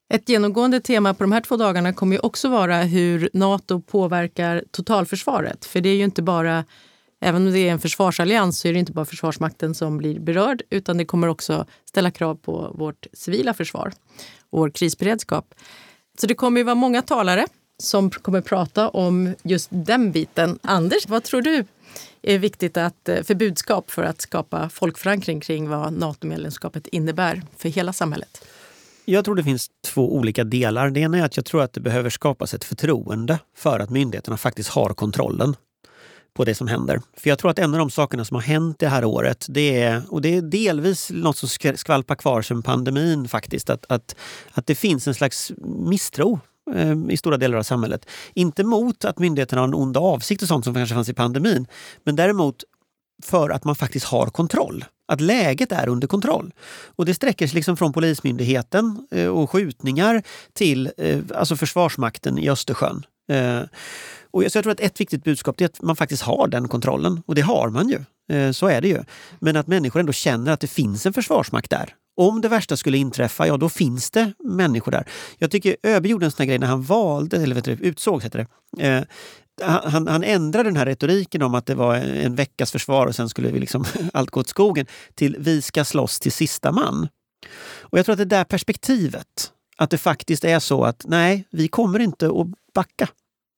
Ett 0.08 0.28
genomgående 0.28 0.80
tema 0.80 1.14
på 1.14 1.24
de 1.24 1.32
här 1.32 1.40
två 1.40 1.56
dagarna 1.56 1.92
kommer 1.92 2.16
ju 2.16 2.20
också 2.20 2.48
vara 2.48 2.82
hur 2.82 3.30
Nato 3.32 3.80
påverkar 3.80 4.64
totalförsvaret. 4.70 5.64
För 5.64 5.80
det 5.80 5.88
är 5.88 5.96
ju 5.96 6.04
inte 6.04 6.22
bara, 6.22 6.64
även 7.20 7.46
om 7.46 7.52
det 7.52 7.58
är 7.58 7.72
en 7.72 7.78
försvarsallians, 7.78 8.60
så 8.60 8.68
är 8.68 8.72
det 8.72 8.78
inte 8.78 8.92
bara 8.92 9.04
Försvarsmakten 9.04 9.74
som 9.74 9.98
blir 9.98 10.20
berörd, 10.20 10.62
utan 10.70 10.98
det 10.98 11.04
kommer 11.04 11.28
också 11.28 11.66
ställa 11.84 12.10
krav 12.10 12.34
på 12.34 12.74
vårt 12.78 13.06
civila 13.12 13.54
försvar 13.54 13.92
och 14.50 14.58
vår 14.58 14.70
krisberedskap. 14.70 15.54
Så 16.20 16.26
det 16.26 16.34
kommer 16.34 16.60
ju 16.60 16.64
vara 16.64 16.74
många 16.74 17.02
talare 17.02 17.46
som 17.82 18.10
kommer 18.10 18.40
prata 18.40 18.88
om 18.88 19.34
just 19.42 19.68
den 19.70 20.12
biten. 20.12 20.58
Anders, 20.62 21.08
vad 21.08 21.24
tror 21.24 21.42
du 21.42 21.64
är 22.22 22.38
viktigt 22.38 22.76
att, 22.76 23.08
eh, 23.08 23.22
för 23.22 23.34
budskap 23.34 23.90
för 23.90 24.02
att 24.02 24.20
skapa 24.20 24.68
folkförankring 24.68 25.40
kring 25.40 25.68
vad 25.68 25.92
NATO-medlemskapet 25.92 26.86
innebär 26.86 27.42
för 27.56 27.68
hela 27.68 27.92
samhället? 27.92 28.44
Jag 29.04 29.24
tror 29.24 29.34
det 29.34 29.44
finns 29.44 29.70
två 29.86 30.16
olika 30.16 30.44
delar. 30.44 30.90
Det 30.90 31.00
ena 31.00 31.18
är 31.18 31.22
att 31.22 31.36
jag 31.36 31.46
tror 31.46 31.62
att 31.62 31.72
det 31.72 31.80
behöver 31.80 32.10
skapas 32.10 32.54
ett 32.54 32.64
förtroende 32.64 33.38
för 33.56 33.80
att 33.80 33.90
myndigheterna 33.90 34.36
faktiskt 34.36 34.68
har 34.68 34.88
kontrollen 34.88 35.56
på 36.34 36.44
det 36.44 36.54
som 36.54 36.68
händer. 36.68 37.00
För 37.16 37.28
jag 37.28 37.38
tror 37.38 37.50
att 37.50 37.58
en 37.58 37.74
av 37.74 37.78
de 37.78 37.90
sakerna 37.90 38.24
som 38.24 38.34
har 38.34 38.42
hänt 38.42 38.78
det 38.78 38.88
här 38.88 39.04
året, 39.04 39.46
det 39.48 39.82
är, 39.82 40.02
och 40.08 40.22
det 40.22 40.36
är 40.36 40.42
delvis 40.42 41.10
något 41.10 41.36
som 41.36 41.48
skvalpar 41.76 42.14
kvar 42.14 42.42
sedan 42.42 42.62
pandemin 42.62 43.28
faktiskt, 43.28 43.70
att, 43.70 43.86
att, 43.88 44.16
att 44.52 44.66
det 44.66 44.74
finns 44.74 45.06
en 45.06 45.14
slags 45.14 45.52
misstro 45.64 46.40
Eh, 46.74 46.96
i 47.08 47.16
stora 47.16 47.36
delar 47.36 47.58
av 47.58 47.62
samhället. 47.62 48.06
Inte 48.34 48.64
mot 48.64 49.04
att 49.04 49.18
myndigheterna 49.18 49.62
har 49.62 49.68
en 49.68 49.74
ond 49.74 49.96
avsikt 49.96 50.42
och 50.42 50.48
sånt 50.48 50.64
som 50.64 50.74
kanske 50.74 50.94
fanns 50.94 51.08
i 51.08 51.14
pandemin, 51.14 51.66
men 52.04 52.16
däremot 52.16 52.64
för 53.22 53.50
att 53.50 53.64
man 53.64 53.76
faktiskt 53.76 54.06
har 54.06 54.26
kontroll. 54.26 54.84
Att 55.08 55.20
läget 55.20 55.72
är 55.72 55.88
under 55.88 56.08
kontroll. 56.08 56.54
Och 56.96 57.06
det 57.06 57.14
sträcker 57.14 57.46
sig 57.46 57.54
liksom 57.54 57.76
från 57.76 57.92
Polismyndigheten 57.92 59.06
eh, 59.10 59.26
och 59.26 59.50
skjutningar 59.50 60.22
till 60.52 60.90
eh, 60.96 61.20
alltså 61.34 61.56
Försvarsmakten 61.56 62.38
i 62.38 62.50
Östersjön. 62.50 63.06
Eh, 63.30 63.60
så 64.32 64.42
jag 64.42 64.52
tror 64.64 64.70
att 64.70 64.80
ett 64.80 65.00
viktigt 65.00 65.24
budskap 65.24 65.60
är 65.60 65.64
att 65.64 65.82
man 65.82 65.96
faktiskt 65.96 66.22
har 66.22 66.48
den 66.48 66.68
kontrollen. 66.68 67.22
Och 67.26 67.34
det 67.34 67.40
har 67.40 67.68
man 67.68 67.88
ju. 67.88 68.04
Så 68.52 68.68
är 68.68 68.80
det 68.80 68.88
ju. 68.88 69.04
Men 69.40 69.56
att 69.56 69.66
människor 69.66 70.00
ändå 70.00 70.12
känner 70.12 70.52
att 70.52 70.60
det 70.60 70.66
finns 70.66 71.06
en 71.06 71.12
försvarsmakt 71.12 71.70
där. 71.70 71.94
Om 72.16 72.40
det 72.40 72.48
värsta 72.48 72.76
skulle 72.76 72.98
inträffa, 72.98 73.46
ja 73.46 73.56
då 73.56 73.68
finns 73.68 74.10
det 74.10 74.32
människor 74.44 74.92
där. 74.92 75.08
Jag 75.38 75.50
tycker 75.50 75.76
ÖB 75.82 76.06
gjorde 76.06 76.26
en 76.26 76.30
sån 76.30 76.42
här 76.42 76.46
grej 76.46 76.58
när 76.58 76.66
han 76.66 76.82
valde, 76.82 77.42
eller 77.42 77.54
vet 77.54 77.64
du, 77.64 77.72
utsågs 77.72 78.24
heter 78.24 78.46
det, 78.78 78.86
eh, 78.86 79.04
han, 79.62 80.08
han 80.08 80.24
ändrade 80.24 80.68
den 80.68 80.76
här 80.76 80.86
retoriken 80.86 81.42
om 81.42 81.54
att 81.54 81.66
det 81.66 81.74
var 81.74 81.94
en 81.94 82.34
veckas 82.34 82.72
försvar 82.72 83.06
och 83.06 83.14
sen 83.14 83.28
skulle 83.28 83.50
vi 83.50 83.60
liksom 83.60 83.84
allt 84.12 84.30
gå 84.30 84.40
åt 84.40 84.48
skogen 84.48 84.86
till 85.14 85.36
vi 85.38 85.62
ska 85.62 85.84
slåss 85.84 86.20
till 86.20 86.32
sista 86.32 86.72
man. 86.72 87.08
Och 87.80 87.98
jag 87.98 88.04
tror 88.04 88.12
att 88.12 88.18
det 88.18 88.24
där 88.24 88.44
perspektivet, 88.44 89.52
att 89.76 89.90
det 89.90 89.98
faktiskt 89.98 90.44
är 90.44 90.58
så 90.58 90.84
att 90.84 91.04
nej, 91.08 91.48
vi 91.50 91.68
kommer 91.68 91.98
inte 91.98 92.26
att 92.26 92.46
backa. 92.74 93.08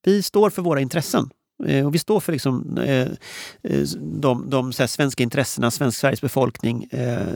Vi 0.05 0.23
står 0.23 0.51
för 0.51 0.63
våra 0.63 0.81
intressen. 0.81 1.31
Eh, 1.67 1.87
och 1.87 1.95
vi 1.95 1.99
står 1.99 2.21
för 2.21 2.33
liksom, 2.33 2.79
eh, 2.79 3.01
eh 3.63 3.87
de, 3.99 4.51
de 4.51 4.73
här, 4.79 4.87
svenska 4.87 5.23
intressena, 5.23 5.71
svensk 5.71 5.99
Sveriges 5.99 6.21
befolkning, 6.21 6.85
eh, 6.91 7.27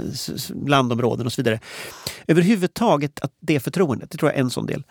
landområden 0.67 1.27
och 1.27 1.33
så 1.33 1.43
vidare. 1.43 1.61
Överhuvudtaget 2.27 3.21
att 3.21 3.33
det 3.41 3.61
förtroendet, 3.61 4.11
det 4.11 4.19
tror 4.19 4.31
jag 4.31 4.37
är 4.37 4.43
en 4.43 4.51
sån 4.51 4.67
del. 4.67 4.85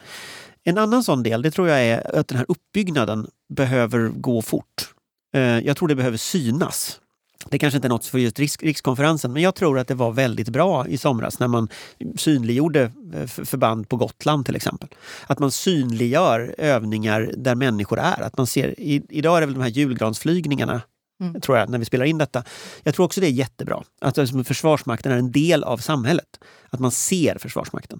En 0.64 0.78
annan 0.78 1.04
sån 1.04 1.24
del, 1.24 1.42
det 1.42 1.52
tror 1.52 1.68
jag 1.68 1.82
är 1.82 2.16
att 2.20 2.28
den 2.28 2.38
här 2.38 2.46
uppbyggnaden 2.50 3.28
behöver 3.50 4.08
gå 4.10 4.42
fort. 4.42 4.94
Eh, 5.34 5.60
jag 5.60 5.78
tror 5.78 5.88
det 5.88 5.96
behöver 5.96 6.18
synas. 6.18 7.00
Det 7.50 7.60
kanske 7.60 7.76
inte 7.76 7.88
är 7.88 7.90
något 7.90 8.06
för 8.06 8.20
just 8.20 8.40
rikskonferensen, 8.40 9.34
men 9.34 9.42
jag 9.42 9.56
tror 9.56 9.80
att 9.80 9.88
det 9.88 9.96
var 9.96 10.12
väldigt 10.12 10.50
bra 10.50 10.88
i 10.88 10.98
somras 10.98 11.40
när 11.40 11.48
man 11.48 11.68
synliggjorde 12.16 12.92
eh, 13.14 13.28
förband 13.28 13.90
på 13.90 13.98
Gotland 13.98 14.46
till 14.46 14.56
exempel. 14.56 14.90
Att 15.28 15.40
man 15.40 15.52
synliggör 15.52 16.56
övningar 16.58 17.34
där 17.38 17.56
människor 17.56 18.00
är. 18.00 18.22
Att 18.22 18.38
man 18.38 18.48
ser, 18.48 18.76
idag 18.80 19.38
är 19.38 19.42
det 19.42 19.46
väl 19.46 19.56
de 19.56 19.62
här 19.62 19.70
julgransflygningarna 19.70 20.82
Mm. 21.22 21.42
tror 21.42 21.58
jag, 21.58 21.70
när 21.70 21.80
vi 21.80 21.86
spelar 21.86 22.06
in 22.06 22.18
detta. 22.18 22.44
Jag 22.84 22.96
tror 22.96 23.06
också 23.06 23.22
det 23.22 23.28
är 23.28 23.32
jättebra. 23.32 23.84
Att 24.02 24.18
alltså, 24.18 24.44
Försvarsmakten 24.44 25.12
är 25.12 25.18
en 25.18 25.32
del 25.32 25.64
av 25.64 25.78
samhället. 25.78 26.40
Att 26.70 26.80
man 26.80 26.92
ser 26.92 27.38
Försvarsmakten 27.38 28.00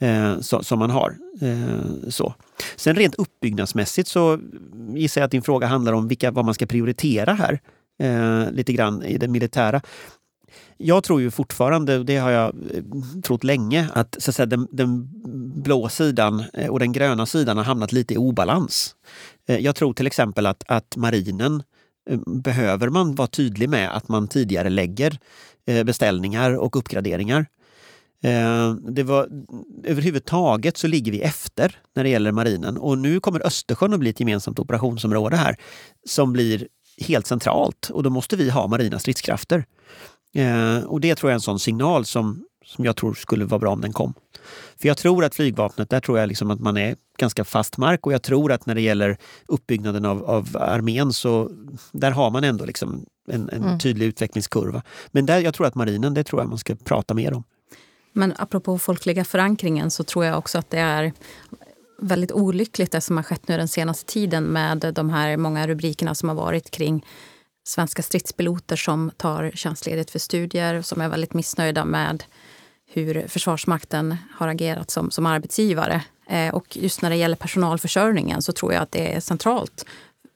eh, 0.00 0.40
så, 0.40 0.62
som 0.62 0.78
man 0.78 0.90
har. 0.90 1.16
Eh, 1.40 2.08
så. 2.08 2.34
Sen 2.76 2.96
rent 2.96 3.14
uppbyggnadsmässigt 3.14 4.08
så 4.08 4.38
gissar 4.94 5.20
jag 5.20 5.26
att 5.26 5.30
din 5.30 5.42
fråga 5.42 5.66
handlar 5.66 5.92
om 5.92 6.08
vilka, 6.08 6.30
vad 6.30 6.44
man 6.44 6.54
ska 6.54 6.66
prioritera 6.66 7.32
här. 7.32 7.60
Eh, 8.00 8.52
lite 8.52 8.72
grann 8.72 9.02
i 9.02 9.18
det 9.18 9.28
militära. 9.28 9.82
Jag 10.76 11.04
tror 11.04 11.20
ju 11.20 11.30
fortfarande, 11.30 11.98
och 11.98 12.04
det 12.04 12.16
har 12.16 12.30
jag 12.30 12.54
eh, 12.74 12.82
trott 13.22 13.44
länge, 13.44 13.88
att, 13.94 14.16
så 14.18 14.30
att 14.30 14.34
säga, 14.34 14.46
den, 14.46 14.68
den 14.70 15.08
blå 15.62 15.88
sidan 15.88 16.44
eh, 16.52 16.70
och 16.70 16.78
den 16.78 16.92
gröna 16.92 17.26
sidan 17.26 17.56
har 17.56 17.64
hamnat 17.64 17.92
lite 17.92 18.14
i 18.14 18.16
obalans. 18.16 18.94
Eh, 19.48 19.58
jag 19.58 19.76
tror 19.76 19.92
till 19.92 20.06
exempel 20.06 20.46
att, 20.46 20.64
att 20.66 20.96
marinen 20.96 21.62
behöver 22.26 22.88
man 22.88 23.14
vara 23.14 23.28
tydlig 23.28 23.68
med 23.68 23.96
att 23.96 24.08
man 24.08 24.28
tidigare 24.28 24.70
lägger 24.70 25.18
beställningar 25.84 26.58
och 26.58 26.76
uppgraderingar. 26.76 27.46
Det 28.90 29.02
var, 29.02 29.28
överhuvudtaget 29.84 30.76
så 30.76 30.86
ligger 30.86 31.12
vi 31.12 31.20
efter 31.20 31.78
när 31.96 32.04
det 32.04 32.10
gäller 32.10 32.32
marinen 32.32 32.76
och 32.76 32.98
nu 32.98 33.20
kommer 33.20 33.46
Östersjön 33.46 33.94
att 33.94 34.00
bli 34.00 34.10
ett 34.10 34.20
gemensamt 34.20 34.58
operationsområde 34.58 35.36
här 35.36 35.56
som 36.06 36.32
blir 36.32 36.66
helt 37.00 37.26
centralt 37.26 37.90
och 37.90 38.02
då 38.02 38.10
måste 38.10 38.36
vi 38.36 38.50
ha 38.50 38.66
marina 38.66 38.98
stridskrafter. 38.98 39.64
Eh, 40.34 40.84
och 40.84 41.00
det 41.00 41.14
tror 41.14 41.30
jag 41.30 41.34
är 41.34 41.38
en 41.38 41.40
sån 41.40 41.58
signal 41.58 42.04
som, 42.04 42.44
som 42.64 42.84
jag 42.84 42.96
tror 42.96 43.14
skulle 43.14 43.44
vara 43.44 43.58
bra 43.58 43.72
om 43.72 43.80
den 43.80 43.92
kom. 43.92 44.14
För 44.80 44.88
jag 44.88 44.96
tror 44.96 45.24
att 45.24 45.34
flygvapnet, 45.34 45.90
där 45.90 46.00
tror 46.00 46.18
jag 46.18 46.28
liksom 46.28 46.50
att 46.50 46.60
man 46.60 46.76
är 46.76 46.96
ganska 47.18 47.44
fast 47.44 47.76
mark 47.76 48.06
och 48.06 48.12
jag 48.12 48.22
tror 48.22 48.52
att 48.52 48.66
när 48.66 48.74
det 48.74 48.80
gäller 48.80 49.16
uppbyggnaden 49.48 50.04
av, 50.04 50.24
av 50.24 50.56
armén 50.56 51.12
så 51.12 51.50
där 51.92 52.10
har 52.10 52.30
man 52.30 52.44
ändå 52.44 52.64
liksom 52.64 53.06
en, 53.28 53.48
en 53.48 53.62
mm. 53.62 53.78
tydlig 53.78 54.06
utvecklingskurva. 54.06 54.82
Men 55.10 55.26
där, 55.26 55.40
jag 55.40 55.54
tror 55.54 55.66
att 55.66 55.74
marinen, 55.74 56.14
det 56.14 56.24
tror 56.24 56.42
jag 56.42 56.48
man 56.48 56.58
ska 56.58 56.74
prata 56.74 57.14
mer 57.14 57.34
om. 57.34 57.44
Men 58.12 58.34
apropå 58.36 58.78
folkliga 58.78 59.24
förankringen 59.24 59.90
så 59.90 60.04
tror 60.04 60.24
jag 60.24 60.38
också 60.38 60.58
att 60.58 60.70
det 60.70 60.78
är 60.78 61.12
väldigt 62.00 62.32
olyckligt 62.32 62.92
det 62.92 63.00
som 63.00 63.16
har 63.16 63.24
skett 63.24 63.48
nu 63.48 63.56
den 63.56 63.68
senaste 63.68 64.12
tiden 64.12 64.44
med 64.44 64.92
de 64.94 65.10
här 65.10 65.36
många 65.36 65.66
rubrikerna 65.66 66.14
som 66.14 66.28
har 66.28 66.36
varit 66.36 66.70
kring 66.70 67.06
svenska 67.64 68.02
stridspiloter 68.02 68.76
som 68.76 69.10
tar 69.16 69.50
tjänstledigt 69.54 70.10
för 70.10 70.18
studier, 70.18 70.82
som 70.82 71.00
är 71.00 71.08
väldigt 71.08 71.34
missnöjda 71.34 71.84
med 71.84 72.24
hur 72.92 73.28
Försvarsmakten 73.28 74.16
har 74.34 74.48
agerat 74.48 74.90
som, 74.90 75.10
som 75.10 75.26
arbetsgivare. 75.26 76.02
Eh, 76.28 76.54
och 76.54 76.76
just 76.76 77.02
när 77.02 77.10
det 77.10 77.16
gäller 77.16 77.36
personalförsörjningen 77.36 78.42
så 78.42 78.52
tror 78.52 78.72
jag 78.72 78.82
att 78.82 78.92
det 78.92 79.14
är 79.14 79.20
centralt 79.20 79.84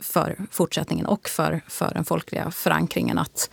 för 0.00 0.37
fortsättningen 0.50 1.07
och 1.07 1.29
för, 1.29 1.61
för 1.68 1.94
den 1.94 2.05
folkliga 2.05 2.50
förankringen 2.50 3.18
att 3.18 3.50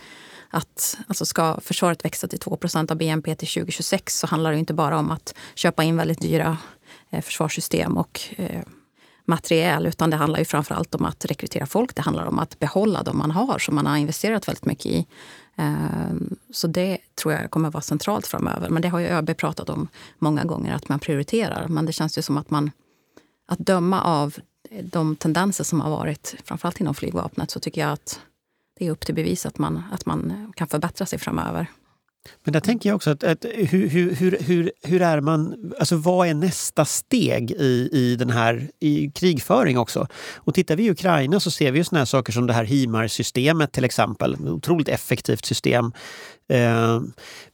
att 0.54 0.98
alltså 1.06 1.26
ska 1.26 1.60
försvaret 1.60 2.04
växa 2.04 2.28
till 2.28 2.38
2% 2.38 2.90
av 2.90 2.96
BNP 2.96 3.34
till 3.34 3.48
2026 3.48 4.18
så 4.18 4.26
handlar 4.26 4.52
det 4.52 4.58
inte 4.58 4.74
bara 4.74 4.98
om 4.98 5.10
att 5.10 5.34
köpa 5.54 5.84
in 5.84 5.96
väldigt 5.96 6.20
dyra 6.20 6.58
Eh, 7.12 7.20
försvarssystem 7.20 7.96
och 7.96 8.20
eh, 8.36 8.62
materiel, 9.24 9.86
utan 9.86 10.10
det 10.10 10.16
handlar 10.16 10.38
ju 10.38 10.44
framför 10.44 10.74
allt 10.74 10.94
om 10.94 11.04
att 11.04 11.24
rekrytera 11.24 11.66
folk. 11.66 11.94
Det 11.94 12.02
handlar 12.02 12.26
om 12.26 12.38
att 12.38 12.58
behålla 12.58 13.02
de 13.02 13.18
man 13.18 13.30
har, 13.30 13.58
som 13.58 13.74
man 13.74 13.86
har 13.86 13.96
investerat 13.96 14.48
väldigt 14.48 14.64
mycket 14.64 14.86
i. 14.86 15.06
Ehm, 15.56 16.36
så 16.50 16.66
det 16.66 16.98
tror 17.14 17.34
jag 17.34 17.50
kommer 17.50 17.70
vara 17.70 17.82
centralt 17.82 18.26
framöver. 18.26 18.68
Men 18.68 18.82
det 18.82 18.88
har 18.88 18.98
ju 18.98 19.06
ÖB 19.06 19.36
pratat 19.36 19.68
om 19.68 19.88
många 20.18 20.44
gånger, 20.44 20.74
att 20.74 20.88
man 20.88 20.98
prioriterar. 20.98 21.68
Men 21.68 21.86
det 21.86 21.92
känns 21.92 22.18
ju 22.18 22.22
som 22.22 22.36
att 22.36 22.50
man, 22.50 22.70
att 23.48 23.58
döma 23.58 24.02
av 24.02 24.36
de 24.82 25.16
tendenser 25.16 25.64
som 25.64 25.80
har 25.80 25.90
varit, 25.90 26.34
framförallt 26.44 26.80
inom 26.80 26.94
flygvapnet, 26.94 27.50
så 27.50 27.60
tycker 27.60 27.80
jag 27.80 27.92
att 27.92 28.20
det 28.78 28.86
är 28.86 28.90
upp 28.90 29.06
till 29.06 29.14
bevis 29.14 29.46
att 29.46 29.58
man, 29.58 29.82
att 29.92 30.06
man 30.06 30.52
kan 30.56 30.68
förbättra 30.68 31.06
sig 31.06 31.18
framöver. 31.18 31.66
Men 32.44 32.52
där 32.52 32.60
tänker 32.60 32.88
jag 32.88 32.96
också 32.96 33.10
att, 33.10 33.24
att 33.24 33.44
hur, 33.54 33.88
hur, 33.88 34.14
hur, 34.14 34.72
hur, 34.82 35.02
är 35.02 35.20
man, 35.20 35.72
alltså 35.78 35.96
vad 35.96 36.28
är 36.28 36.34
nästa 36.34 36.84
steg 36.84 37.50
i, 37.50 37.88
i 37.92 38.16
den 38.16 38.30
här 38.30 38.68
i 38.80 39.10
krigföring 39.10 39.78
också? 39.78 40.06
Och 40.36 40.54
tittar 40.54 40.76
vi 40.76 40.86
i 40.86 40.90
Ukraina 40.90 41.40
så 41.40 41.50
ser 41.50 41.72
vi 41.72 41.78
ju 41.78 41.84
såna 41.84 41.98
här 41.98 42.06
saker 42.06 42.32
som 42.32 42.46
det 42.46 42.52
här 42.52 42.64
HIMAR-systemet 42.64 43.72
till 43.72 43.84
exempel. 43.84 44.36
Otroligt 44.48 44.88
effektivt 44.88 45.44
system. 45.44 45.92
Eh, 46.48 47.00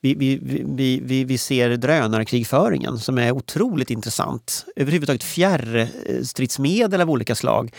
vi, 0.00 0.14
vi, 0.14 0.38
vi, 0.64 1.00
vi, 1.02 1.24
vi 1.24 1.38
ser 1.38 1.76
drönarkrigföringen 1.76 2.98
som 2.98 3.18
är 3.18 3.32
otroligt 3.32 3.90
intressant. 3.90 4.66
Överhuvudtaget 4.76 5.24
fjärrstridsmedel 5.24 7.00
av 7.00 7.10
olika 7.10 7.34
slag. 7.34 7.72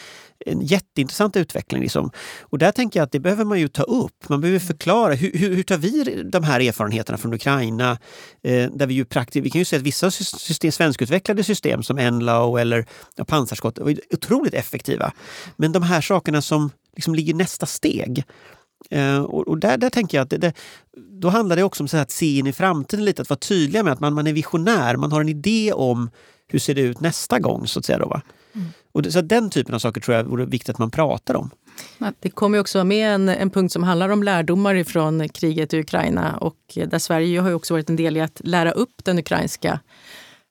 En 0.46 0.62
jätteintressant 0.62 1.36
utveckling. 1.36 1.82
Liksom. 1.82 2.12
Och 2.42 2.58
där 2.58 2.72
tänker 2.72 3.00
jag 3.00 3.06
att 3.06 3.12
det 3.12 3.20
behöver 3.20 3.46
man 3.46 3.60
ju 3.60 3.68
ta 3.68 3.84
upp. 3.84 4.30
Man 4.30 4.42
behöver 4.42 4.60
förklara 4.60 5.14
hur, 5.14 5.32
hur, 5.34 5.56
hur 5.56 5.64
tar 5.64 5.78
vi 5.78 6.24
de 6.24 6.44
här 6.44 6.60
erfarenheterna 6.60 7.18
från 7.18 7.34
Ukraina? 7.34 7.92
Eh, 8.44 8.72
där 8.72 8.88
vi, 8.88 8.94
ju 8.94 9.06
praktiskt, 9.06 9.46
vi 9.46 9.50
kan 9.50 9.60
ju 9.60 9.66
se 9.66 9.76
att 9.76 9.82
vissa 9.82 10.12
system, 10.12 10.72
svenskutvecklade 10.72 11.44
system 11.44 11.84
som 11.84 11.98
Enlau 11.98 12.58
eller 12.58 12.86
ja, 13.16 13.26
pansarskott 13.26 13.80
var 13.80 13.96
otroligt 14.14 14.54
effektiva. 14.54 15.12
Men 15.58 15.72
de 15.72 15.84
här 15.84 16.02
sakerna 16.02 16.42
som 16.42 16.72
liksom 16.96 17.16
ligger 17.16 17.34
nästa 17.34 17.66
steg 17.66 18.24
Uh, 18.96 19.22
och, 19.22 19.60
där, 19.60 19.78
där 19.78 19.90
tänker 19.90 20.18
jag 20.18 20.24
att 20.24 20.30
det, 20.30 20.38
det, 20.38 20.54
då 21.22 21.30
handlar 21.30 21.56
det 21.56 21.64
också 21.64 21.84
om 21.84 22.00
att 22.00 22.12
se 22.12 22.38
in 22.38 22.48
i 22.48 22.54
framtiden 22.54 23.06
lite, 23.06 23.22
att 23.22 23.30
vara 23.30 23.40
tydliga 23.40 23.84
med 23.84 23.94
att 23.94 24.00
man, 24.00 24.14
man 24.14 24.28
är 24.28 24.34
visionär, 24.34 24.96
man 24.96 25.12
har 25.12 25.22
en 25.22 25.30
idé 25.30 25.74
om 25.74 26.10
hur 26.48 26.60
ser 26.60 26.76
det 26.76 26.82
ut 26.82 27.00
nästa 27.00 27.40
gång. 27.40 27.68
så 27.68 27.80
att 27.80 27.86
säga. 27.86 27.98
Då, 27.98 28.06
va? 28.06 28.22
Och 28.92 29.02
det, 29.02 29.12
så 29.12 29.22
Den 29.22 29.50
typen 29.50 29.76
av 29.76 29.80
saker 29.80 30.02
tror 30.02 30.18
jag 30.18 30.24
vore 30.24 30.46
viktigt 30.46 30.70
att 30.70 30.78
man 30.78 30.92
pratar 30.92 31.36
om. 31.36 31.50
Det 32.20 32.30
kommer 32.30 32.60
också 32.60 32.84
med 32.84 33.14
en, 33.16 33.30
en 33.30 33.50
punkt 33.50 33.72
som 33.72 33.84
handlar 33.84 34.10
om 34.10 34.24
lärdomar 34.24 34.84
från 34.84 35.30
kriget 35.30 35.74
i 35.74 35.80
Ukraina 35.80 36.38
och 36.38 36.58
där 36.88 37.00
Sverige 37.00 37.40
har 37.40 37.54
också 37.54 37.74
varit 37.74 37.90
en 37.90 37.96
del 37.96 38.18
i 38.18 38.22
att 38.22 38.42
lära 38.44 38.72
upp 38.72 39.04
den 39.04 39.20
ukrainska 39.20 39.80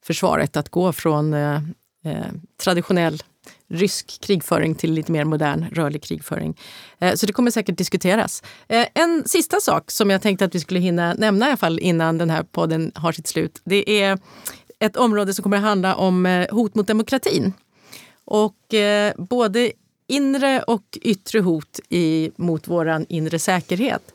försvaret 0.05 0.57
att 0.57 0.68
gå 0.68 0.93
från 0.93 1.34
eh, 1.34 1.57
eh, 2.05 2.26
traditionell 2.62 3.22
rysk 3.70 4.20
krigföring 4.20 4.74
till 4.74 4.93
lite 4.93 5.12
mer 5.12 5.24
modern 5.24 5.66
rörlig 5.72 6.03
krigföring. 6.03 6.59
Eh, 6.99 7.14
så 7.14 7.26
det 7.26 7.32
kommer 7.32 7.51
säkert 7.51 7.78
diskuteras. 7.78 8.43
Eh, 8.68 8.86
en 8.95 9.22
sista 9.26 9.61
sak 9.61 9.91
som 9.91 10.11
jag 10.11 10.22
tänkte 10.22 10.45
att 10.45 10.55
vi 10.55 10.61
skulle 10.61 10.80
hinna 10.80 11.14
nämna 11.14 11.47
i 11.47 11.49
alla 11.49 11.57
fall 11.57 11.78
innan 11.78 12.18
den 12.18 12.30
här 12.30 12.43
podden 12.43 12.93
har 12.95 13.12
sitt 13.12 13.26
slut. 13.26 13.61
Det 13.64 14.03
är 14.03 14.18
ett 14.80 14.97
område 14.97 15.34
som 15.34 15.43
kommer 15.43 15.57
att 15.57 15.62
handla 15.62 15.95
om 15.95 16.26
eh, 16.26 16.47
hot 16.51 16.74
mot 16.74 16.86
demokratin. 16.86 17.53
Och 18.31 18.74
eh, 18.74 19.14
både 19.16 19.72
inre 20.07 20.62
och 20.62 20.99
yttre 21.03 21.41
hot 21.41 21.81
i, 21.89 22.31
mot 22.37 22.68
vår 22.68 23.05
inre 23.09 23.39
säkerhet. 23.39 24.12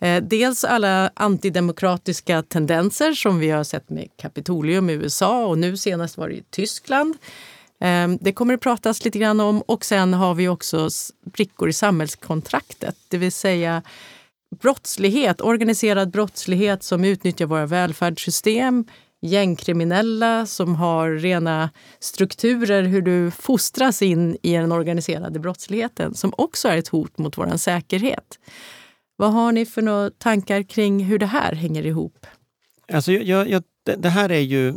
Eh, 0.00 0.22
dels 0.22 0.64
alla 0.64 1.10
antidemokratiska 1.14 2.42
tendenser 2.42 3.12
som 3.12 3.38
vi 3.38 3.50
har 3.50 3.64
sett 3.64 3.90
med 3.90 4.08
Kapitolium 4.16 4.90
i 4.90 4.92
USA 4.92 5.46
och 5.46 5.58
nu 5.58 5.76
senast 5.76 6.18
var 6.18 6.28
det 6.28 6.34
i 6.34 6.42
Tyskland. 6.50 7.16
Eh, 7.80 8.08
det 8.20 8.32
kommer 8.32 8.54
att 8.54 8.60
pratas 8.60 9.04
lite 9.04 9.18
grann 9.18 9.40
om 9.40 9.62
och 9.62 9.84
sen 9.84 10.14
har 10.14 10.34
vi 10.34 10.48
också 10.48 10.88
brickor 11.24 11.68
i 11.68 11.72
samhällskontraktet, 11.72 12.96
det 13.08 13.18
vill 13.18 13.32
säga 13.32 13.82
brottslighet, 14.60 15.40
organiserad 15.40 16.10
brottslighet 16.10 16.82
som 16.82 17.04
utnyttjar 17.04 17.46
våra 17.46 17.66
välfärdssystem, 17.66 18.84
gängkriminella 19.22 20.46
som 20.46 20.74
har 20.74 21.10
rena 21.10 21.70
strukturer 22.00 22.82
hur 22.82 23.02
du 23.02 23.30
fostras 23.30 24.02
in 24.02 24.36
i 24.42 24.52
den 24.52 24.72
organiserade 24.72 25.38
brottsligheten 25.38 26.14
som 26.14 26.32
också 26.36 26.68
är 26.68 26.76
ett 26.76 26.88
hot 26.88 27.18
mot 27.18 27.38
vår 27.38 27.56
säkerhet. 27.56 28.38
Vad 29.16 29.32
har 29.32 29.52
ni 29.52 29.66
för 29.66 29.82
några 29.82 30.10
tankar 30.10 30.62
kring 30.62 31.04
hur 31.04 31.18
det 31.18 31.26
här 31.26 31.54
hänger 31.54 31.86
ihop? 31.86 32.26
Alltså 32.92 33.12
jag, 33.12 33.48
jag, 33.48 33.62
det 33.96 34.08
här 34.08 34.32
är 34.32 34.40
ju 34.40 34.74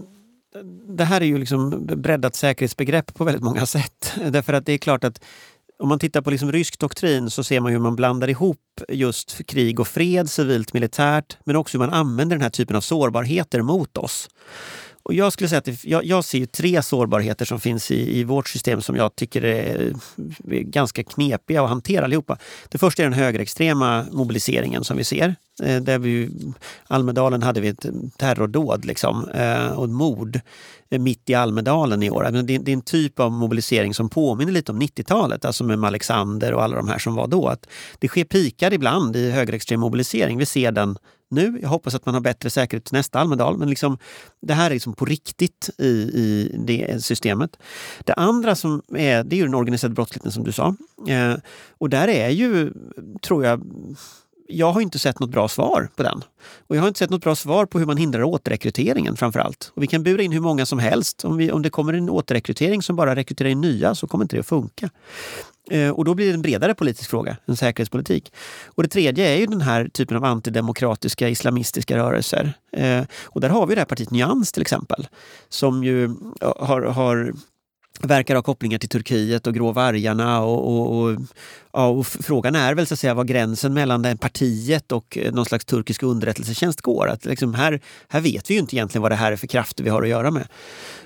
det 0.88 1.04
här 1.04 1.22
är 1.22 1.26
ju 1.26 1.38
liksom 1.38 1.86
breddat 1.86 2.36
säkerhetsbegrepp 2.36 3.14
på 3.14 3.24
väldigt 3.24 3.44
många 3.44 3.66
sätt. 3.66 4.14
Därför 4.30 4.54
att 4.54 4.66
det 4.66 4.74
är 4.74 4.78
klart 4.78 5.04
att 5.04 5.24
om 5.80 5.90
man 5.90 6.00
tittar 6.00 6.22
på 6.22 6.32
liksom 6.32 6.52
rysk 6.52 6.80
doktrin 6.80 7.30
så 7.30 7.44
ser 7.44 7.60
man 7.60 7.72
hur 7.72 7.80
man 7.80 7.96
blandar 7.96 8.30
ihop 8.30 8.58
just 8.90 9.46
krig 9.48 9.80
och 9.80 9.88
fred, 9.88 10.30
civilt 10.30 10.74
militärt, 10.74 11.38
men 11.46 11.56
också 11.56 11.78
hur 11.78 11.86
man 11.86 11.94
använder 11.94 12.36
den 12.36 12.44
här 12.44 12.50
typen 12.50 12.76
av 12.76 12.82
sårbarheter 12.82 13.62
mot 13.62 13.98
oss. 13.98 14.30
Och 15.04 15.14
jag 15.14 15.34
skulle 15.34 15.50
säga 15.50 15.60
att 15.60 15.66
det, 15.66 15.84
jag, 15.84 16.06
jag, 16.06 16.26
ser 16.26 16.46
tre 16.46 16.82
sårbarheter 16.82 17.46
som 17.46 17.60
finns 17.60 17.92
i, 17.92 18.20
i 18.20 18.24
vårt 18.24 18.50
system 18.50 18.82
som 18.82 18.96
jag 18.96 19.16
tycker 19.16 19.46
är, 19.46 19.94
är 20.52 20.60
ganska 20.62 21.04
knepiga 21.04 21.64
att 21.64 21.70
hantera 21.70 22.06
allihopa. 22.06 22.38
Det 22.70 22.78
första 22.78 23.04
är 23.04 23.06
den 23.10 23.20
högerextrema 23.20 24.06
mobiliseringen 24.12 24.84
som 24.84 24.98
vi 24.98 25.04
ser. 25.04 25.36
Eh, 25.64 25.82
där 25.82 26.00
vi, 26.00 26.30
Almedalen 26.88 27.44
hade 27.44 27.62
vi 27.62 27.68
ett 27.68 27.86
terrordåd 28.18 28.86
liksom, 28.86 29.30
eh, 29.30 29.68
och 29.68 29.86
ett 29.86 29.92
mord 29.92 30.40
eh, 30.90 31.00
mitt 31.00 31.30
i 31.30 31.34
Almedalen 31.34 32.04
i 32.04 32.10
år. 32.10 32.24
Alltså, 32.24 32.42
det, 32.42 32.58
det 32.58 32.72
är 32.72 32.74
en 32.74 32.82
typ 32.82 33.20
av 33.20 33.32
mobilisering 33.32 33.94
som 33.94 34.10
påminner 34.10 34.52
lite 34.52 34.72
om 34.72 34.82
90-talet, 34.82 35.46
alltså 35.46 35.64
med 35.64 35.84
Alexander 35.84 36.54
och 36.54 36.64
alla 36.64 36.76
de 36.76 36.88
här 36.88 36.98
som 36.98 37.16
var 37.16 37.28
då. 37.28 37.48
Att 37.48 37.68
det 38.00 38.08
sker 38.08 38.24
pikar 38.24 38.74
ibland 38.74 39.16
i 39.16 39.32
högerextrem 39.32 39.80
mobilisering. 39.80 40.38
Vi 40.38 40.46
ser 40.46 40.72
den 40.72 40.98
nu. 41.30 41.60
Jag 41.62 41.70
hoppas 41.70 41.96
att 41.96 42.06
man 42.06 42.16
har 42.16 42.22
bättre 42.22 42.50
säkerhet 42.50 42.86
till 42.86 42.94
nästa 42.94 43.20
Almedal. 43.20 43.58
Men 43.58 43.70
liksom, 43.70 43.98
det 44.42 44.54
här 44.54 44.66
är 44.66 44.74
liksom 44.74 44.94
på 44.94 45.06
riktigt 45.06 45.70
i, 45.78 45.88
i 45.92 46.56
det 46.60 47.04
systemet. 47.04 47.58
Det 48.04 48.14
andra 48.14 48.56
som 48.56 48.82
är, 48.96 49.24
det 49.24 49.36
är 49.36 49.38
ju 49.38 49.44
den 49.44 49.56
organiserade 49.56 49.96
brottsligheten 49.96 50.32
som 50.32 50.44
du 50.44 50.52
sa. 50.52 50.76
Eh, 51.08 51.36
och 51.78 51.90
där 51.90 52.08
är 52.08 52.30
ju, 52.30 52.74
tror 53.22 53.46
jag, 53.46 53.62
jag 54.48 54.72
har 54.72 54.82
inte 54.82 55.00
sett 55.00 55.20
något 55.20 55.30
bra 55.30 55.48
svar 55.48 55.90
på 55.96 56.04
den. 56.04 56.24
Och 56.68 56.76
jag 56.76 56.82
har 56.82 56.88
inte 56.88 56.98
sett 56.98 57.10
något 57.10 57.24
bra 57.24 57.36
svar 57.36 57.66
på 57.66 57.80
hur 57.80 57.86
man 57.86 57.98
hindrar 57.98 58.24
återrekryteringen 58.24 59.18
framför 59.18 59.40
allt. 59.40 59.72
Och 59.76 59.84
vi 59.84 59.88
kan 59.88 60.04
bura 60.04 60.22
in 60.22 60.32
hur 60.32 60.40
många 60.40 60.66
som 60.66 60.80
helst. 60.80 61.26
Om, 61.26 61.38
vi, 61.38 61.52
om 61.52 61.62
det 61.62 61.70
kommer 61.70 61.94
en 61.94 62.10
återrekrytering 62.10 62.82
som 62.82 62.96
bara 62.96 63.16
rekryterar 63.16 63.50
in 63.50 63.62
nya 63.62 63.96
så 63.96 64.08
kommer 64.08 64.24
inte 64.24 64.36
det 64.36 64.40
att 64.40 64.46
funka. 64.46 64.90
Eh, 65.72 65.90
och 65.90 66.06
då 66.06 66.14
blir 66.14 66.28
det 66.28 66.34
en 66.34 66.42
bredare 66.42 66.76
politisk 66.76 67.10
fråga, 67.10 67.38
en 67.46 67.58
säkerhetspolitik. 67.58 68.34
Och 68.66 68.84
det 68.84 68.90
tredje 68.90 69.28
är 69.28 69.38
ju 69.38 69.46
den 69.46 69.62
här 69.62 69.88
typen 69.88 70.18
av 70.18 70.26
antidemokratiska 70.26 71.30
islamistiska 71.30 71.98
rörelser. 71.98 72.54
Eh, 72.72 73.04
och 73.24 73.42
där 73.42 73.50
har 73.50 73.68
vi 73.68 73.76
det 73.76 73.82
här 73.82 73.86
partiet 73.86 74.12
Nyans 74.12 74.52
till 74.52 74.62
exempel, 74.62 75.08
som 75.50 75.84
ju 75.84 76.10
har, 76.42 76.82
har 76.82 77.34
verkar 78.00 78.36
ha 78.36 78.42
kopplingar 78.42 78.80
till 78.80 78.90
Turkiet 78.90 79.48
och 79.48 79.54
Grå 79.54 79.72
vargarna 79.72 80.42
och, 80.42 80.68
och, 80.68 80.98
och, 80.98 81.22
ja, 81.74 81.88
och 81.88 82.08
frågan 82.08 82.56
är 82.56 82.74
väl 82.74 82.88
så 82.88 82.94
att 82.94 83.00
säga 83.00 83.14
var 83.14 83.24
gränsen 83.24 83.74
mellan 83.74 84.02
det 84.02 84.18
partiet 84.18 84.92
och 84.92 85.18
eh, 85.18 85.34
någon 85.34 85.46
slags 85.46 85.66
turkisk 85.66 86.04
underrättelsetjänst 86.04 86.82
går. 86.82 87.08
Att 87.08 87.26
liksom 87.26 87.54
här, 87.54 87.82
här 88.08 88.22
vet 88.22 88.50
vi 88.50 88.54
ju 88.54 88.60
inte 88.60 88.76
egentligen 88.76 89.02
vad 89.02 89.12
det 89.12 89.16
här 89.16 89.32
är 89.32 89.36
för 89.36 89.48
krafter 89.48 89.84
vi 89.84 89.90
har 89.90 90.04
att 90.04 90.10
göra 90.10 90.32
med. 90.32 90.48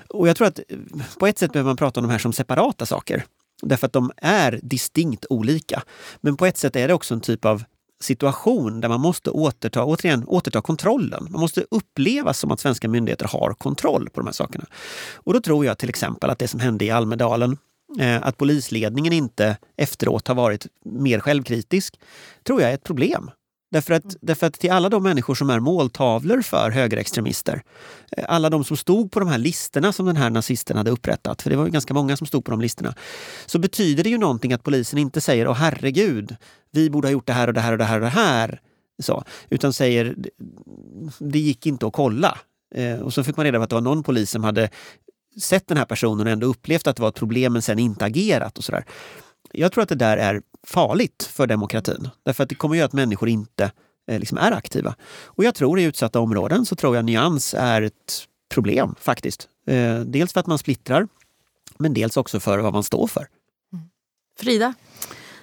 Och 0.08 0.28
jag 0.28 0.36
tror 0.36 0.46
att 0.46 0.58
eh, 0.58 0.76
på 1.18 1.26
ett 1.26 1.38
sätt 1.38 1.52
behöver 1.52 1.68
man 1.68 1.76
prata 1.76 2.00
om 2.00 2.06
de 2.06 2.12
här 2.12 2.18
som 2.18 2.32
separata 2.32 2.86
saker. 2.86 3.24
Därför 3.62 3.86
att 3.86 3.92
de 3.92 4.12
är 4.16 4.60
distinkt 4.62 5.26
olika. 5.30 5.82
Men 6.20 6.36
på 6.36 6.46
ett 6.46 6.58
sätt 6.58 6.76
är 6.76 6.88
det 6.88 6.94
också 6.94 7.14
en 7.14 7.20
typ 7.20 7.44
av 7.44 7.64
situation 8.00 8.80
där 8.80 8.88
man 8.88 9.00
måste 9.00 9.30
återta, 9.30 9.84
återigen, 9.84 10.24
återta 10.26 10.60
kontrollen. 10.60 11.26
Man 11.30 11.40
måste 11.40 11.64
uppleva 11.70 12.32
som 12.32 12.50
att 12.50 12.60
svenska 12.60 12.88
myndigheter 12.88 13.26
har 13.26 13.54
kontroll 13.54 14.08
på 14.10 14.20
de 14.20 14.26
här 14.26 14.32
sakerna. 14.32 14.64
Och 15.14 15.32
då 15.32 15.40
tror 15.40 15.66
jag 15.66 15.78
till 15.78 15.88
exempel 15.88 16.30
att 16.30 16.38
det 16.38 16.48
som 16.48 16.60
hände 16.60 16.84
i 16.84 16.90
Almedalen, 16.90 17.58
eh, 18.00 18.26
att 18.26 18.36
polisledningen 18.36 19.12
inte 19.12 19.56
efteråt 19.76 20.28
har 20.28 20.34
varit 20.34 20.66
mer 20.84 21.20
självkritisk, 21.20 22.00
tror 22.44 22.60
jag 22.60 22.70
är 22.70 22.74
ett 22.74 22.84
problem. 22.84 23.30
Därför 23.70 23.94
att, 23.94 24.16
därför 24.20 24.46
att 24.46 24.54
till 24.54 24.70
alla 24.70 24.88
de 24.88 25.02
människor 25.02 25.34
som 25.34 25.50
är 25.50 25.60
måltavlor 25.60 26.42
för 26.42 26.70
högerextremister, 26.70 27.62
eh, 28.16 28.24
alla 28.28 28.50
de 28.50 28.64
som 28.64 28.76
stod 28.76 29.12
på 29.12 29.20
de 29.20 29.28
här 29.28 29.38
listorna 29.38 29.92
som 29.92 30.06
den 30.06 30.16
här 30.16 30.30
nazisten 30.30 30.76
hade 30.76 30.90
upprättat, 30.90 31.42
för 31.42 31.50
det 31.50 31.56
var 31.56 31.64
ju 31.64 31.70
ganska 31.70 31.94
många 31.94 32.16
som 32.16 32.26
stod 32.26 32.44
på 32.44 32.50
de 32.50 32.60
listorna, 32.60 32.94
så 33.46 33.58
betyder 33.58 34.04
det 34.04 34.10
ju 34.10 34.18
någonting 34.18 34.52
att 34.52 34.62
polisen 34.62 34.98
inte 34.98 35.20
säger 35.20 35.48
åh 35.48 35.54
herregud, 35.54 36.36
vi 36.72 36.90
borde 36.90 37.08
ha 37.08 37.12
gjort 37.12 37.26
det 37.26 37.32
här 37.32 37.48
och 37.48 37.54
det 37.54 37.60
här 37.60 37.72
och 37.72 37.78
det 37.78 37.84
här 37.84 37.96
och 37.96 38.04
det 38.04 38.08
här. 38.08 38.60
Så, 39.02 39.24
utan 39.48 39.72
säger 39.72 40.14
det 41.18 41.38
gick 41.38 41.66
inte 41.66 41.86
att 41.86 41.92
kolla. 41.92 42.38
Eh, 42.74 43.00
och 43.00 43.14
så 43.14 43.24
fick 43.24 43.36
man 43.36 43.44
reda 43.44 43.58
på 43.58 43.64
att 43.64 43.70
det 43.70 43.76
var 43.76 43.82
någon 43.82 44.02
polis 44.02 44.30
som 44.30 44.44
hade 44.44 44.70
sett 45.40 45.66
den 45.66 45.76
här 45.76 45.84
personen 45.84 46.26
och 46.26 46.32
ändå 46.32 46.46
upplevt 46.46 46.86
att 46.86 46.96
det 46.96 47.02
var 47.02 47.08
ett 47.08 47.14
problem 47.14 47.52
men 47.52 47.62
sen 47.62 47.78
inte 47.78 48.04
agerat 48.04 48.58
och 48.58 48.64
sådär. 48.64 48.84
Jag 49.52 49.72
tror 49.72 49.82
att 49.82 49.88
det 49.88 49.94
där 49.94 50.16
är 50.16 50.42
farligt 50.66 51.22
för 51.22 51.46
demokratin. 51.46 52.08
Därför 52.22 52.42
att 52.42 52.48
det 52.48 52.54
kommer 52.54 52.74
att 52.74 52.78
göra 52.78 52.86
att 52.86 52.92
människor 52.92 53.28
inte 53.28 53.72
eh, 54.10 54.18
liksom 54.18 54.38
är 54.38 54.52
aktiva. 54.52 54.94
Och 55.24 55.44
jag 55.44 55.54
tror 55.54 55.80
i 55.80 55.82
utsatta 55.82 56.20
områden 56.20 56.66
så 56.66 56.76
tror 56.76 56.96
jag 56.96 57.04
nyans 57.04 57.54
är 57.54 57.82
ett 57.82 58.26
problem 58.54 58.94
faktiskt. 59.00 59.48
Eh, 59.66 60.00
dels 60.00 60.32
för 60.32 60.40
att 60.40 60.46
man 60.46 60.58
splittrar, 60.58 61.08
men 61.78 61.94
dels 61.94 62.16
också 62.16 62.40
för 62.40 62.58
vad 62.58 62.72
man 62.72 62.82
står 62.82 63.06
för. 63.06 63.28
Mm. 63.72 63.84
Frida? 64.38 64.74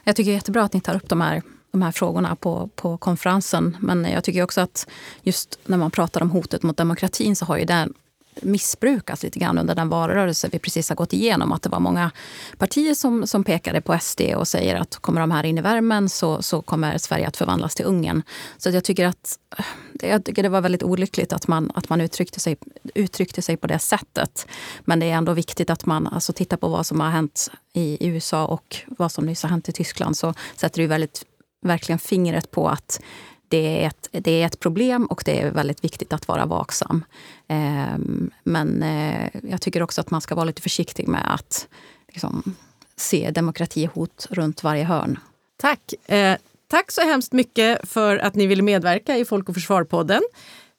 Jag 0.04 0.16
tycker 0.16 0.32
det 0.32 0.34
är 0.34 0.38
jättebra 0.38 0.64
att 0.64 0.74
ni 0.74 0.82
tar 0.82 0.96
upp 0.96 1.10
de 1.10 1.22
här, 1.22 1.42
de 1.72 1.82
här 1.82 1.92
frågorna 1.92 2.36
på, 2.36 2.70
på 2.76 2.98
konferensen. 2.98 3.78
Men 3.80 4.06
jag 4.06 4.24
tycker 4.24 4.44
också 4.44 4.62
att 4.62 4.88
just 5.22 5.60
när 5.66 5.78
man 5.78 5.92
pratar 5.92 6.22
om 6.22 6.32
hotet 6.32 6.64
mot 6.64 6.78
demokratin 6.78 7.36
så 7.36 7.46
har 7.46 7.58
ju 7.58 7.66
den 7.66 7.94
missbrukas 8.42 9.24
lite 9.24 9.40
grann 9.40 9.58
under 9.58 9.76
den 9.76 9.90
valrörelse 9.90 10.50
vi 10.52 10.60
precis 10.60 10.90
har 10.90 10.96
gått 10.96 11.14
igenom. 11.14 11.52
Att 11.52 11.62
det 11.62 11.70
var 11.70 11.80
många 11.80 12.12
partier 12.58 12.94
som, 12.94 13.28
som 13.28 13.44
pekade 13.44 13.82
på 13.82 14.00
SD 14.00 14.22
och 14.36 14.48
säger 14.48 14.76
att 14.76 14.96
kommer 14.96 15.22
de 15.22 15.32
här 15.32 15.44
in 15.44 15.58
i 15.58 15.62
värmen 15.62 16.10
så, 16.10 16.42
så 16.42 16.62
kommer 16.62 16.98
Sverige 16.98 17.28
att 17.28 17.38
förvandlas 17.38 17.76
till 17.76 17.86
Ungern. 17.86 18.22
Så 18.58 18.70
jag 18.70 18.84
tycker 18.84 19.06
att 19.06 19.40
eh, 19.58 19.66
jag 20.10 20.26
tycker 20.26 20.44
det 20.44 20.50
var 20.50 20.62
väldigt 20.62 20.84
olyckligt 20.84 21.34
att 21.34 21.48
man, 21.48 21.72
att 21.76 21.90
man 21.90 22.02
uttryckte, 22.02 22.40
sig, 22.40 22.58
uttryckte 22.96 23.42
sig 23.42 23.58
på 23.58 23.68
det 23.68 23.80
sättet. 23.80 24.48
Men 24.86 25.00
det 25.00 25.06
är 25.06 25.16
ändå 25.16 25.34
viktigt 25.34 25.70
att 25.70 25.86
man 25.86 26.08
alltså, 26.08 26.34
tittar 26.34 26.58
på 26.58 26.68
vad 26.68 26.86
som 26.86 27.00
har 27.00 27.10
hänt 27.10 27.52
i, 27.74 28.06
i 28.06 28.08
USA 28.08 28.46
och 28.46 28.78
vad 28.88 29.12
som 29.12 29.26
nyss 29.26 29.44
har 29.44 29.50
hänt 29.50 29.70
i 29.70 29.72
Tyskland. 29.72 30.18
Så 30.18 30.34
sätter 30.56 30.82
det 30.82 30.88
väldigt, 30.88 31.26
verkligen 31.62 32.00
fingret 32.00 32.52
på 32.52 32.70
att 32.70 33.02
det 33.48 33.84
är, 33.84 33.88
ett, 33.88 34.10
det 34.12 34.42
är 34.42 34.46
ett 34.46 34.60
problem 34.60 35.06
och 35.06 35.22
det 35.26 35.42
är 35.42 35.52
väldigt 35.52 35.84
viktigt 35.84 36.14
att 36.14 36.28
vara 36.28 36.46
vaksam. 36.46 37.06
Eh, 37.48 37.98
men 38.44 38.84
eh, 38.84 39.30
jag 39.44 39.62
tycker 39.62 39.84
också 39.84 40.02
att 40.02 40.12
man 40.12 40.22
ska 40.22 40.36
vara 40.36 40.46
lite 40.46 40.62
försiktig 40.62 41.08
med 41.08 41.34
att 41.34 41.68
liksom, 42.08 42.56
se 42.96 43.32
demokratihot 43.32 44.28
runt 44.30 44.64
varje 44.64 44.84
hörn. 44.84 45.20
Tack. 45.58 45.94
Eh, 46.06 46.38
tack 46.68 46.92
så 46.92 47.02
hemskt 47.02 47.32
mycket 47.34 47.90
för 47.90 48.18
att 48.18 48.36
ni 48.36 48.48
ville 48.48 48.64
medverka 48.64 49.18
i 49.18 49.26
Folk 49.26 49.50
och 49.50 49.56
Försvar-podden. 49.56 50.22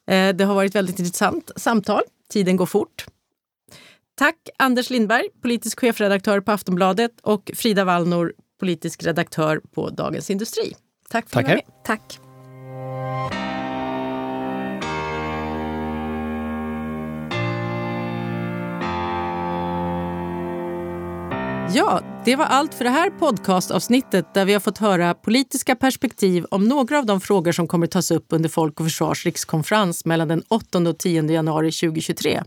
Eh, 0.07 0.29
det 0.35 0.45
har 0.45 0.55
varit 0.55 0.75
väldigt 0.75 0.99
intressant 0.99 1.51
samtal. 1.57 2.03
Tiden 2.29 2.57
går 2.57 2.67
fort. 2.67 3.07
Tack 4.15 4.49
Anders 4.57 4.91
Lindberg, 4.91 5.29
politisk 5.43 5.81
chefredaktör 5.81 6.41
på 6.41 6.53
Aftonbladet 6.53 7.13
och 7.23 7.51
Frida 7.55 7.85
Wallnor, 7.85 8.33
politisk 8.61 9.03
redaktör 9.03 9.61
på 9.75 9.91
Dagens 9.91 10.31
Industri. 10.31 10.75
Tack 11.09 11.29
för 11.29 11.41
att 11.41 11.47
ni 11.47 11.53
var 11.53 11.57
med. 11.57 11.85
Tack. 11.85 12.28
Ja, 21.75 22.01
det 22.25 22.37
var 22.37 22.45
allt 22.45 22.75
för 22.75 22.85
det 22.85 22.91
här 22.91 23.11
podcastavsnittet 23.11 24.35
där 24.35 24.45
vi 24.45 24.53
har 24.53 24.61
fått 24.61 24.79
höra 24.79 25.15
politiska 25.15 25.77
perspektiv 25.77 26.45
om 26.51 26.65
några 26.65 26.99
av 26.99 27.07
de 27.07 27.21
frågor 27.21 27.53
som 27.53 27.69
kommer 27.69 27.87
tas 27.87 28.11
upp 28.11 28.27
under 28.29 28.49
Folk 28.49 28.81
och 28.81 28.87
Försvars 28.87 29.27
rikskonferens 29.27 30.05
mellan 30.05 30.29
den 30.29 30.43
8 30.49 30.79
och 30.79 30.99
10 30.99 31.23
januari 31.23 31.73
2023. 31.73 32.43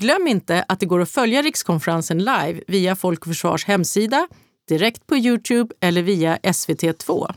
Glöm 0.00 0.26
inte 0.26 0.64
att 0.68 0.80
det 0.80 0.86
går 0.86 1.00
att 1.00 1.10
följa 1.10 1.42
rikskonferensen 1.42 2.18
live 2.18 2.60
via 2.66 2.96
Folk 2.96 3.20
och 3.20 3.26
Försvars 3.26 3.64
hemsida, 3.64 4.28
direkt 4.68 5.06
på 5.06 5.16
Youtube 5.16 5.74
eller 5.80 6.02
via 6.02 6.36
SVT2. 6.36 7.34